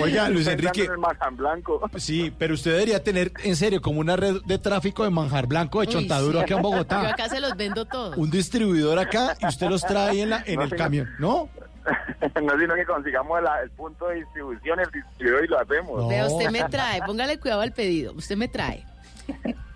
Oiga, 0.00 0.28
Luis 0.28 0.46
Enrique. 0.46 0.84
en 0.84 0.92
el 0.92 0.98
manjar 0.98 1.32
blanco. 1.34 1.80
Sí, 1.96 2.32
pero 2.38 2.54
usted 2.54 2.72
debería 2.72 3.02
tener 3.02 3.32
en 3.44 3.56
serio 3.56 3.80
como 3.82 4.00
una 4.00 4.16
red 4.16 4.36
de 4.44 4.58
tráfico 4.58 5.04
de 5.04 5.10
manjar 5.10 5.46
blanco 5.50 5.80
de 5.82 5.88
Uy, 5.88 5.92
chontaduro 5.92 6.38
sí. 6.38 6.44
aquí 6.44 6.52
en 6.54 6.58
Yo 6.60 6.62
Bogotá. 6.62 7.08
acá 7.10 7.28
se 7.28 7.40
los 7.40 7.54
vendo 7.56 7.84
todos. 7.84 8.16
Un 8.16 8.30
distribuidor 8.30 8.98
acá 8.98 9.36
y 9.38 9.46
usted 9.46 9.68
los 9.68 9.82
trae 9.82 10.22
en, 10.22 10.30
la, 10.30 10.42
en 10.46 10.56
No, 10.56 10.62
el 10.62 10.70
camión, 10.74 11.08
¿no? 11.18 11.50
no 12.42 12.58
sino 12.58 12.74
que 12.74 12.84
consigamos 12.86 13.42
la- 13.42 13.60
el 13.62 13.70
punto 13.70 14.06
de 14.08 14.16
distribución, 14.16 14.80
el 14.80 14.90
distribuidor 14.90 15.44
y 15.44 15.48
lo 15.48 15.58
hacemos. 15.60 16.08
Vea, 16.08 16.26
usted 16.26 16.50
me 16.50 16.62
trae, 16.68 17.00
póngale 17.04 17.38
cuidado 17.38 17.60
al 17.60 17.72
pedido. 17.72 18.12
Usted 18.14 18.36
me 18.36 18.48
trae 18.48 18.86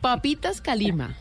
papitas 0.00 0.60
Calima. 0.60 1.14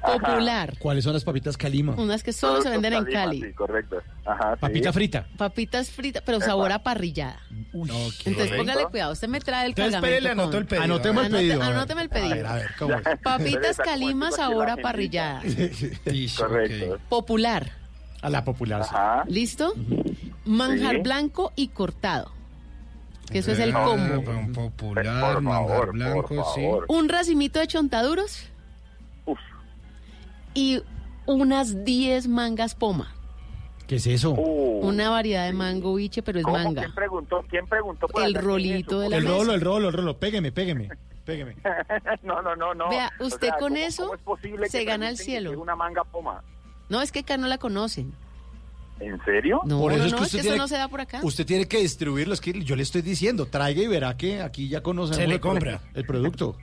Popular. 0.00 0.74
¿Cuáles 0.78 1.04
son 1.04 1.12
las 1.12 1.24
papitas 1.24 1.56
Calima? 1.56 1.94
Unas 1.96 2.22
que 2.22 2.32
solo 2.32 2.62
se 2.62 2.70
venden 2.70 2.92
en 2.94 3.04
Calima, 3.04 3.24
Cali. 3.24 3.42
Sí, 3.42 3.52
correcto. 3.52 3.98
Ajá, 4.24 4.54
sí. 4.54 4.60
Papita 4.60 4.92
frita. 4.92 5.26
Papitas 5.36 5.90
fritas, 5.90 6.22
pero 6.24 6.40
sabor 6.40 6.72
a 6.72 6.82
parrillada. 6.82 7.40
Entonces 7.72 7.92
Correcto. 8.32 8.56
póngale 8.56 8.84
cuidado, 8.86 9.12
usted 9.12 9.28
me 9.28 9.40
trae 9.40 9.66
el 9.66 9.70
Entonces, 9.70 9.92
cargamento. 9.94 10.06
espere, 10.16 10.20
le 10.22 10.30
anoto 10.30 10.50
con- 10.50 10.58
el 10.60 10.66
pedido. 10.66 10.84
Anotemos 10.84 11.26
el 11.26 11.32
Anote- 11.32 11.38
pedido. 11.38 11.62
a 11.62 11.66
ver. 11.68 11.76
Anóteme 11.76 12.02
el 12.02 12.08
pedido. 12.08 12.32
A 12.32 12.34
ver, 12.36 12.46
a 12.46 12.54
ver, 12.54 12.70
¿cómo 12.78 12.94
es? 12.94 13.02
Papitas 13.22 13.64
Exacto, 13.70 13.82
Calima 13.84 14.30
sabor 14.30 14.66
la 14.68 14.72
a 14.74 14.76
parrillada. 14.78 15.42
Correcto. 16.36 16.98
Popular. 17.08 17.72
A 18.22 18.28
la 18.30 18.44
popular. 18.44 18.84
sí. 18.84 18.90
Ajá. 18.92 19.24
¿Listo? 19.28 19.74
Manjar 20.44 20.96
Sí. 20.96 21.02
blanco 21.02 21.52
y 21.56 21.68
cortado. 21.68 22.32
Que 23.30 23.38
eso 23.38 23.52
es 23.52 23.60
el 23.60 23.74
Ah, 23.74 23.84
combo. 23.84 24.30
Un 24.30 24.52
popular, 24.52 25.34
Por 25.34 25.42
manjar 25.42 25.68
favor, 25.68 25.92
blanco, 25.92 26.22
por 26.28 26.44
sí. 26.54 26.60
favor. 26.62 26.84
Un 26.88 27.08
racimito 27.08 27.60
de 27.60 27.66
chontaduros. 27.68 28.49
Y 30.54 30.82
unas 31.26 31.84
10 31.84 32.28
mangas 32.28 32.74
poma. 32.74 33.14
¿Qué 33.86 33.96
es 33.96 34.06
eso? 34.06 34.30
Una 34.32 35.10
variedad 35.10 35.46
de 35.46 35.52
mango 35.52 35.94
biche, 35.96 36.22
pero 36.22 36.38
es 36.38 36.44
¿Cómo? 36.44 36.56
manga. 36.58 36.82
¿Quién 36.82 36.94
preguntó? 36.94 37.44
¿Quién 37.48 37.66
preguntó 37.66 38.06
por 38.06 38.22
El 38.22 38.34
rolito 38.34 39.00
de 39.00 39.08
la 39.08 39.16
El 39.16 39.24
mesa. 39.24 39.36
rolo, 39.36 39.52
el 39.54 39.60
rolo, 39.60 39.88
el 39.88 39.94
rolo. 39.94 40.16
Pégueme, 40.16 40.52
pégueme, 40.52 40.88
pégueme. 41.24 41.56
no, 42.22 42.40
no, 42.40 42.54
no, 42.54 42.72
no. 42.74 42.88
Vea, 42.88 43.10
O 43.18 43.26
usted 43.26 43.48
sea, 43.48 43.58
con 43.58 43.72
¿cómo- 43.72 43.76
eso 43.84 44.02
cómo 44.04 44.14
es 44.14 44.20
posible 44.20 44.68
se 44.68 44.78
que 44.78 44.84
gana 44.84 45.08
el 45.08 45.16
cielo. 45.16 45.50
es 45.52 45.56
una 45.58 45.74
manga 45.74 46.04
poma. 46.04 46.42
No, 46.88 47.02
es 47.02 47.10
que 47.10 47.20
acá 47.20 47.36
no 47.36 47.48
la 47.48 47.58
conocen. 47.58 48.12
¿En 49.00 49.18
serio? 49.24 49.60
No, 49.64 49.80
Por 49.80 49.92
eso 49.92 50.00
no, 50.02 50.06
es 50.06 50.12
no, 50.12 50.18
que 50.18 50.22
es 50.24 50.26
usted 50.28 50.38
que 50.38 50.42
tiene- 50.42 50.56
eso 50.56 50.62
no 50.62 50.68
se 50.68 50.76
da 50.76 50.86
por 50.88 51.00
acá. 51.00 51.20
Usted 51.24 51.46
tiene 51.46 51.66
que 51.66 51.78
distribuirlo, 51.78 52.34
es 52.34 52.40
que 52.40 52.52
yo 52.62 52.76
le 52.76 52.82
estoy 52.84 53.02
diciendo, 53.02 53.46
traiga 53.46 53.82
y 53.82 53.86
verá 53.88 54.16
que 54.16 54.40
aquí 54.42 54.68
ya 54.68 54.82
conocemos 54.82 55.16
Se 55.16 55.26
le 55.26 55.40
compra. 55.40 55.80
el 55.94 56.04
producto. 56.06 56.54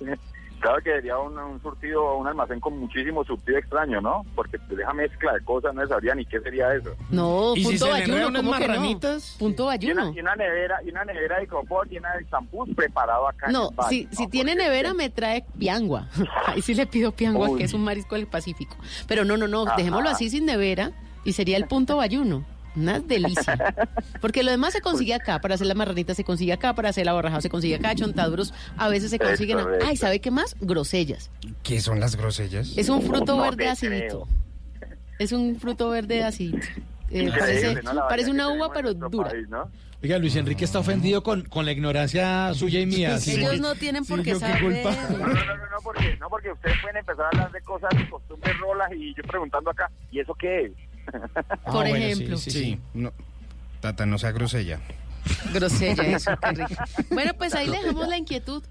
Claro 0.62 0.78
que 0.82 0.90
sería 0.92 1.18
un, 1.18 1.36
un 1.36 1.60
surtido, 1.60 2.16
un 2.16 2.26
almacén 2.28 2.60
con 2.60 2.78
muchísimo 2.78 3.24
surtido 3.24 3.58
extraño, 3.58 4.00
¿no? 4.00 4.24
Porque 4.36 4.58
pues, 4.60 4.78
deja 4.78 4.92
mezcla 4.94 5.32
de 5.34 5.44
cosas, 5.44 5.74
no 5.74 5.84
sabría 5.88 6.14
ni 6.14 6.24
qué 6.24 6.38
sería 6.40 6.72
eso. 6.72 6.90
No, 7.10 7.52
¿Y 7.56 7.64
si 7.64 7.64
punto 7.70 7.84
se 7.86 7.90
bayuno, 7.90 8.12
enredan 8.14 8.30
unas 8.30 8.42
¿cómo 8.42 8.52
que 8.54 8.60
no? 8.60 8.68
marranitas? 8.68 9.36
Punto 9.40 9.62
Y 9.62 9.66
una, 9.66 9.72
bayuno. 10.04 10.12
y 10.16 10.20
una 10.20 10.36
nevera, 10.36 10.78
y 10.86 10.90
una 10.90 11.04
nevera 11.04 11.40
de 11.40 11.46
confort 11.48 11.90
llena 11.90 12.14
de 12.16 12.26
champús 12.30 12.68
preparado 12.76 13.26
acá 13.26 13.46
en 13.46 13.52
No, 13.54 13.70
el 13.70 13.74
baño, 13.76 13.88
si, 13.90 14.08
si 14.12 14.28
tiene 14.28 14.54
nevera 14.54 14.94
me 14.94 15.10
trae 15.10 15.44
piangua. 15.58 16.06
Ahí 16.46 16.62
sí 16.62 16.74
le 16.74 16.86
pido 16.86 17.10
piangua, 17.10 17.48
Uy. 17.48 17.58
que 17.58 17.64
es 17.64 17.74
un 17.74 17.82
marisco 17.82 18.14
del 18.14 18.28
Pacífico. 18.28 18.76
Pero 19.08 19.24
no, 19.24 19.36
no, 19.36 19.48
no, 19.48 19.66
Ajá. 19.66 19.74
dejémoslo 19.76 20.10
así 20.10 20.30
sin 20.30 20.46
nevera 20.46 20.92
y 21.24 21.32
sería 21.32 21.56
el 21.56 21.66
punto 21.66 21.96
bayuno. 21.96 22.44
Una 22.74 23.00
delicia. 23.00 23.74
Porque 24.20 24.42
lo 24.42 24.50
demás 24.50 24.72
se 24.72 24.80
consigue 24.80 25.14
acá. 25.14 25.40
Para 25.40 25.54
hacer 25.56 25.66
la 25.66 25.74
marranita 25.74 26.14
se 26.14 26.24
consigue 26.24 26.52
acá. 26.52 26.74
Para 26.74 26.88
hacer 26.90 27.04
la 27.06 27.12
borraja 27.12 27.40
se 27.40 27.50
consigue 27.50 27.74
acá. 27.76 27.94
Chontaduros 27.94 28.54
a 28.76 28.88
veces 28.88 29.10
se 29.10 29.18
consiguen. 29.18 29.58
Ay, 29.84 29.96
¿sabe 29.96 30.20
qué 30.20 30.30
más? 30.30 30.56
Grosellas. 30.60 31.30
¿Qué 31.62 31.80
son 31.80 32.00
las 32.00 32.16
grosellas? 32.16 32.72
Es 32.76 32.88
un 32.88 33.02
fruto 33.02 33.36
No 33.36 33.42
verde 33.42 33.68
acidito. 33.68 34.26
Es 35.18 35.32
un 35.32 35.56
fruto 35.60 35.90
verde 35.90 36.24
acidito. 36.24 36.66
Eh, 37.10 37.30
parece 38.08 38.30
una 38.30 38.48
uva, 38.48 38.72
pero 38.72 38.94
dura. 38.94 39.28
país, 39.30 39.48
¿no? 39.48 39.70
Oiga, 40.02 40.18
Luis 40.18 40.34
Enrique 40.34 40.64
está 40.64 40.80
ofendido 40.80 41.22
con, 41.22 41.42
con 41.42 41.64
la 41.64 41.70
ignorancia 41.72 42.52
suya 42.54 42.80
y 42.80 42.86
mía. 42.86 43.18
sí. 43.20 43.32
Ellos 43.38 43.60
no 43.60 43.74
tienen 43.76 44.04
por 44.04 44.18
Sí, 44.18 44.24
qué 44.24 44.34
saber. 44.34 44.60
culpa. 44.62 44.96
No, 45.10 45.18
no, 45.18 45.26
no, 45.26 45.56
no, 45.56 45.76
porque, 45.84 46.16
no, 46.18 46.28
porque 46.28 46.50
ustedes 46.50 46.76
pueden 46.80 46.96
empezar 46.96 47.26
a 47.26 47.28
hablar 47.28 47.52
de 47.52 47.60
cosas, 47.60 47.90
de 47.96 48.08
costumbres 48.10 48.58
rolas 48.58 48.90
y 48.96 49.14
yo 49.14 49.22
preguntando 49.24 49.70
acá, 49.70 49.88
¿y 50.10 50.18
eso 50.18 50.34
qué 50.34 50.64
es? 50.64 50.72
Ah, 51.06 51.56
Por 51.64 51.88
bueno, 51.88 51.96
ejemplo. 51.96 52.36
sí, 52.36 52.50
Sí, 52.50 52.60
sí. 52.60 52.80
no. 52.94 53.12
Tata, 53.80 54.06
no 54.06 54.18
sea 54.18 54.30
grosella. 54.32 54.80
Grosella, 55.52 56.02
eso, 56.04 56.30
qué 56.40 56.50
rico. 56.66 56.82
Bueno, 57.10 57.32
pues 57.36 57.54
ahí 57.54 57.68
dejamos 57.68 58.08
la 58.08 58.16
inquietud. 58.18 58.62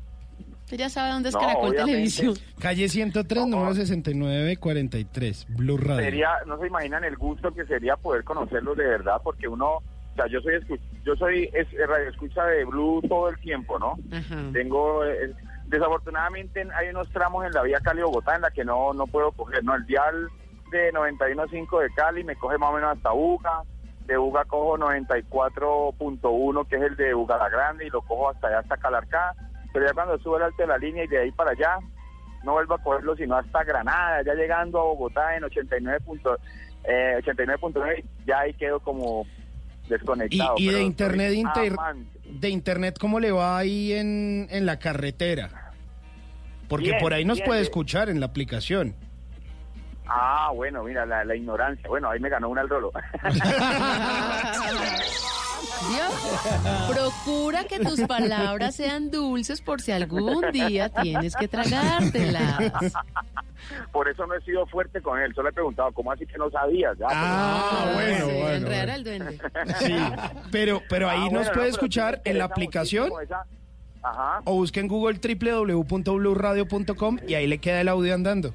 Usted 0.63 0.77
ya 0.77 0.89
sabe 0.89 1.11
dónde 1.11 1.29
es 1.29 1.36
No, 1.36 1.41
Caracol 1.41 1.69
obviamente. 1.69 1.91
Televisión. 1.93 2.34
Calle 2.59 2.88
103, 2.88 3.47
número 3.47 3.73
6943, 3.73 5.47
Blue 5.49 5.77
Radio. 5.77 6.01
Sería, 6.03 6.29
no 6.45 6.57
se 6.59 6.67
imaginan 6.67 7.03
el 7.03 7.17
gusto 7.17 7.53
que 7.53 7.65
sería 7.65 7.97
poder 7.97 8.23
conocerlos 8.23 8.77
de 8.77 8.86
verdad, 8.86 9.17
porque 9.23 9.47
uno, 9.49 9.67
o 9.77 9.84
sea, 10.15 10.27
yo 10.27 10.39
soy 10.41 10.53
yo 11.03 11.15
soy 11.17 11.49
es, 11.53 11.67
radio 11.88 12.09
escucha 12.09 12.45
de 12.45 12.63
Blue 12.63 13.01
todo 13.07 13.27
el 13.29 13.38
tiempo, 13.39 13.77
¿no? 13.79 13.97
Ajá. 14.15 14.49
Tengo, 14.53 15.03
eh, 15.03 15.34
desafortunadamente 15.67 16.65
hay 16.73 16.89
unos 16.89 17.09
tramos 17.09 17.45
en 17.45 17.51
la 17.51 17.63
vía 17.63 17.79
Cali-Bogotá 17.82 18.36
en 18.36 18.41
la 18.43 18.51
que 18.51 18.63
no, 18.63 18.93
no 18.93 19.07
puedo 19.07 19.32
coger, 19.34 19.63
¿no? 19.65 19.75
El 19.75 19.86
dial 19.86 20.29
de 20.72 20.91
91.5 20.93 21.82
de 21.82 21.89
Cali 21.93 22.24
me 22.24 22.36
coge 22.36 22.57
más 22.57 22.72
o 22.72 22.74
menos 22.74 22.95
hasta 22.97 23.13
Uga, 23.13 23.61
de 24.07 24.17
Uga 24.17 24.43
cojo 24.45 24.78
94.1 24.78 26.67
que 26.67 26.76
es 26.78 26.82
el 26.82 26.95
de 26.95 27.13
Uga 27.13 27.38
la 27.38 27.49
Grande 27.49 27.86
y 27.86 27.89
lo 27.89 28.01
cojo 28.01 28.30
hasta 28.30 28.47
allá, 28.47 28.59
hasta 28.59 28.78
Calarcá, 28.78 29.36
pero 29.74 29.86
ya 29.86 29.93
cuando 29.93 30.17
sube 30.19 30.38
el 30.38 30.43
alto 30.43 30.61
de 30.63 30.67
la 30.67 30.78
línea 30.78 31.03
y 31.03 31.07
de 31.07 31.19
ahí 31.19 31.32
para 31.32 31.51
allá, 31.51 31.78
no 32.43 32.53
vuelvo 32.53 32.74
a 32.76 32.82
cogerlo 32.82 33.15
sino 33.15 33.36
hasta 33.36 33.63
Granada, 33.63 34.24
ya 34.24 34.34
llegando 34.34 34.80
a 34.80 34.84
Bogotá 34.84 35.36
en 35.36 35.43
89. 35.43 35.99
punto- 36.05 36.38
eh, 36.84 37.15
89.9, 37.24 38.03
ya 38.26 38.39
ahí 38.39 38.53
quedo 38.55 38.80
como 38.80 39.26
desconectado. 39.88 40.55
y 40.57 40.69
de 40.72 40.82
internet, 40.82 41.34
inter- 41.34 41.76
de 42.26 42.49
internet, 42.49 42.97
¿cómo 42.99 43.19
le 43.19 43.32
va 43.32 43.57
ahí 43.57 43.93
en, 43.93 44.47
en 44.49 44.65
la 44.65 44.80
carretera? 44.80 45.49
Porque 46.67 46.88
Bien, 46.88 46.99
por 46.99 47.13
ahí 47.13 47.24
nos 47.26 47.38
bien, 47.38 47.47
puede 47.47 47.61
escuchar 47.61 48.09
en 48.09 48.19
la 48.19 48.28
aplicación. 48.28 48.95
Ah, 50.14 50.51
bueno, 50.53 50.84
mira, 50.84 51.05
la, 51.05 51.24
la 51.24 51.36
ignorancia. 51.36 51.88
Bueno, 51.88 52.09
ahí 52.09 52.20
me 52.20 52.28
ganó 52.30 52.49
una 52.49 52.62
al 52.62 52.70
rolo. 52.70 52.91
¿Vio? 55.89 56.03
Procura 56.93 57.64
que 57.64 57.80
tus 57.80 58.01
palabras 58.01 58.76
sean 58.76 59.09
dulces 59.09 59.62
por 59.62 59.82
si 59.82 59.91
algún 59.91 60.51
día 60.51 60.89
tienes 60.89 61.36
que 61.36 61.47
tragártelas. 61.47 62.93
Por 63.91 64.07
eso 64.09 64.26
no 64.28 64.36
he 64.36 64.41
sido 64.41 64.66
fuerte 64.68 65.01
con 65.01 65.20
él. 65.20 65.34
Solo 65.34 65.49
he 65.49 65.53
preguntado, 65.53 65.91
¿cómo 65.93 66.12
así 66.12 66.26
que 66.26 66.38
no 66.38 66.49
sabías? 66.51 66.97
Ya, 66.97 67.07
Ah, 67.09 67.91
bueno, 67.93 68.26
Sí, 68.26 68.32
bueno, 68.34 68.49
enredar 68.49 68.88
bueno. 68.88 68.93
al 68.93 69.03
duende. 69.03 69.39
Sí, 69.80 69.95
pero, 70.51 70.82
pero 70.89 71.09
ahí 71.09 71.20
Ah, 71.22 71.26
nos 71.26 71.32
bueno, 71.32 71.51
puede 71.53 71.55
pero 71.55 71.66
escuchar 71.76 72.22
en 72.26 72.38
la 72.38 72.45
aplicación 72.45 73.09
muchísimo 73.09 73.22
esa- 73.22 73.45
Ajá. 74.03 74.41
o 74.45 74.53
busque 74.55 74.80
en 74.80 74.88
Google 74.88 75.20
www.bluradio.com 75.22 77.20
y 77.28 77.34
ahí 77.36 77.47
le 77.47 77.59
queda 77.59 77.82
el 77.82 77.88
audio 77.88 78.14
andando. 78.14 78.53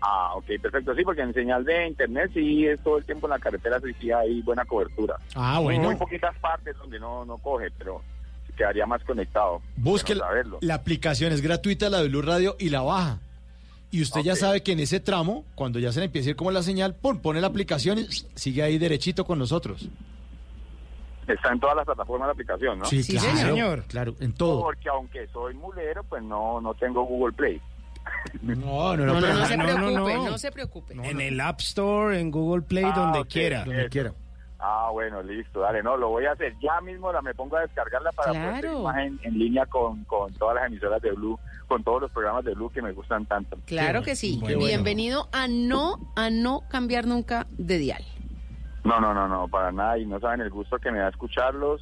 Ah, 0.00 0.32
ok, 0.34 0.46
perfecto. 0.62 0.94
Sí, 0.94 1.02
porque 1.04 1.22
en 1.22 1.34
señal 1.34 1.64
de 1.64 1.88
internet 1.88 2.30
sí 2.32 2.66
es 2.66 2.82
todo 2.82 2.98
el 2.98 3.04
tiempo 3.04 3.26
en 3.26 3.32
la 3.32 3.38
carretera, 3.38 3.78
sí, 3.80 3.92
sí 4.00 4.10
hay 4.10 4.40
buena 4.42 4.64
cobertura. 4.64 5.16
Ah, 5.34 5.58
bueno. 5.60 5.84
Muy 5.84 5.96
poquitas 5.96 6.36
partes 6.38 6.76
donde 6.78 6.98
no, 6.98 7.24
no 7.24 7.38
coge, 7.38 7.70
pero 7.76 8.02
quedaría 8.56 8.86
más 8.86 9.02
conectado. 9.04 9.62
Busque 9.76 10.14
Bueno 10.14 10.42
la, 10.42 10.58
la 10.60 10.74
aplicación, 10.74 11.32
es 11.32 11.40
gratuita, 11.40 11.88
la 11.88 12.02
de 12.02 12.08
Blue 12.08 12.22
Radio, 12.22 12.56
y 12.58 12.68
la 12.68 12.82
baja. 12.82 13.18
Y 13.90 14.02
usted 14.02 14.20
ya 14.20 14.36
sabe 14.36 14.62
que 14.62 14.72
en 14.72 14.80
ese 14.80 15.00
tramo, 15.00 15.44
cuando 15.54 15.78
ya 15.78 15.92
se 15.92 16.00
le 16.00 16.06
empieza 16.06 16.28
a 16.28 16.30
ir 16.30 16.36
como 16.36 16.50
la 16.50 16.62
señal, 16.62 16.94
pum, 16.94 17.18
pone 17.18 17.40
la 17.40 17.48
aplicación 17.48 17.98
y 17.98 18.06
sigue 18.34 18.62
ahí 18.62 18.78
derechito 18.78 19.24
con 19.24 19.38
nosotros. 19.38 19.88
Está 21.26 21.52
en 21.52 21.60
todas 21.60 21.76
las 21.76 21.86
plataformas 21.86 22.28
de 22.28 22.32
aplicación, 22.32 22.78
¿no? 22.78 22.84
Sí, 22.84 23.02
Sí, 23.02 23.16
claro, 23.16 23.36
señor. 23.38 23.84
Claro, 23.88 24.14
en 24.20 24.32
todo. 24.32 24.62
Porque 24.62 24.88
aunque 24.88 25.26
soy 25.28 25.54
mulero, 25.54 26.04
pues 26.04 26.22
no, 26.22 26.60
no 26.60 26.74
tengo 26.74 27.04
Google 27.04 27.32
Play. 27.32 27.60
No, 28.42 28.96
no, 28.96 29.06
no, 29.06 29.14
No, 29.14 29.20
no, 29.20 29.46
se 29.46 29.56
no, 29.56 29.64
no, 29.64 29.76
preocupe, 29.76 30.14
no. 30.14 30.24
no 30.30 30.38
se 30.38 30.52
preocupe. 30.52 30.94
En 30.94 31.20
el 31.20 31.40
App 31.40 31.60
Store, 31.60 32.18
en 32.20 32.30
Google 32.30 32.62
Play, 32.62 32.84
Ah, 32.86 32.92
donde 32.94 33.24
quiera. 33.26 33.64
donde 33.64 33.88
quiera. 33.88 34.12
Ah, 34.62 34.90
bueno, 34.92 35.22
listo, 35.22 35.60
dale, 35.60 35.82
no, 35.82 35.96
lo 35.96 36.10
voy 36.10 36.26
a 36.26 36.32
hacer. 36.32 36.54
Ya 36.60 36.80
mismo 36.82 37.10
la 37.12 37.22
me 37.22 37.32
pongo 37.34 37.56
a 37.56 37.60
descargarla 37.62 38.12
para 38.12 38.32
poder 38.32 38.42
Claro. 38.60 38.68
seguir 38.68 38.82
más 38.84 38.96
en, 38.98 39.20
en 39.22 39.38
línea 39.38 39.64
con, 39.66 40.04
con 40.04 40.32
todas 40.34 40.56
las 40.56 40.66
emisoras 40.66 41.00
de 41.00 41.12
Blue, 41.12 41.38
con 41.66 41.82
todos 41.82 42.02
los 42.02 42.10
programas 42.12 42.44
de 42.44 42.52
Blue 42.54 42.68
que 42.70 42.82
me 42.82 42.92
gustan 42.92 43.24
tanto. 43.24 43.56
Claro 43.64 44.02
que 44.02 44.14
sí. 44.16 44.38
Bueno. 44.40 44.58
Bienvenido 44.58 45.28
a 45.32 45.48
no 45.48 46.12
a 46.14 46.28
no 46.28 46.60
cambiar 46.68 47.06
nunca 47.06 47.46
de 47.52 47.78
dial. 47.78 48.04
No, 48.84 49.00
no, 49.00 49.14
no, 49.14 49.28
no, 49.28 49.48
para 49.48 49.72
nada, 49.72 49.96
y 49.98 50.04
no 50.04 50.20
saben 50.20 50.42
el 50.42 50.50
gusto 50.50 50.78
que 50.78 50.90
me 50.90 50.98
da 50.98 51.08
escucharlos. 51.08 51.80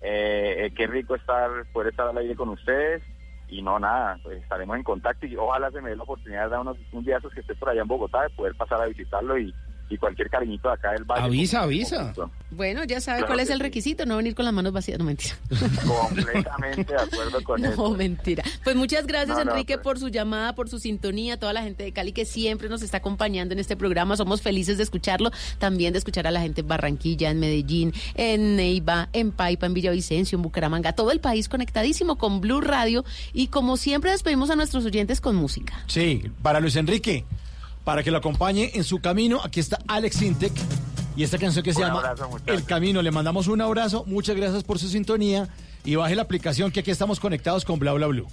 Eh, 0.00 0.66
eh, 0.66 0.74
qué 0.76 0.86
rico 0.86 1.14
estar, 1.16 1.48
poder 1.72 1.90
estar 1.90 2.08
al 2.08 2.18
aire 2.18 2.36
con 2.36 2.48
ustedes. 2.50 3.02
Y 3.52 3.60
no, 3.60 3.78
nada, 3.78 4.18
pues 4.22 4.42
estaremos 4.42 4.78
en 4.78 4.82
contacto 4.82 5.26
y 5.26 5.36
ojalá 5.36 5.70
se 5.70 5.82
me 5.82 5.90
dé 5.90 5.96
la 5.96 6.04
oportunidad 6.04 6.44
de 6.44 6.50
dar 6.52 6.60
unos 6.60 6.78
un 6.90 7.04
día 7.04 7.18
esos 7.18 7.34
que 7.34 7.40
esté 7.40 7.54
por 7.54 7.68
allá 7.68 7.82
en 7.82 7.86
Bogotá 7.86 8.22
de 8.22 8.30
poder 8.30 8.54
pasar 8.54 8.80
a 8.80 8.86
visitarlo 8.86 9.38
y, 9.38 9.54
y 9.92 9.98
cualquier 9.98 10.28
cariñito 10.30 10.68
de 10.68 10.74
acá 10.74 10.92
del 10.92 11.04
valle. 11.04 11.22
Avisa, 11.24 11.58
con- 11.58 11.64
avisa. 11.66 12.12
con. 12.14 12.30
Bueno, 12.50 12.84
ya 12.84 13.00
sabe 13.00 13.18
Claro 13.18 13.28
cuál 13.32 13.40
es 13.40 13.50
el 13.50 13.56
sí. 13.58 13.62
requisito, 13.62 14.04
no 14.06 14.16
venir 14.16 14.34
con 14.34 14.44
las 14.44 14.52
manos 14.54 14.72
vacías, 14.72 14.98
no 14.98 15.04
mentira. 15.04 15.34
Completamente 15.86 16.92
de 16.92 17.00
acuerdo 17.00 17.42
con 17.44 17.60
No, 17.62 17.70
eso. 17.70 17.90
mentira. 17.90 18.42
Pues 18.64 18.76
muchas 18.76 19.06
gracias, 19.06 19.36
No, 19.38 19.44
no, 19.44 19.50
Enrique, 19.52 19.74
pues. 19.78 19.84
por 19.84 19.98
su 19.98 20.08
llamada, 20.08 20.54
por 20.54 20.68
su 20.68 20.78
sintonía, 20.78 21.38
toda 21.38 21.52
la 21.52 21.62
gente 21.62 21.84
de 21.84 21.92
Cali 21.92 22.12
que 22.12 22.24
siempre 22.24 22.68
nos 22.68 22.82
está 22.82 22.98
acompañando 22.98 23.52
en 23.54 23.58
este 23.60 23.76
programa. 23.76 24.16
Somos 24.16 24.42
felices 24.42 24.76
de 24.76 24.82
escucharlo, 24.82 25.30
también 25.58 25.92
de 25.92 25.98
escuchar 25.98 26.26
a 26.26 26.30
la 26.30 26.40
gente 26.40 26.60
en 26.62 26.68
Barranquilla, 26.68 27.30
en 27.30 27.40
Medellín, 27.40 27.92
en 28.14 28.56
Neiva, 28.56 29.08
en 29.12 29.32
Paipa, 29.32 29.66
en 29.66 29.74
Villavicencio, 29.74 30.36
en 30.36 30.42
Bucaramanga, 30.42 30.92
todo 30.92 31.10
el 31.12 31.20
país 31.20 31.48
conectadísimo 31.48 32.16
con 32.16 32.40
Blue 32.40 32.60
Radio. 32.60 33.04
Y 33.32 33.48
como 33.48 33.76
siempre, 33.76 34.10
despedimos 34.10 34.50
a 34.50 34.56
nuestros 34.56 34.84
oyentes 34.84 35.20
con 35.20 35.36
música. 35.36 35.82
Sí, 35.86 36.22
para 36.42 36.60
Luis 36.60 36.76
Enrique, 36.76 37.24
para 37.84 38.02
que 38.02 38.10
lo 38.10 38.18
acompañe 38.18 38.70
en 38.74 38.84
su 38.84 39.00
camino, 39.00 39.40
aquí 39.42 39.60
está 39.60 39.78
Alex 39.88 40.22
Intec 40.22 40.52
y 41.16 41.24
esta 41.24 41.38
canción 41.38 41.62
que 41.64 41.72
se 41.72 41.80
Un 41.80 41.88
llama 41.88 42.00
abrazo. 42.00 42.30
El 42.46 42.64
Camino. 42.64 43.02
Le 43.02 43.10
mandamos 43.10 43.48
un 43.48 43.60
abrazo, 43.60 44.04
muchas 44.06 44.36
gracias 44.36 44.64
por 44.64 44.78
su 44.78 44.88
sintonía 44.88 45.48
y 45.84 45.96
baje 45.96 46.14
la 46.14 46.22
aplicación 46.22 46.70
que 46.70 46.80
aquí 46.80 46.90
estamos 46.90 47.20
conectados 47.20 47.64
con 47.64 47.78
Bla 47.78 47.92
Bla 47.92 48.06
Blue. 48.06 48.26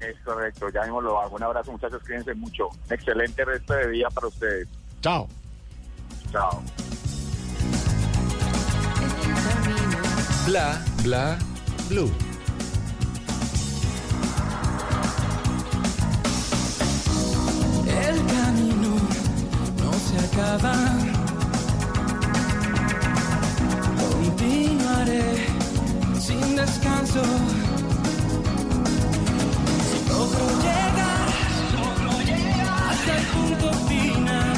Es 0.00 0.16
correcto, 0.24 0.68
ya 0.68 0.82
mismo 0.82 1.00
lo 1.00 1.20
hago. 1.20 1.36
Un 1.36 1.42
abrazo, 1.44 1.72
muchachos, 1.72 2.02
cuídense 2.04 2.34
mucho. 2.34 2.68
Un 2.68 2.92
excelente 2.92 3.44
resto 3.44 3.72
de 3.74 3.90
día 3.90 4.08
para 4.10 4.26
ustedes. 4.26 4.68
Chao. 5.00 5.28
Chao. 6.30 6.62
Bla, 10.46 10.84
bla, 11.02 11.38
blue. 11.88 12.12
buscaba. 20.34 20.74
Continuaré 23.98 25.46
sin 26.18 26.56
descanso. 26.56 27.22
Si 29.88 30.08
logro 30.08 30.46
llegar, 30.66 31.26
logro 31.74 32.20
llegar 32.24 32.82
hasta 32.90 33.12
el 33.18 33.24
punto 33.34 33.72
final, 33.88 34.56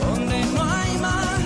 donde 0.00 0.44
no 0.54 0.62
hay 0.62 0.98
más. 0.98 1.37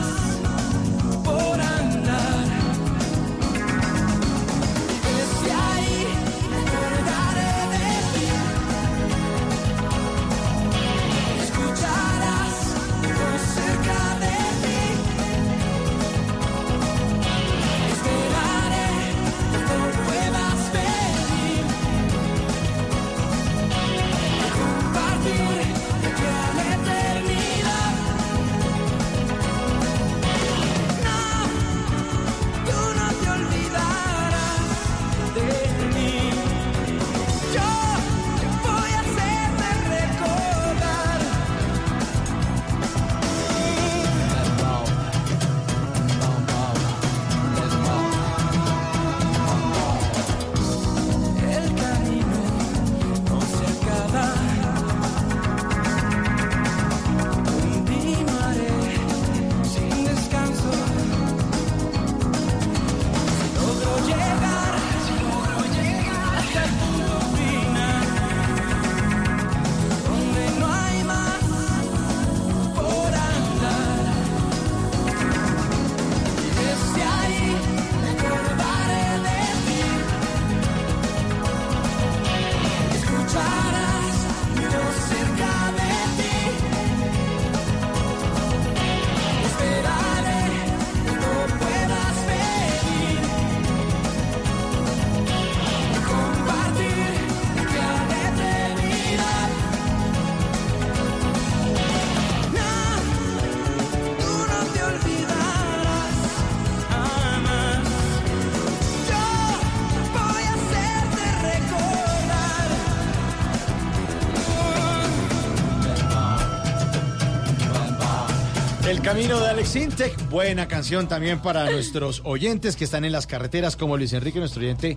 Camino 119.03 119.40
de 119.40 119.48
Alex 119.48 119.76
Intec, 119.76 120.28
buena 120.30 120.68
canción 120.68 121.09
también 121.09 121.40
para 121.40 121.68
nuestros 121.70 122.22
oyentes 122.24 122.76
que 122.76 122.84
están 122.84 123.05
en 123.05 123.12
las 123.12 123.26
carreteras, 123.26 123.76
como 123.76 123.96
Luis 123.96 124.12
Enrique, 124.12 124.38
nuestro 124.38 124.62
oyente 124.62 124.96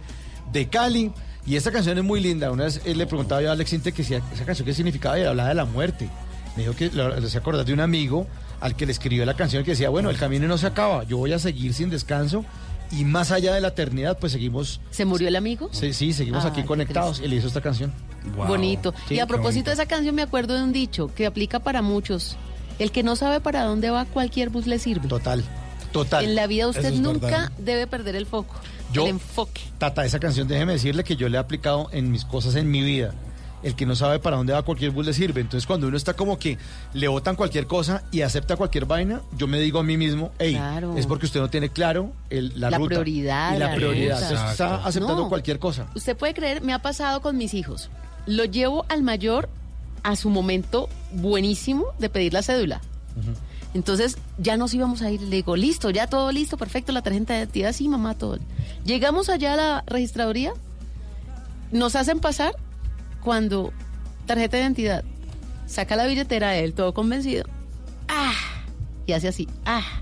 de 0.52 0.68
Cali. 0.68 1.12
Y 1.46 1.56
esta 1.56 1.72
canción 1.72 1.98
es 1.98 2.04
muy 2.04 2.20
linda. 2.22 2.52
Una 2.52 2.66
vez 2.66 2.82
él 2.86 2.98
le 2.98 3.08
preguntaba 3.08 3.42
yo 3.42 3.50
a 3.50 3.54
Alex 3.54 3.74
Intec 3.74 3.96
que 3.96 4.04
si 4.04 4.14
esa 4.16 4.46
canción 4.46 4.66
qué 4.66 4.74
significaba 4.74 5.18
y 5.18 5.22
él 5.22 5.28
hablaba 5.28 5.50
de 5.50 5.56
la 5.56 5.66
muerte. 5.66 6.10
Me 6.56 6.64
dijo 6.64 6.76
que 6.76 6.90
lo- 6.92 7.20
se 7.28 7.38
acordaba 7.38 7.64
de 7.64 7.74
un 7.74 7.80
amigo 7.80 8.28
al 8.62 8.76
que 8.76 8.86
le 8.86 8.92
escribió 8.92 9.26
la 9.26 9.36
canción 9.36 9.64
que 9.64 9.72
decía, 9.72 9.90
bueno, 9.90 10.10
el 10.10 10.18
camino 10.18 10.48
no 10.48 10.58
se 10.58 10.68
acaba, 10.68 11.04
yo 11.04 11.18
voy 11.18 11.34
a 11.34 11.40
seguir 11.40 11.74
sin 11.74 11.90
descanso 11.90 12.46
y 12.92 13.04
más 13.04 13.32
allá 13.32 13.54
de 13.54 13.62
la 13.62 13.70
eternidad, 13.70 14.18
pues 14.20 14.32
seguimos... 14.32 14.80
¿Se 14.92 15.04
murió 15.06 15.28
el 15.28 15.36
amigo? 15.36 15.70
Sí, 15.72 15.92
sí, 15.94 16.14
seguimos 16.14 16.46
Ay, 16.46 16.52
aquí 16.52 16.64
conectados. 16.64 17.20
Y 17.20 17.28
le 17.28 17.36
hizo 17.38 17.48
esta 17.48 17.62
canción. 17.62 17.92
Bonito. 18.48 18.94
Sí, 19.08 19.16
y 19.16 19.20
a 19.20 19.28
propósito 19.28 19.66
bonito. 19.66 19.70
de 19.72 19.74
esa 19.74 19.86
canción 19.88 20.16
me 20.16 20.22
acuerdo 20.22 20.54
de 20.56 20.64
un 20.64 20.72
dicho 20.72 21.12
que 21.14 21.26
aplica 21.26 21.60
para 21.60 21.82
muchos. 21.82 22.38
El 22.80 22.92
que 22.92 23.04
no 23.04 23.16
sabe 23.16 23.40
para 23.40 23.64
dónde 23.64 23.90
va, 23.90 24.06
cualquier 24.06 24.50
bus 24.50 24.68
le 24.68 24.80
sirve. 24.80 25.08
Total, 25.08 25.44
total. 25.92 26.26
En 26.26 26.36
la 26.36 26.48
vida 26.48 26.68
usted 26.68 26.86
es 26.86 27.00
nunca 27.00 27.26
verdad. 27.28 27.52
debe 27.58 27.88
perder 27.88 28.16
el 28.16 28.26
foco, 28.26 28.56
Yo- 28.92 29.04
el 29.04 29.10
enfoque. 29.12 29.62
Tata, 29.78 30.04
esa 30.06 30.20
canción, 30.20 30.48
déjeme 30.48 30.74
decirle 30.74 31.04
que 31.04 31.16
yo 31.16 31.30
le 31.30 31.38
he 31.38 31.40
aplicado 31.40 31.88
en 31.92 32.12
mis 32.12 32.26
cosas 32.26 32.56
en 32.56 32.70
mi 32.70 32.82
vida. 32.82 33.14
El 33.64 33.76
que 33.76 33.88
no 33.88 33.96
sabe 33.96 34.20
para 34.20 34.38
dónde 34.38 34.54
va 34.54 34.62
cualquier 34.62 34.92
bus 34.92 35.08
le 35.08 35.14
sirve. 35.14 35.42
Entonces, 35.42 35.66
cuando 35.66 35.88
uno 35.88 35.98
está 35.98 36.14
como 36.14 36.38
que 36.38 36.60
le 36.94 37.08
botan 37.08 37.36
cualquier 37.36 37.66
cosa 37.66 38.04
y 38.12 38.22
acepta 38.22 38.58
cualquier 38.58 38.86
vaina, 38.86 39.22
yo 39.36 39.48
me 39.48 39.60
digo 39.60 39.80
a 39.80 39.84
mí 39.84 39.98
mismo, 39.98 40.32
hey, 40.38 40.54
Claro. 40.54 40.96
es 40.98 41.08
porque 41.08 41.26
usted 41.26 41.40
no 41.40 41.50
tiene 41.50 41.70
claro 41.70 42.12
el- 42.30 42.60
la, 42.60 42.70
La 42.70 42.78
ruta 42.78 42.90
prioridad, 42.90 43.56
y 43.56 43.60
la, 43.60 43.70
la 43.70 43.76
prioridad. 43.76 44.16
ruta. 44.18 44.28
Entonces, 44.30 44.52
está 44.52 44.76
aceptando 44.86 45.24
No. 45.24 45.30
cualquier 45.30 45.58
cosa. 45.58 45.88
Usted 45.96 46.16
puede 46.16 46.36
creer, 46.36 46.62
me 46.62 46.74
ha 46.74 46.80
pasado 46.80 47.22
con 47.22 47.38
mis 47.38 47.56
hijos. 47.56 47.90
Lo 48.28 48.46
llevo 48.46 48.86
al 48.88 49.02
mayor 49.02 49.50
a 50.06 50.16
su 50.16 50.30
momento 50.30 50.88
buenísimo 51.14 51.88
de 51.98 52.10
pedir 52.10 52.32
la 52.32 52.44
cédula. 52.44 52.80
Entonces 53.74 54.20
ya 54.38 54.56
nos 54.56 54.72
íbamos 54.76 55.02
a 55.02 55.10
ir, 55.10 55.20
le 55.20 55.38
digo, 55.38 55.56
listo, 55.56 55.90
ya 55.90 56.06
todo 56.06 56.32
listo, 56.32 56.58
perfecto, 56.58 56.92
la 56.92 57.02
tarjeta 57.02 57.34
de 57.34 57.40
identidad, 57.40 57.74
sí, 57.74 57.90
mamá, 57.90 58.14
todo. 58.14 58.38
Llegamos 58.86 59.30
allá 59.30 59.54
a 59.54 59.56
la 59.56 59.84
registraduría, 59.88 60.54
nos 61.72 61.96
hacen 61.96 62.20
pasar 62.20 62.56
cuando 63.22 63.74
tarjeta 64.28 64.58
de 64.58 64.64
identidad, 64.64 65.04
saca 65.66 65.96
la 65.96 66.06
billetera 66.06 66.52
de 66.52 66.64
él, 66.64 66.74
todo 66.74 66.94
convencido, 66.94 67.46
ah, 68.08 68.34
y 69.08 69.14
hace 69.14 69.28
así, 69.28 69.48
ah. 69.66 70.02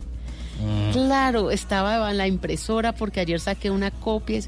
Claro, 0.92 1.50
estaba 1.50 2.12
en 2.12 2.18
la 2.18 2.28
impresora 2.28 2.94
porque 2.94 3.22
ayer 3.22 3.40
saqué 3.40 3.72
una 3.72 3.90
copia. 3.90 4.42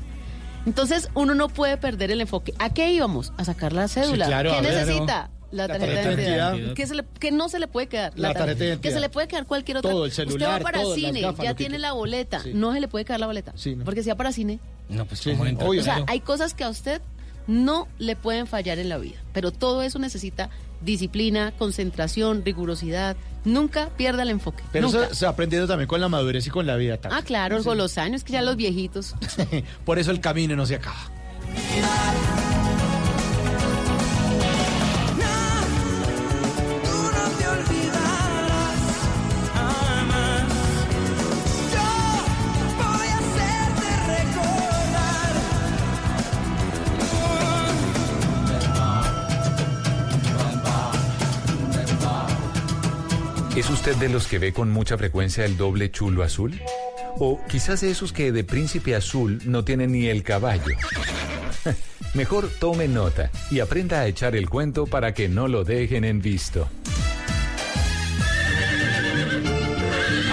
Entonces 0.66 1.10
uno 1.14 1.34
no 1.34 1.50
puede 1.50 1.78
perder 1.78 2.12
el 2.12 2.22
enfoque. 2.22 2.54
¿A 2.60 2.70
qué 2.70 2.92
íbamos? 2.92 3.34
A 3.38 3.46
sacar 3.46 3.74
la 3.74 3.88
cédula. 3.88 4.26
Sí, 4.26 4.30
claro, 4.30 4.52
¿Qué 4.52 5.12
a 5.12 5.30
La 5.52 5.68
tarjeta, 5.68 6.10
de 6.10 6.24
identidad. 6.24 6.74
¿Qué, 6.74 6.88
se 6.88 6.96
le- 6.96 7.06
qué 7.20 7.32
no 7.32 7.48
se 7.50 7.60
le 7.60 7.68
puede 7.68 7.88
quedar? 7.88 8.12
La 8.16 8.34
tarjeta 8.34 8.60
de 8.60 8.66
identidad. 8.68 8.82
Que 8.82 8.92
se 8.92 9.00
le 9.00 9.10
puede 9.10 9.28
quedar 9.28 9.46
cualquier 9.46 9.78
otra. 9.78 9.92
Todo, 9.92 10.06
el 10.06 10.12
Usted 10.12 10.26
celular, 10.26 10.60
va 10.60 10.64
para 10.64 10.82
todo, 10.82 10.96
cine, 10.96 11.22
gafas, 11.22 11.44
ya 11.46 11.50
que 11.54 11.56
tiene 11.64 11.80
la 11.80 11.94
boleta. 11.94 12.42
Sí. 12.42 12.52
No 12.54 12.74
se 12.74 12.80
le 12.80 12.88
puede 12.88 13.06
quedar 13.06 13.20
la 13.20 13.28
boleta. 13.28 13.54
Sí, 13.56 13.76
no. 13.76 13.86
Porque 13.86 14.04
si 14.04 14.10
va 14.10 14.16
para 14.16 14.32
cine. 14.32 14.60
No, 14.90 15.06
pues 15.06 15.20
Sí, 15.22 15.32
¿cómo 15.32 15.44
sí, 15.46 15.50
entra? 15.52 15.68
obvio. 15.68 15.82
O 15.82 15.84
sea, 15.84 15.94
Claro. 15.96 16.12
hay 16.12 16.20
cosas 16.20 16.54
que 16.54 16.64
a 16.64 16.70
usted 16.70 17.02
no 17.48 17.88
le 18.00 18.16
pueden 18.16 18.48
fallar 18.48 18.80
en 18.80 18.90
la 18.90 18.98
vida. 18.98 19.18
Pero 19.34 19.52
todo 19.52 19.82
eso 19.84 20.00
necesita 20.00 20.50
disciplina, 20.82 21.54
concentración, 21.58 22.44
rigurosidad. 22.44 23.16
Nunca 23.46 23.90
pierda 23.96 24.24
el 24.24 24.30
enfoque. 24.30 24.64
Pero 24.72 24.88
Nunca. 24.88 25.06
eso 25.06 25.14
se 25.16 25.26
ha 25.26 25.30
aprendido 25.30 25.68
también 25.68 25.88
con 25.88 26.02
la 26.02 26.10
madurez 26.10 26.46
y 26.48 26.50
con 26.50 26.66
la 26.68 26.76
vida. 26.76 27.00
Ah, 27.04 27.22
claro, 27.24 27.64
con 27.64 27.78
los 27.78 27.98
años, 27.98 28.24
que 28.24 28.34
ya 28.34 28.42
los 28.42 28.56
viejitos. 28.56 29.16
Por 29.86 30.00
eso 30.00 30.12
el 30.12 30.20
camino 30.20 30.56
no 30.56 30.66
se 30.66 30.76
acaba. 30.76 30.98
¿Es 53.56 53.70
usted 53.70 53.96
de 53.96 54.10
los 54.10 54.28
que 54.28 54.38
ve 54.38 54.52
con 54.54 54.70
mucha 54.70 54.98
frecuencia 54.98 55.46
el 55.46 55.56
doble 55.58 55.90
chulo 55.90 56.24
azul? 56.24 56.60
O 57.20 57.40
quizás 57.48 57.82
de 57.82 57.92
esos 57.92 58.12
que 58.12 58.32
de 58.34 58.44
príncipe 58.44 58.96
azul 58.96 59.42
no 59.46 59.64
tienen 59.64 59.94
ni 59.94 60.08
el 60.08 60.24
caballo. 60.24 60.76
Mejor 62.14 62.50
tome 62.60 62.88
nota 62.90 63.32
y 63.50 63.60
aprenda 63.62 64.02
a 64.02 64.08
echar 64.08 64.36
el 64.36 64.50
cuento 64.50 64.86
para 64.86 65.14
que 65.14 65.30
no 65.30 65.48
lo 65.48 65.64
dejen 65.64 66.04
en 66.04 66.22
visto. 66.22 66.68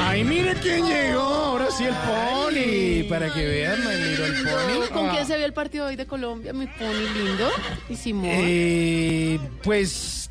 Ay, 0.00 0.24
mire 0.24 0.54
quién 0.60 0.84
llegó. 0.86 1.20
Ahora 1.22 1.68
sí 1.70 1.84
el 1.84 1.94
pony. 1.94 3.08
Para 3.08 3.32
que 3.32 3.46
vean, 3.46 3.80
my 3.80 3.94
little 3.94 4.32
pony. 4.42 4.88
¿Con 4.92 5.06
Ah. 5.08 5.12
quién 5.12 5.26
se 5.26 5.36
vio 5.36 5.46
el 5.46 5.52
partido 5.52 5.86
hoy 5.86 5.96
de 5.96 6.06
Colombia? 6.06 6.52
Mi 6.52 6.66
pony 6.66 7.08
lindo. 7.24 7.48
Y 7.88 7.96
Simón. 7.96 8.30
Eh, 8.32 9.38
pues, 9.62 10.28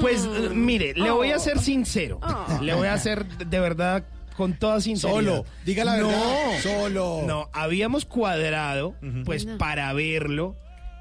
pues, 0.00 0.26
Mm. 0.26 0.34
eh, 0.36 0.48
mire, 0.50 0.94
le 0.94 1.10
voy 1.10 1.30
a 1.30 1.38
ser 1.38 1.56
Oh. 1.58 1.60
sincero. 1.60 2.20
Oh. 2.22 2.58
Le 2.62 2.74
voy 2.74 2.88
a 2.88 2.98
ser 2.98 3.26
de 3.26 3.60
verdad 3.60 4.04
con 4.36 4.54
toda 4.58 4.80
sinceridad. 4.80 5.16
Solo, 5.16 5.44
diga 5.64 5.84
la 5.84 5.96
no, 5.98 6.08
verdad, 6.08 6.60
solo. 6.62 7.22
No, 7.26 7.48
habíamos 7.52 8.04
cuadrado, 8.04 8.94
pues, 9.24 9.46
para 9.46 9.92
verlo. 9.92 10.56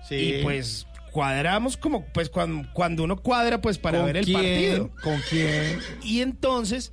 Sí. 0.08 0.16
Y 0.16 0.44
pues 0.44 0.86
cuadramos 1.12 1.78
como, 1.78 2.06
pues, 2.08 2.30
cuando, 2.30 2.68
cuando 2.74 3.04
uno 3.04 3.18
cuadra, 3.18 3.62
pues, 3.62 3.78
para 3.78 4.00
¿Con 4.00 4.08
ver 4.08 4.18
el 4.18 4.26
quién? 4.26 4.36
partido. 4.38 4.89
¿Con 5.04 5.20
quién? 5.30 5.80
Y 6.04 6.22
entonces 6.22 6.91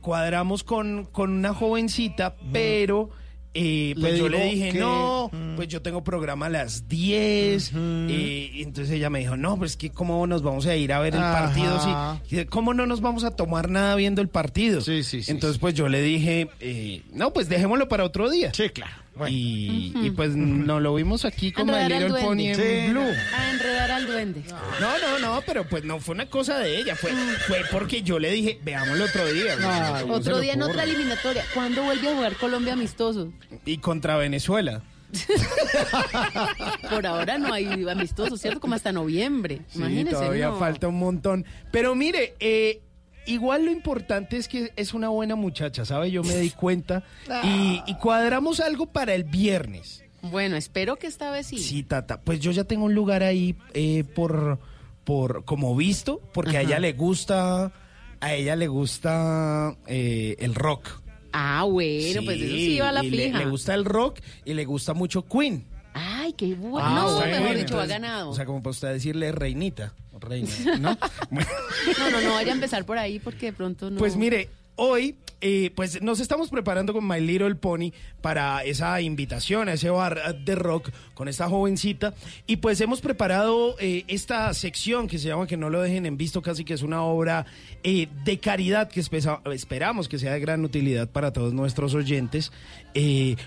cuadramos 0.00 0.64
con, 0.64 1.04
con 1.06 1.30
una 1.30 1.54
jovencita, 1.54 2.36
pero 2.52 3.10
eh, 3.54 3.94
pues 4.00 4.12
Le 4.14 4.18
yo 4.18 4.28
le 4.28 4.44
dije, 4.46 4.72
que- 4.72 4.78
no, 4.78 5.30
pues 5.56 5.68
yo 5.68 5.82
tengo 5.82 6.04
programa 6.04 6.46
a 6.46 6.50
las 6.50 6.88
10. 6.88 7.72
eh, 7.74 8.50
y 8.54 8.62
entonces 8.62 8.94
ella 8.94 9.10
me 9.10 9.20
dijo, 9.20 9.36
no, 9.36 9.56
pues 9.58 9.76
que 9.76 9.90
cómo 9.90 10.26
nos 10.26 10.42
vamos 10.42 10.66
a 10.66 10.76
ir 10.76 10.92
a 10.92 11.00
ver 11.00 11.14
el 11.14 11.22
Ajá. 11.22 11.46
partido. 11.46 12.18
Si, 12.28 12.44
¿Cómo 12.46 12.74
no 12.74 12.86
nos 12.86 13.00
vamos 13.00 13.24
a 13.24 13.30
tomar 13.32 13.68
nada 13.68 13.94
viendo 13.96 14.20
el 14.22 14.28
partido? 14.28 14.80
Sí, 14.80 15.02
sí, 15.02 15.22
sí, 15.22 15.30
Entonces 15.30 15.58
pues 15.58 15.74
yo 15.74 15.88
le 15.88 16.00
dije, 16.02 16.48
eh, 16.60 17.02
no, 17.12 17.32
pues 17.32 17.48
dejémoslo 17.48 17.88
para 17.88 18.04
otro 18.04 18.30
día. 18.30 18.52
Sí, 18.54 18.68
claro. 18.70 18.92
Y, 19.28 20.10
pues 20.16 20.34
nos 20.34 20.82
lo 20.82 20.92
vimos 20.94 21.24
aquí 21.24 21.52
con 21.52 21.66
My 21.66 21.84
Little 21.88 22.20
Pony 22.20 22.52
Blue. 22.90 23.12
A 23.36 23.50
enredar 23.52 23.90
al 23.92 24.06
duende. 24.08 24.42
No, 24.80 24.98
no, 24.98 25.18
no, 25.20 25.42
pero 25.46 25.68
pues 25.68 25.84
no 25.84 26.00
fue 26.00 26.16
una 26.16 26.26
cosa 26.26 26.58
de 26.58 26.78
ella, 26.78 26.96
fue, 26.96 27.12
fue 27.46 27.62
porque 27.70 28.02
yo 28.02 28.18
le 28.18 28.32
dije, 28.32 28.58
veámoslo 28.64 29.04
otro 29.04 29.32
día. 29.32 29.54
güey. 29.54 30.02
¿Cómo 30.02 30.14
se 30.16 30.20
Otro 30.20 30.40
día 30.40 30.54
en 30.54 30.62
otra 30.62 30.82
eliminatoria. 30.82 31.44
¿Cuándo 31.54 31.84
vuelve 31.84 32.08
a 32.08 32.14
jugar 32.14 32.34
Colombia 32.36 32.72
amistoso? 32.72 33.32
Y 33.64 33.78
contra 33.78 34.16
Venezuela. 34.16 34.82
Por 36.90 37.06
ahora 37.06 37.38
no 37.38 37.52
hay 37.52 37.66
amistoso, 37.88 38.36
¿cierto? 38.36 38.60
Como 38.60 38.74
hasta 38.74 38.92
noviembre. 38.92 39.60
Sí, 39.68 39.78
Imagínese. 39.78 40.16
todavía 40.16 40.48
no. 40.48 40.58
falta 40.58 40.88
un 40.88 40.98
montón. 40.98 41.44
Pero 41.70 41.94
mire, 41.94 42.34
eh, 42.40 42.80
igual 43.26 43.64
lo 43.66 43.70
importante 43.70 44.36
es 44.36 44.48
que 44.48 44.72
es 44.76 44.94
una 44.94 45.08
buena 45.08 45.36
muchacha, 45.36 45.84
¿sabe? 45.84 46.10
Yo 46.10 46.22
me 46.22 46.36
di 46.36 46.50
cuenta. 46.56 47.04
Y, 47.44 47.82
y 47.86 47.94
cuadramos 47.96 48.60
algo 48.60 48.86
para 48.86 49.14
el 49.14 49.24
viernes. 49.24 50.02
Bueno, 50.22 50.56
espero 50.56 50.96
que 50.96 51.06
esta 51.06 51.30
vez 51.30 51.46
sí. 51.46 51.58
Sí, 51.58 51.82
Tata. 51.82 52.20
Pues 52.20 52.40
yo 52.40 52.50
ya 52.50 52.64
tengo 52.64 52.86
un 52.86 52.94
lugar 52.94 53.22
ahí 53.22 53.56
eh, 53.74 54.04
por, 54.14 54.58
por 55.04 55.44
como 55.44 55.76
visto, 55.76 56.20
porque 56.32 56.56
a 56.56 56.62
ella 56.62 56.78
le 56.78 56.94
gusta, 56.94 57.72
a 58.20 58.32
ella 58.34 58.56
le 58.56 58.66
gusta 58.68 59.76
eh, 59.86 60.36
el 60.38 60.54
rock. 60.54 61.02
Ah, 61.36 61.64
bueno, 61.64 62.22
pues 62.24 62.40
eso 62.40 62.54
sí 62.54 62.78
va 62.78 62.90
a 62.90 62.92
la 62.92 63.04
y 63.04 63.10
le, 63.10 63.26
fija. 63.26 63.38
le 63.38 63.46
gusta 63.46 63.74
el 63.74 63.84
rock 63.84 64.20
y 64.44 64.54
le 64.54 64.64
gusta 64.64 64.94
mucho 64.94 65.26
Queen. 65.26 65.66
Ay, 65.92 66.32
qué 66.34 66.54
bueno. 66.54 66.78
Ah, 66.80 66.94
no, 66.94 67.14
bueno, 67.16 67.40
mejor 67.40 67.56
dicho, 67.56 67.80
ha 67.80 67.86
ganado. 67.86 68.30
O 68.30 68.34
sea, 68.34 68.46
como 68.46 68.62
para 68.62 68.70
usted 68.70 68.92
decirle 68.92 69.32
reinita. 69.32 69.94
o 70.12 70.20
Reina, 70.20 70.48
¿no? 70.78 70.96
No, 71.98 72.10
no, 72.10 72.20
no 72.20 72.34
vaya 72.34 72.52
a 72.52 72.54
empezar 72.54 72.84
por 72.86 72.98
ahí 72.98 73.18
porque 73.18 73.46
de 73.46 73.52
pronto 73.52 73.90
no. 73.90 73.98
Pues 73.98 74.16
mire, 74.16 74.48
hoy 74.76 75.16
eh, 75.46 75.70
pues 75.74 76.00
nos 76.00 76.20
estamos 76.20 76.48
preparando 76.48 76.94
con 76.94 77.06
My 77.06 77.20
Little 77.20 77.54
Pony 77.56 77.92
para 78.22 78.64
esa 78.64 78.98
invitación 79.02 79.68
a 79.68 79.74
ese 79.74 79.90
bar 79.90 80.42
de 80.42 80.54
rock 80.54 80.88
con 81.12 81.28
esta 81.28 81.50
jovencita 81.50 82.14
y 82.46 82.56
pues 82.56 82.80
hemos 82.80 83.02
preparado 83.02 83.76
eh, 83.78 84.04
esta 84.08 84.54
sección 84.54 85.06
que 85.06 85.18
se 85.18 85.28
llama 85.28 85.46
Que 85.46 85.58
no 85.58 85.68
lo 85.68 85.82
dejen 85.82 86.06
en 86.06 86.16
visto, 86.16 86.40
casi 86.40 86.64
que 86.64 86.72
es 86.72 86.80
una 86.80 87.02
obra 87.02 87.44
eh, 87.82 88.08
de 88.24 88.40
caridad 88.40 88.88
que 88.88 89.00
esperamos 89.00 90.08
que 90.08 90.18
sea 90.18 90.32
de 90.32 90.40
gran 90.40 90.64
utilidad 90.64 91.10
para 91.10 91.30
todos 91.30 91.52
nuestros 91.52 91.92
oyentes 91.94 92.50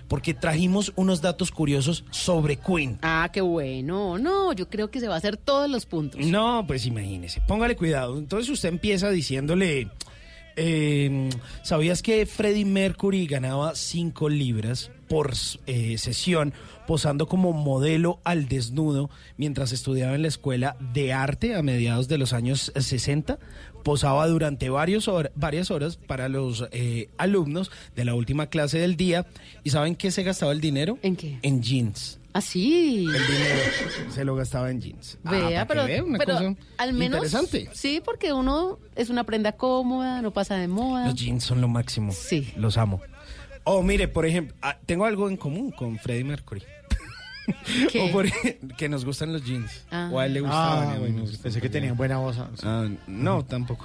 porque 0.07 0.35
trajimos 0.35 0.93
unos 0.97 1.21
datos 1.21 1.51
curiosos 1.51 2.03
sobre 2.11 2.57
Queen. 2.57 2.99
Ah, 3.01 3.29
qué 3.33 3.41
bueno. 3.41 4.19
No, 4.19 4.53
yo 4.53 4.69
creo 4.69 4.91
que 4.91 4.99
se 4.99 5.07
va 5.07 5.15
a 5.15 5.17
hacer 5.17 5.35
todos 5.37 5.67
los 5.67 5.87
puntos. 5.87 6.23
No, 6.23 6.63
pues 6.67 6.85
imagínese, 6.85 7.41
póngale 7.47 7.75
cuidado. 7.75 8.19
Entonces 8.19 8.49
usted 8.49 8.69
empieza 8.69 9.09
diciéndole, 9.09 9.89
eh, 10.57 11.29
¿sabías 11.63 12.01
que 12.01 12.25
Freddie 12.25 12.65
Mercury 12.65 13.25
ganaba 13.27 13.75
5 13.75 14.27
libras 14.29 14.91
por 15.07 15.31
eh, 15.67 15.97
sesión 15.97 16.53
posando 16.85 17.27
como 17.27 17.53
modelo 17.53 18.19
al 18.25 18.47
desnudo 18.49 19.09
mientras 19.37 19.71
estudiaba 19.71 20.15
en 20.15 20.23
la 20.23 20.27
escuela 20.27 20.75
de 20.93 21.13
arte 21.13 21.55
a 21.55 21.61
mediados 21.63 22.07
de 22.09 22.17
los 22.17 22.33
años 22.33 22.71
60? 22.75 23.39
posaba 23.83 24.27
durante 24.27 24.69
varios 24.69 25.07
hor- 25.07 25.31
varias 25.35 25.71
horas 25.71 25.95
para 25.95 26.27
los 26.27 26.65
eh, 26.73 27.07
alumnos 27.17 27.71
de 27.95 28.03
la 28.03 28.15
última 28.15 28.47
clase 28.47 28.79
del 28.79 28.97
día. 28.97 29.25
¿Y 29.63 29.69
saben 29.69 29.95
qué 29.95 30.11
se 30.11 30.23
gastaba 30.23 30.51
el 30.51 30.59
dinero? 30.59 30.97
¿En 31.03 31.15
qué? 31.15 31.39
En 31.41 31.61
jeans. 31.61 32.19
Así. 32.37 32.99
El 32.99 33.13
dinero 33.13 33.61
se 34.09 34.23
lo 34.23 34.35
gastaba 34.35 34.69
en 34.69 34.79
jeans. 34.79 35.17
Ah, 35.23 35.31
Vea, 35.31 35.65
pero, 35.67 35.85
vea, 35.85 36.03
una 36.03 36.19
pero 36.19 36.33
cosa 36.33 36.55
al 36.77 36.93
menos. 36.93 37.17
Interesante. 37.17 37.67
Sí, 37.73 37.99
porque 38.05 38.31
uno 38.31 38.77
es 38.95 39.09
una 39.09 39.23
prenda 39.23 39.53
cómoda, 39.53 40.21
no 40.21 40.31
pasa 40.31 40.53
de 40.55 40.67
moda. 40.67 41.07
Los 41.07 41.15
jeans 41.15 41.43
son 41.43 41.61
lo 41.61 41.67
máximo. 41.67 42.11
Sí. 42.11 42.53
Los 42.55 42.77
amo. 42.77 43.01
Oh, 43.63 43.81
mire, 43.81 44.07
por 44.07 44.27
ejemplo, 44.27 44.55
ah, 44.61 44.77
tengo 44.85 45.05
algo 45.05 45.27
en 45.29 45.37
común 45.37 45.71
con 45.71 45.97
Freddie 45.97 46.25
Mercury. 46.25 46.61
¿Qué? 47.91 48.01
O 48.01 48.11
por 48.11 48.27
que 48.77 48.87
nos 48.87 49.03
gustan 49.03 49.33
los 49.33 49.43
jeans. 49.43 49.87
Ah. 49.89 50.11
O 50.13 50.19
a 50.19 50.27
él 50.27 50.35
le 50.35 50.41
gustaban. 50.41 50.89
Ah, 50.89 51.25
pensé 51.41 51.59
que 51.59 51.69
tenían 51.69 51.97
buena 51.97 52.19
voz. 52.19 52.37
Ah, 52.61 52.87
no, 53.07 53.45
tampoco. 53.45 53.83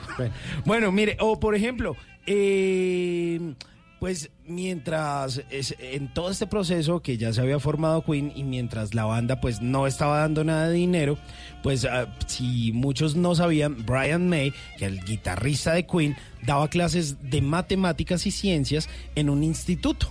Bueno. 0.67 0.93
mire, 0.93 1.17
o 1.21 1.41
por 1.41 1.55
ejemplo, 1.55 1.97
eh, 2.27 3.55
pues 3.99 4.31
mientras 4.55 5.43
es- 5.51 5.75
en 5.79 6.13
todo 6.13 6.31
este 6.31 6.47
proceso 6.47 7.01
que 7.01 7.17
ya 7.19 7.33
se 7.33 7.41
había 7.41 7.59
formado 7.59 8.05
Queen 8.05 8.33
y 8.35 8.45
mientras 8.45 8.95
la 8.95 9.05
banda 9.05 9.41
pues 9.41 9.61
no 9.61 9.87
estaba 9.87 10.19
dando 10.21 10.45
nada 10.45 10.69
de 10.69 10.75
dinero, 10.75 11.19
pues 11.63 11.85
ah, 11.85 12.07
si 12.27 12.73
muchos 12.73 13.17
no 13.17 13.35
sabían, 13.35 13.85
Brian 13.87 14.29
May, 14.29 14.53
que 14.79 14.87
el 14.87 15.05
guitarrista 15.05 15.73
de 15.73 15.87
Queen, 15.87 16.17
daba 16.47 16.69
clases 16.69 17.31
de 17.31 17.41
matemáticas 17.43 18.27
y 18.27 18.31
ciencias 18.31 18.89
en 19.15 19.31
un 19.31 19.43
instituto 19.45 20.11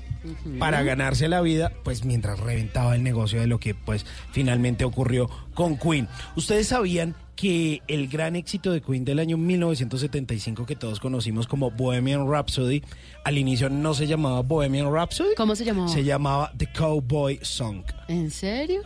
para 0.60 0.84
ganarse 0.84 1.28
la 1.28 1.42
vida, 1.42 1.72
pues 1.84 2.06
mientras 2.06 2.40
reventaba 2.40 2.96
el 2.96 3.02
negocio 3.02 3.40
de 3.42 3.48
lo 3.48 3.60
que 3.60 3.74
pues 3.74 4.06
finalmente 4.32 4.86
ocurrió 4.86 5.30
con 5.56 5.78
Queen. 5.78 6.08
Ustedes 6.36 6.68
sabían 6.68 7.16
que 7.42 7.82
el 7.88 8.08
gran 8.08 8.36
éxito 8.36 8.72
de 8.72 8.82
Queen 8.82 9.04
del 9.04 9.18
año 9.18 9.36
1975 9.36 10.68
que 10.68 10.76
todos 10.76 11.00
conocimos 11.00 11.48
como 11.48 11.72
Bohemian 11.72 12.32
Rhapsody, 12.32 12.84
al 13.24 13.36
inicio 13.40 13.68
no 13.68 13.96
se 13.96 14.06
llamaba 14.06 14.42
Bohemian 14.42 14.94
Rhapsody. 14.94 15.34
¿Cómo 15.36 15.56
se 15.56 15.66
llamaba? 15.66 15.88
Se 15.88 16.04
llamaba 16.04 16.54
The 16.56 16.68
Cowboy 16.72 17.40
Song. 17.42 17.82
¿En 18.08 18.30
serio? 18.30 18.84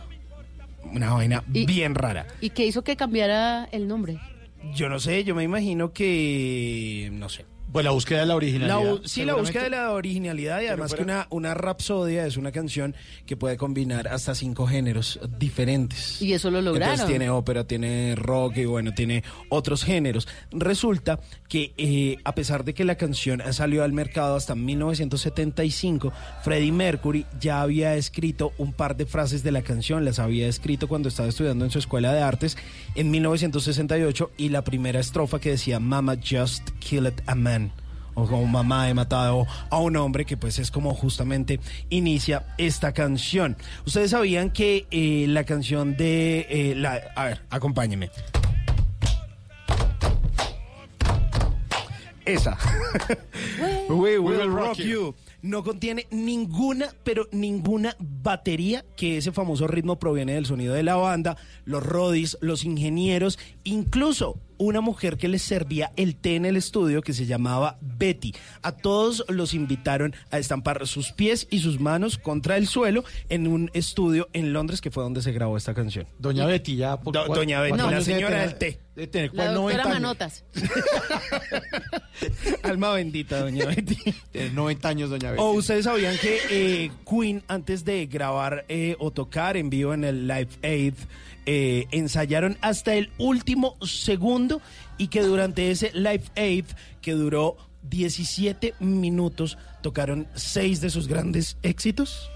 Una 0.90 1.12
vaina 1.12 1.44
bien 1.46 1.94
rara. 1.94 2.26
¿Y 2.40 2.48
qué 2.48 2.64
hizo 2.64 2.82
que 2.82 2.96
cambiara 2.96 3.68
el 3.72 3.86
nombre? 3.86 4.18
Yo 4.74 4.88
no 4.88 5.00
sé, 5.00 5.22
yo 5.22 5.34
me 5.34 5.42
imagino 5.42 5.92
que 5.92 7.10
no 7.12 7.28
sé. 7.28 7.44
Pues 7.72 7.84
la 7.84 7.90
búsqueda 7.90 8.20
de 8.20 8.26
la 8.26 8.28
La 8.32 8.36
originalidad. 8.36 8.78
bu- 8.80 9.02
sí, 9.06 9.24
la 9.24 9.34
búsqueda 9.34 9.64
de 9.64 9.70
la 9.70 9.90
originalidad 9.92 10.60
y 10.62 10.66
además 10.68 10.94
que 10.94 11.02
una, 11.02 11.26
una 11.30 11.52
rapsodia 11.52 12.24
es 12.26 12.36
una 12.38 12.50
canción 12.52 12.94
que 13.26 13.36
puede 13.36 13.56
combinar 13.58 14.08
hasta 14.08 14.34
cinco 14.34 14.66
géneros 14.66 15.18
diferentes. 15.38 16.22
Y 16.22 16.32
eso 16.32 16.50
lo 16.50 16.62
lograron. 16.62 16.92
Entonces 16.94 17.06
tiene 17.06 17.28
ópera, 17.28 17.64
tiene 17.64 18.14
rock 18.16 18.58
y 18.58 18.64
bueno, 18.64 18.94
tiene 18.94 19.24
otros 19.50 19.84
géneros. 19.84 20.26
Resulta 20.52 21.20
que 21.48 21.74
eh, 21.76 22.16
a 22.24 22.34
pesar 22.34 22.64
de 22.64 22.72
que 22.72 22.84
la 22.84 22.94
canción 22.94 23.42
salió 23.52 23.84
al 23.84 23.92
mercado 23.92 24.36
hasta 24.36 24.54
1975, 24.54 26.12
Freddie 26.44 26.72
Mercury 26.72 27.26
ya 27.40 27.60
había 27.60 27.94
escrito 27.96 28.52
un 28.58 28.72
par 28.72 28.96
de 28.96 29.06
frases 29.06 29.42
de 29.42 29.52
la 29.52 29.62
canción, 29.62 30.04
las 30.04 30.18
había 30.18 30.48
escrito 30.48 30.88
cuando 30.88 31.08
estaba 31.08 31.28
estudiando 31.28 31.64
en 31.64 31.70
su 31.70 31.78
escuela 31.78 32.12
de 32.12 32.22
artes 32.22 32.56
en 32.94 33.10
1968 33.10 34.30
y 34.38 34.48
la 34.50 34.62
primera 34.62 35.00
estrofa 35.00 35.40
que 35.40 35.50
decía 35.50 35.78
Mama 35.80 36.14
just 36.16 36.70
killed 36.78 37.12
a 37.26 37.34
man 37.34 37.55
o 38.16 38.26
como 38.26 38.44
mamá 38.46 38.88
he 38.90 38.94
matado 38.94 39.46
a 39.70 39.78
un 39.78 39.96
hombre 39.96 40.24
que 40.24 40.36
pues 40.36 40.58
es 40.58 40.70
como 40.72 40.94
justamente 40.94 41.60
inicia 41.90 42.46
esta 42.58 42.92
canción. 42.92 43.56
Ustedes 43.86 44.10
sabían 44.10 44.50
que 44.50 44.86
eh, 44.90 45.26
la 45.28 45.44
canción 45.44 45.96
de 45.96 46.46
eh, 46.50 46.74
la 46.74 47.00
a 47.14 47.24
ver, 47.26 47.42
acompáñeme. 47.50 48.10
Esa. 52.24 52.58
We 53.88 54.18
will 54.18 54.50
rock 54.50 54.78
you. 54.78 55.14
No 55.42 55.62
contiene 55.62 56.08
ninguna, 56.10 56.88
pero 57.04 57.28
ninguna 57.30 57.94
batería, 58.00 58.84
que 58.96 59.18
ese 59.18 59.30
famoso 59.30 59.68
ritmo 59.68 59.96
proviene 60.00 60.34
del 60.34 60.44
sonido 60.44 60.74
de 60.74 60.82
la 60.82 60.96
banda, 60.96 61.36
los 61.64 61.86
rodis, 61.86 62.36
los 62.40 62.64
ingenieros, 62.64 63.38
incluso 63.62 64.40
una 64.58 64.80
mujer 64.80 65.16
que 65.16 65.28
les 65.28 65.42
servía 65.42 65.92
el 65.96 66.16
té 66.16 66.36
en 66.36 66.46
el 66.46 66.56
estudio 66.56 67.02
que 67.02 67.12
se 67.12 67.26
llamaba 67.26 67.78
Betty. 67.80 68.34
A 68.62 68.72
todos 68.72 69.24
los 69.28 69.54
invitaron 69.54 70.14
a 70.30 70.38
estampar 70.38 70.86
sus 70.86 71.12
pies 71.12 71.46
y 71.50 71.60
sus 71.60 71.80
manos 71.80 72.18
contra 72.18 72.56
el 72.56 72.66
suelo 72.66 73.04
en 73.28 73.46
un 73.46 73.70
estudio 73.74 74.28
en 74.32 74.52
Londres, 74.52 74.80
que 74.80 74.90
fue 74.90 75.02
donde 75.02 75.22
se 75.22 75.32
grabó 75.32 75.56
esta 75.56 75.74
canción. 75.74 76.06
Doña 76.18 76.46
Betty, 76.46 76.76
ya. 76.76 76.98
por- 77.00 77.12
Do- 77.14 77.26
¿cuál- 77.26 77.40
Doña 77.40 77.60
Betty, 77.60 77.78
la 77.78 78.00
señora 78.00 78.40
del 78.42 78.54
té. 78.56 78.80
Debe 78.94 79.06
tener 79.08 79.30
La 79.34 79.52
¿cuál, 79.52 79.54
doctora 79.54 79.82
90 79.82 79.82
años? 79.82 80.00
Manotas. 80.00 80.44
Alma 82.62 82.92
bendita, 82.94 83.40
doña 83.40 83.66
Betty. 83.66 83.96
Tiene 84.32 84.50
90 84.50 84.88
años, 84.88 85.10
Doña 85.10 85.30
Betty. 85.32 85.42
O 85.42 85.52
ustedes 85.52 85.84
sabían 85.84 86.16
que 86.18 86.38
eh, 86.50 86.90
Queen, 87.08 87.42
antes 87.48 87.84
de 87.84 88.06
grabar 88.06 88.64
eh, 88.68 88.96
o 88.98 89.10
tocar 89.10 89.56
en 89.56 89.70
vivo 89.70 89.94
en 89.94 90.04
el 90.04 90.26
Live 90.26 90.48
Aid, 90.62 90.94
eh, 91.46 91.86
ensayaron 91.92 92.58
hasta 92.60 92.94
el 92.94 93.10
último 93.18 93.76
segundo 93.84 94.60
y 94.98 95.08
que 95.08 95.22
durante 95.22 95.70
ese 95.70 95.90
Live 95.94 96.24
Aid, 96.36 96.64
que 97.00 97.12
duró 97.12 97.56
17 97.82 98.74
minutos, 98.80 99.56
tocaron 99.82 100.26
seis 100.34 100.80
de 100.80 100.90
sus 100.90 101.06
grandes 101.08 101.56
éxitos. 101.62 102.30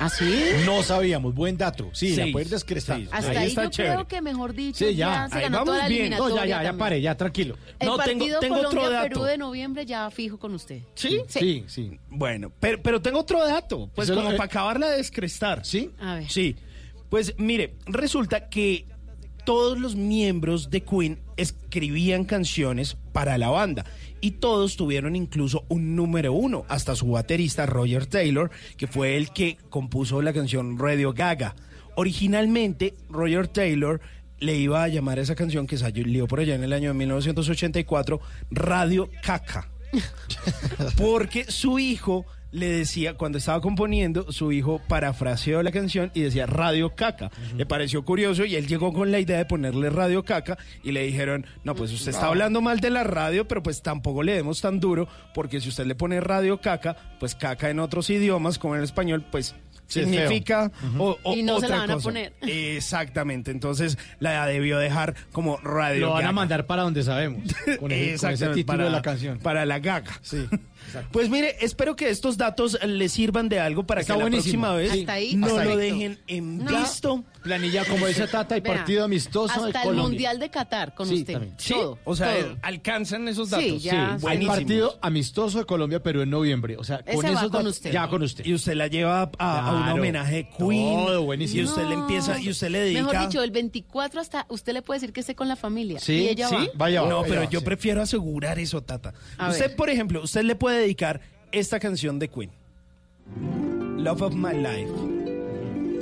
¿Ah, 0.00 0.08
sí? 0.08 0.32
No 0.64 0.84
sabíamos, 0.84 1.34
buen 1.34 1.56
dato. 1.56 1.90
Sí, 1.92 2.10
la 2.10 2.22
Seis. 2.22 2.32
puede 2.32 2.44
ir 2.46 2.50
descrestando. 2.52 3.10
Hasta 3.12 3.30
ahí, 3.40 3.52
yo 3.52 3.68
creo 3.70 4.06
que, 4.06 4.20
mejor 4.22 4.54
dicho, 4.54 4.78
Sí, 4.86 4.94
ya. 4.94 5.08
ya, 5.24 5.28
se 5.28 5.34
Ahí 5.38 5.42
ganó 5.42 5.56
vamos 5.58 5.66
toda 5.74 5.78
la 5.82 5.88
bien. 5.88 6.10
No, 6.10 6.36
ya, 6.36 6.46
ya, 6.46 6.62
ya 6.62 6.72
pare, 6.74 7.00
ya, 7.00 7.16
tranquilo. 7.16 7.56
El 7.80 7.88
No, 7.88 7.98
tengo- 7.98 8.18
partido 8.18 8.38
tengo 8.40 8.56
otro 8.58 8.68
Colombia-Perú 8.70 9.14
dato. 9.18 9.24
de 9.24 9.38
noviembre 9.38 9.86
ya 9.86 10.08
fijo 10.12 10.38
con 10.38 10.54
usted. 10.54 10.82
¿Sí? 10.94 11.22
Sí, 11.26 11.64
sí. 11.66 11.98
Bueno, 12.10 12.52
pero, 12.60 12.80
pero 12.80 13.02
tengo 13.02 13.18
otro 13.18 13.44
dato, 13.44 13.90
pues 13.92 14.08
Eso 14.08 14.16
como 14.16 14.30
lo- 14.30 14.36
para 14.36 14.46
acabarla 14.46 14.88
de 14.88 14.98
descrestar. 14.98 15.64
¿Sí? 15.66 15.90
A 16.00 16.14
ver. 16.14 16.30
Sí. 16.30 16.54
Pues 17.10 17.34
mire, 17.38 17.76
resulta 17.86 18.48
que 18.48 18.86
todos 19.44 19.78
los 19.78 19.96
miembros 19.96 20.68
de 20.68 20.82
Queen 20.82 21.20
escribían 21.38 22.24
canciones 22.24 22.98
para 23.12 23.38
la 23.38 23.48
banda 23.48 23.86
y 24.20 24.32
todos 24.32 24.76
tuvieron 24.76 25.16
incluso 25.16 25.64
un 25.68 25.96
número 25.96 26.34
uno, 26.34 26.66
hasta 26.68 26.94
su 26.94 27.12
baterista 27.12 27.64
Roger 27.64 28.06
Taylor, 28.06 28.50
que 28.76 28.86
fue 28.86 29.16
el 29.16 29.30
que 29.30 29.56
compuso 29.70 30.20
la 30.20 30.32
canción 30.32 30.78
Radio 30.78 31.14
Gaga. 31.14 31.56
Originalmente, 31.94 32.94
Roger 33.08 33.48
Taylor 33.48 34.00
le 34.38 34.56
iba 34.56 34.82
a 34.82 34.88
llamar 34.88 35.18
a 35.18 35.22
esa 35.22 35.34
canción 35.34 35.66
que 35.66 35.78
salió 35.78 36.28
por 36.28 36.40
allá 36.40 36.54
en 36.54 36.64
el 36.64 36.72
año 36.72 36.90
de 36.90 36.98
1984 36.98 38.20
Radio 38.50 39.08
Caca. 39.22 39.70
Porque 40.98 41.50
su 41.50 41.78
hijo 41.78 42.26
le 42.50 42.66
decía, 42.70 43.14
cuando 43.14 43.38
estaba 43.38 43.60
componiendo, 43.60 44.32
su 44.32 44.52
hijo 44.52 44.80
parafraseó 44.88 45.62
la 45.62 45.70
canción 45.70 46.10
y 46.14 46.22
decía 46.22 46.46
Radio 46.46 46.94
Caca. 46.94 47.30
Le 47.56 47.66
pareció 47.66 48.04
curioso 48.04 48.44
y 48.44 48.56
él 48.56 48.66
llegó 48.66 48.92
con 48.92 49.10
la 49.10 49.18
idea 49.20 49.36
de 49.38 49.44
ponerle 49.44 49.90
Radio 49.90 50.24
Caca 50.24 50.56
y 50.82 50.92
le 50.92 51.02
dijeron, 51.04 51.44
no, 51.64 51.74
pues 51.74 51.92
usted 51.92 52.10
está 52.12 52.26
hablando 52.28 52.60
mal 52.62 52.80
de 52.80 52.90
la 52.90 53.04
radio, 53.04 53.46
pero 53.46 53.62
pues 53.62 53.82
tampoco 53.82 54.22
le 54.22 54.32
demos 54.34 54.60
tan 54.60 54.80
duro, 54.80 55.08
porque 55.34 55.60
si 55.60 55.68
usted 55.68 55.84
le 55.86 55.94
pone 55.94 56.20
Radio 56.20 56.60
Caca, 56.60 56.96
pues 57.20 57.34
caca 57.34 57.68
en 57.70 57.80
otros 57.80 58.08
idiomas, 58.10 58.58
como 58.58 58.74
en 58.74 58.78
el 58.80 58.84
español, 58.84 59.24
pues 59.30 59.54
Sí, 59.86 60.00
significa 60.00 60.70
o- 60.98 61.16
o- 61.22 61.34
Y 61.34 61.42
no 61.42 61.60
se 61.60 61.68
la 61.68 61.76
otra 61.76 61.78
van 61.78 61.90
a 61.90 61.94
cosa. 61.94 62.04
poner. 62.04 62.34
Exactamente, 62.42 63.50
entonces 63.50 63.96
la 64.20 64.46
debió 64.46 64.78
dejar 64.78 65.14
como 65.32 65.56
Radio 65.58 66.08
Lo 66.08 66.12
van 66.12 66.26
a 66.26 66.32
mandar 66.32 66.66
para 66.66 66.82
donde 66.82 67.02
sabemos. 67.02 67.42
Con 67.64 67.66
ese, 67.66 67.78
con 67.78 67.92
ese 67.92 68.12
Exactamente, 68.12 68.54
título 68.56 68.66
para, 68.66 68.84
de 68.84 68.90
la 68.90 69.02
canción. 69.02 69.38
Para 69.38 69.64
la 69.64 69.78
gaga. 69.78 70.12
Sí. 70.22 70.46
Pues 71.12 71.28
mire, 71.30 71.56
espero 71.60 71.96
que 71.96 72.08
estos 72.10 72.36
datos 72.36 72.78
les 72.84 73.12
sirvan 73.12 73.48
de 73.48 73.60
algo 73.60 73.86
para 73.86 74.00
Está 74.00 74.14
que 74.14 74.18
la 74.18 74.24
buenísimo. 74.24 74.62
próxima 74.66 74.74
vez 74.74 75.00
Hasta 75.00 75.12
ahí, 75.12 75.34
no 75.36 75.46
hasta 75.46 75.64
lo 75.64 75.70
ahí. 75.72 75.76
dejen 75.78 76.18
en 76.26 76.58
No. 76.64 76.80
visto. 76.80 77.24
Planilla 77.42 77.84
como 77.86 78.06
dice 78.06 78.26
Tata 78.26 78.56
y 78.58 78.60
Vea, 78.60 78.74
partido 78.74 79.04
amistoso 79.04 79.60
de 79.62 79.66
Hasta 79.68 79.82
el 79.82 79.88
Colombia. 79.88 80.02
Mundial 80.08 80.38
de 80.38 80.50
Qatar 80.50 80.94
con 80.94 81.08
Sí, 81.08 81.14
usted. 81.20 81.32
también. 81.34 81.54
Sí, 81.56 81.72
Todo, 81.72 81.98
o 82.04 82.14
sea, 82.16 82.34
todo. 82.36 82.56
alcanzan 82.62 83.26
esos 83.28 83.48
Sí, 83.48 83.54
datos. 83.54 83.82
ya, 83.82 84.18
Hay 84.26 84.44
partido 84.44 84.98
amistoso 85.00 85.58
de 85.58 85.64
Colombia, 85.64 86.02
pero 86.02 86.22
en 86.22 86.30
noviembre. 86.30 86.76
O 86.76 86.84
sea, 86.84 86.96
Ese 87.06 87.14
con 87.16 87.24
va 87.24 87.28
esos 87.30 87.42
con 87.44 87.52
datos, 87.52 87.66
usted. 87.76 87.92
Ya 87.92 88.08
con 88.08 88.22
usted. 88.22 88.44
Y 88.44 88.54
usted 88.54 88.74
la 88.74 88.88
lleva 88.88 89.30
a, 89.38 89.68
a 89.68 89.72
un 89.72 89.82
Claro. 89.82 89.94
homenaje 89.94 90.34
de 90.36 90.48
Queen. 90.50 91.06
Todo 91.06 91.22
buenísimo. 91.22 91.62
Y 91.62 91.64
usted 91.64 91.84
le 91.86 91.94
empieza, 91.94 92.38
y 92.40 92.50
usted 92.50 92.68
le 92.70 92.80
dedica. 92.80 93.02
Mejor 93.02 93.20
dicho, 93.28 93.42
el 93.42 93.50
24 93.50 94.20
hasta 94.20 94.46
usted 94.50 94.72
le 94.74 94.82
puede 94.82 95.00
decir 95.00 95.12
que 95.14 95.20
esté 95.20 95.34
con 95.34 95.48
la 95.48 95.56
familia. 95.56 96.00
Sí, 96.00 96.14
y 96.14 96.28
ella 96.28 96.48
¿Sí? 96.48 96.54
va. 96.56 96.66
Vaya, 96.74 97.00
no, 97.02 97.20
vaya, 97.20 97.28
pero 97.28 97.40
va, 97.42 97.48
yo 97.50 97.60
sí. 97.60 97.64
prefiero 97.64 98.02
asegurar 98.02 98.58
eso, 98.58 98.82
Tata. 98.82 99.14
A 99.38 99.48
usted, 99.50 99.68
ver. 99.68 99.76
por 99.76 99.88
ejemplo, 99.90 100.22
usted 100.22 100.42
le 100.42 100.54
puede 100.56 100.77
dedicar 100.78 101.20
esta 101.52 101.78
canción 101.80 102.18
de 102.18 102.28
Queen. 102.28 102.50
Love 103.98 104.22
of 104.22 104.34
My 104.34 104.54
Life. 104.54 104.92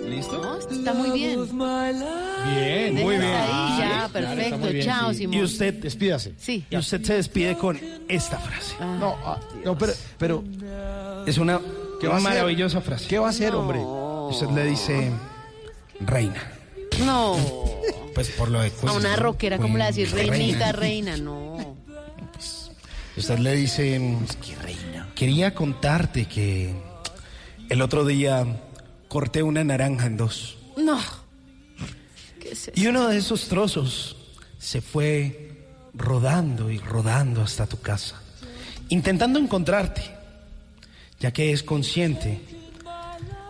¿Listo? 0.09 0.41
No, 0.41 0.59
está 0.59 0.95
muy 0.95 1.11
bien. 1.11 1.41
Bien, 1.59 2.95
muy 2.95 3.17
bien. 3.17 3.23
ahí, 3.23 3.49
Ah, 3.51 3.77
ya, 4.07 4.13
perfecto. 4.13 4.69
bien, 4.69 4.85
Chao, 4.87 5.11
sí. 5.13 5.19
Simón. 5.19 5.35
Y 5.37 5.43
usted, 5.43 5.75
Despídase. 5.75 6.35
Sí. 6.39 6.65
y 6.71 6.77
usted 6.77 7.03
se 7.03 7.15
despide 7.15 7.57
con 7.59 7.79
esta 8.09 8.39
frase. 8.39 8.77
No, 8.81 9.17
ah, 9.25 9.41
no, 9.65 9.77
pero, 9.77 9.93
pero 10.19 10.45
Es 11.27 11.39
una, 11.39 11.61
¿Qué 12.01 12.07
va 12.07 12.15
a 12.15 12.19
una 12.19 12.29
hacer? 12.29 12.39
maravillosa 12.39 12.81
frase. 12.81 13.09
¿qué 13.09 13.19
va 13.19 13.27
a 13.27 13.31
hacer, 13.31 13.55
hombre? 13.55 13.81
Usted 13.81 14.49
le 14.51 14.65
dice, 14.65 15.11
reina. 16.01 16.53
No. 17.05 17.37
Pues 18.15 18.31
por 18.31 18.49
lo 18.49 18.61
de 18.61 18.73
A 18.87 18.93
una 18.93 19.17
rockera, 19.17 19.59
como 19.59 19.77
le 19.77 19.87
decir? 19.87 20.11
Reinita, 20.13 20.71
reina, 20.73 21.17
no. 21.17 21.77
pues, 22.33 22.66
usted 23.17 23.39
le 23.39 23.55
dice, 23.55 24.01
quería 25.15 25.55
contarte 25.55 26.27
que 26.27 26.75
el 27.69 27.83
otro 27.83 28.05
día 28.05 28.47
corté 29.09 29.43
una 29.43 29.65
naranja 29.65 30.07
en 30.07 30.17
dos. 30.17 30.59
No. 30.77 31.01
¿Qué 32.41 32.51
es 32.51 32.69
eso? 32.69 32.73
Y 32.75 32.87
uno 32.87 33.09
de 33.09 33.17
esos 33.17 33.49
trozos 33.49 34.17
se 34.59 34.81
fue 34.81 35.65
rodando 35.95 36.71
y 36.71 36.79
rodando 36.79 37.43
hasta 37.43 37.67
tu 37.67 37.81
casa, 37.81 38.21
intentando 38.89 39.39
encontrarte, 39.39 40.03
ya 41.19 41.33
que 41.33 41.53
es 41.53 41.63
consciente 41.63 42.41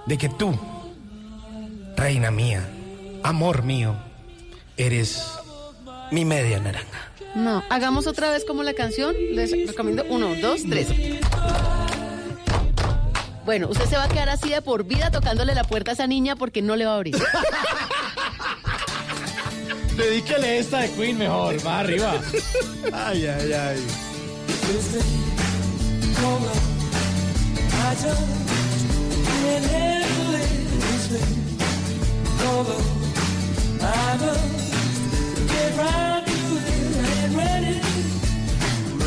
de 0.06 0.18
que 0.18 0.28
tú, 0.28 0.56
reina 1.96 2.30
mía, 2.30 2.68
amor 3.22 3.64
mío, 3.64 3.96
eres 4.76 5.24
mi 6.12 6.24
media 6.24 6.60
naranja. 6.60 7.10
No, 7.37 7.62
hagamos 7.68 8.07
otra 8.07 8.30
vez 8.30 8.47
como 8.47 8.62
la 8.62 8.72
canción. 8.72 9.14
Les 9.32 9.51
recomiendo 9.66 10.05
uno, 10.09 10.34
dos, 10.41 10.62
tres. 10.68 10.89
Bueno, 13.45 13.68
usted 13.68 13.84
se 13.84 13.97
va 13.97 14.05
a 14.05 14.09
quedar 14.09 14.30
así 14.30 14.49
de 14.49 14.62
por 14.62 14.84
vida 14.84 15.11
tocándole 15.11 15.55
la 15.55 15.62
puerta 15.62 15.91
a 15.91 15.95
esa 15.95 16.07
niña 16.07 16.34
porque 16.34 16.62
no 16.62 16.76
le 16.76 16.87
va 16.87 16.95
a 16.95 16.97
abrir. 16.97 17.14
Dedíquele 19.97 20.59
esta 20.59 20.80
de 20.80 20.91
Queen 20.93 21.18
mejor, 21.18 21.55
más 21.62 21.80
arriba. 21.80 22.14
Ay, 22.93 23.26
ay, 23.26 23.53
ay. 23.53 23.84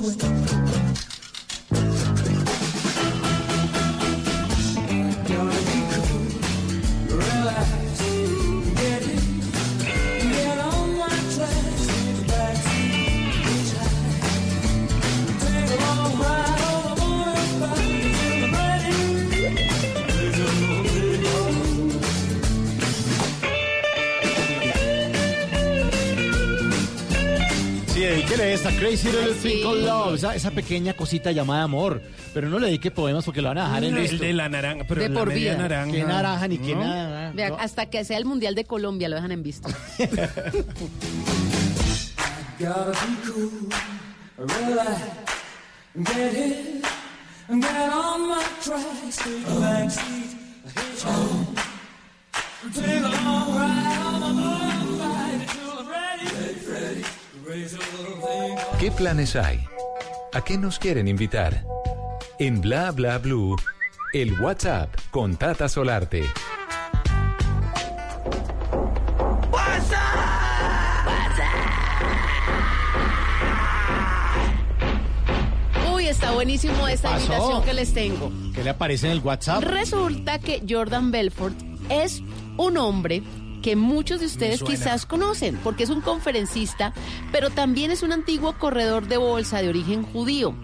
cool 0.00 0.49
Dedíquele 28.40 28.54
esta, 28.54 28.70
Crazy 28.80 29.08
Little 29.12 29.34
Thing 29.34 29.62
Called 29.62 29.84
Love, 29.84 30.14
esa, 30.14 30.34
esa 30.34 30.50
pequeña 30.50 30.94
cosita 30.94 31.30
llamada 31.30 31.64
amor. 31.64 32.00
Pero 32.32 32.48
no 32.48 32.58
le 32.58 32.66
dedique 32.68 32.90
poemas 32.90 33.24
porque 33.24 33.42
lo 33.42 33.48
van 33.48 33.58
a 33.58 33.64
dejar 33.66 33.84
en 33.84 33.96
El 33.96 34.04
esto. 34.04 34.16
de 34.24 34.32
la 34.32 34.48
naranja, 34.48 34.84
pero 34.88 35.02
De 35.02 35.08
la 35.10 35.18
por 35.20 35.28
media 35.28 35.52
vida. 35.52 35.62
naranja. 35.62 35.92
Qué 35.92 36.04
naranja 36.04 36.48
ni 36.48 36.58
qué 36.58 36.74
¿no? 36.74 36.82
nada. 36.84 37.32
Vea, 37.32 37.50
no. 37.50 37.56
hasta 37.58 37.86
que 37.86 38.02
sea 38.04 38.16
el 38.16 38.24
Mundial 38.24 38.54
de 38.54 38.64
Colombia 38.64 39.08
lo 39.10 39.16
dejan 39.16 39.32
en 39.32 39.42
visto. 39.42 39.68
Gotta 42.58 42.90
be 42.90 42.96
cool, 43.26 43.68
relax, 44.36 45.00
get 45.96 46.32
hit, 46.34 46.84
get 47.48 47.90
on 47.90 48.28
my 48.28 48.42
tracks, 48.62 49.16
take 49.16 49.46
a 49.46 49.60
backseat, 49.60 50.36
hitchhike, 50.76 51.56
take 52.74 53.02
a 53.02 53.09
¿Qué 58.90 58.96
planes 58.96 59.36
hay? 59.36 59.64
¿A 60.32 60.42
qué 60.42 60.58
nos 60.58 60.80
quieren 60.80 61.06
invitar? 61.06 61.64
En 62.40 62.60
Bla 62.60 62.90
Bla 62.90 63.18
Blue, 63.18 63.56
el 64.12 64.38
WhatsApp 64.40 64.92
con 65.12 65.36
Tata 65.36 65.68
Solarte. 65.68 66.24
Uy, 75.92 76.06
está 76.08 76.32
buenísimo 76.32 76.86
esta 76.88 77.10
pasó? 77.10 77.24
invitación 77.26 77.62
que 77.64 77.74
les 77.74 77.94
tengo. 77.94 78.32
¿Qué 78.54 78.64
le 78.64 78.70
aparece 78.70 79.06
en 79.06 79.12
el 79.12 79.20
WhatsApp? 79.20 79.62
Resulta 79.62 80.38
que 80.38 80.62
Jordan 80.68 81.10
Belfort 81.10 81.54
es 81.88 82.22
un 82.56 82.76
hombre 82.76 83.22
que 83.60 83.76
muchos 83.76 84.20
de 84.20 84.26
ustedes 84.26 84.62
quizás 84.62 85.06
conocen, 85.06 85.58
porque 85.62 85.84
es 85.84 85.90
un 85.90 86.00
conferencista, 86.00 86.92
pero 87.32 87.50
también 87.50 87.90
es 87.90 88.02
un 88.02 88.12
antiguo 88.12 88.58
corredor 88.58 89.06
de 89.06 89.16
bolsa 89.16 89.62
de 89.62 89.68
origen 89.68 90.02
judío. 90.02 90.54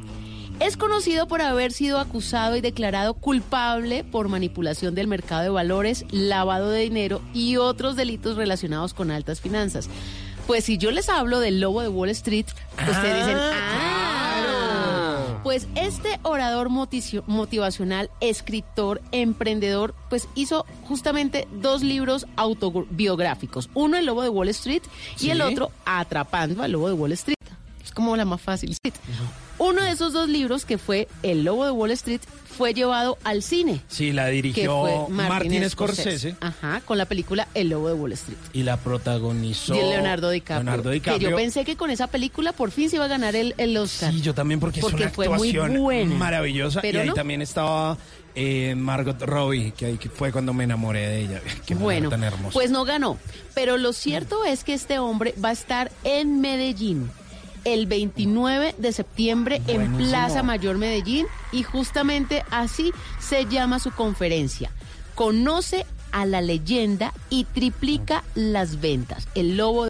Es 0.58 0.78
conocido 0.78 1.28
por 1.28 1.42
haber 1.42 1.70
sido 1.70 1.98
acusado 1.98 2.56
y 2.56 2.62
declarado 2.62 3.12
culpable 3.12 4.04
por 4.04 4.28
manipulación 4.28 4.94
del 4.94 5.06
mercado 5.06 5.42
de 5.42 5.50
valores, 5.50 6.06
lavado 6.10 6.70
de 6.70 6.80
dinero 6.80 7.20
y 7.34 7.58
otros 7.58 7.94
delitos 7.94 8.36
relacionados 8.36 8.94
con 8.94 9.10
altas 9.10 9.42
finanzas. 9.42 9.90
Pues 10.46 10.64
si 10.64 10.78
yo 10.78 10.92
les 10.92 11.08
hablo 11.10 11.40
del 11.40 11.60
lobo 11.60 11.82
de 11.82 11.88
Wall 11.88 12.08
Street, 12.10 12.46
ustedes 12.78 13.26
dicen, 13.26 13.36
ah, 13.36 13.85
pues 15.46 15.68
este 15.76 16.18
orador 16.24 16.70
motivacional, 16.70 18.10
escritor, 18.18 19.00
emprendedor, 19.12 19.94
pues 20.10 20.26
hizo 20.34 20.66
justamente 20.82 21.46
dos 21.52 21.84
libros 21.84 22.26
autobiográficos. 22.34 23.70
Uno, 23.72 23.96
El 23.96 24.06
Lobo 24.06 24.22
de 24.22 24.28
Wall 24.28 24.48
Street, 24.48 24.82
y 25.14 25.18
Sí. 25.20 25.30
el 25.30 25.40
otro, 25.42 25.70
Atrapando 25.84 26.64
al 26.64 26.72
Lobo 26.72 26.88
de 26.88 26.94
Wall 26.94 27.12
Street. 27.12 27.36
Es 27.84 27.92
como 27.92 28.16
la 28.16 28.24
más 28.24 28.40
fácil. 28.40 28.76
Uno 29.58 29.82
de 29.82 29.90
esos 29.90 30.12
dos 30.12 30.28
libros, 30.28 30.64
que 30.64 30.78
fue 30.78 31.08
El 31.22 31.44
Lobo 31.44 31.64
de 31.64 31.70
Wall 31.70 31.90
Street, 31.92 32.20
fue 32.56 32.72
llevado 32.72 33.18
al 33.24 33.42
cine. 33.42 33.82
Sí, 33.88 34.12
la 34.12 34.26
Que 34.26 34.30
dirigió 34.32 35.08
Martin 35.10 35.68
Scorsese 35.68 36.36
Ajá, 36.40 36.80
con 36.86 36.96
la 36.96 37.04
película 37.04 37.48
El 37.54 37.68
Lobo 37.68 37.88
de 37.88 37.94
Wall 37.94 38.12
Street. 38.12 38.38
y 38.54 38.62
la 38.62 38.78
protagonizó 38.78 39.74
Y 39.74 39.78
Leonardo 39.78 40.30
DiCaprio. 40.30 40.64
Leonardo 40.64 40.90
Que 40.90 40.94
DiCaprio. 40.94 41.30
yo 41.30 41.36
pensé 41.36 41.64
que 41.66 41.76
con 41.76 41.90
esa 41.90 42.06
película 42.06 42.52
por 42.52 42.70
fin 42.70 42.88
se 42.88 42.96
iba 42.96 43.04
a 43.04 43.08
ganar 43.08 43.36
el, 43.36 43.54
el 43.58 43.76
Oscar. 43.76 44.12
Sí, 44.12 44.20
yo 44.22 44.32
también 44.34 44.58
porque, 44.60 44.80
Porque 44.80 44.96
es 44.96 45.02
una 45.04 45.10
fue 45.14 45.28
muy 45.28 45.52
buena. 45.78 46.14
maravillosa. 46.14 46.80
Pero 46.80 46.98
y 46.98 47.02
ahí 47.02 47.08
no. 47.08 47.14
también 47.14 47.42
estaba 47.42 47.98
eh, 48.34 48.74
Margot 48.74 49.20
Robbie, 49.20 49.72
que 49.72 49.84
ahí 49.86 49.98
fue 50.14 50.32
cuando 50.32 50.54
me 50.54 50.64
enamoré 50.64 51.06
de 51.08 51.20
ella. 51.24 51.40
Qué 51.66 51.74
Bueno, 51.74 52.08
tan 52.08 52.24
hermosa. 52.24 52.54
pues 52.54 52.70
no 52.70 52.84
ganó. 52.86 53.18
Pero 53.54 53.76
lo 53.76 53.92
cierto 53.92 54.44
es 54.46 54.64
que 54.64 54.72
este 54.72 54.98
hombre 54.98 55.34
va 55.42 55.50
a 55.50 55.52
estar 55.52 55.90
en 56.04 56.40
Medellín 56.40 57.10
el 57.66 57.86
29 57.86 58.76
de 58.78 58.92
septiembre 58.92 59.60
en. 59.66 59.96
Plaza 59.96 60.42
Mayor 60.42 60.78
Medellín 60.78 61.26
y 61.52 61.64
justamente 61.64 62.44
así 62.50 62.92
se 63.18 63.46
llama 63.46 63.80
su 63.80 63.90
conferencia. 63.90 64.70
Conoce 65.14 65.84
a 66.12 66.26
la 66.26 66.40
leyenda 66.40 67.12
y 67.28 67.44
triplica 67.44 68.22
las 68.34 68.80
ventas. 68.80 69.26
El 69.34 69.56
lobo 69.56 69.84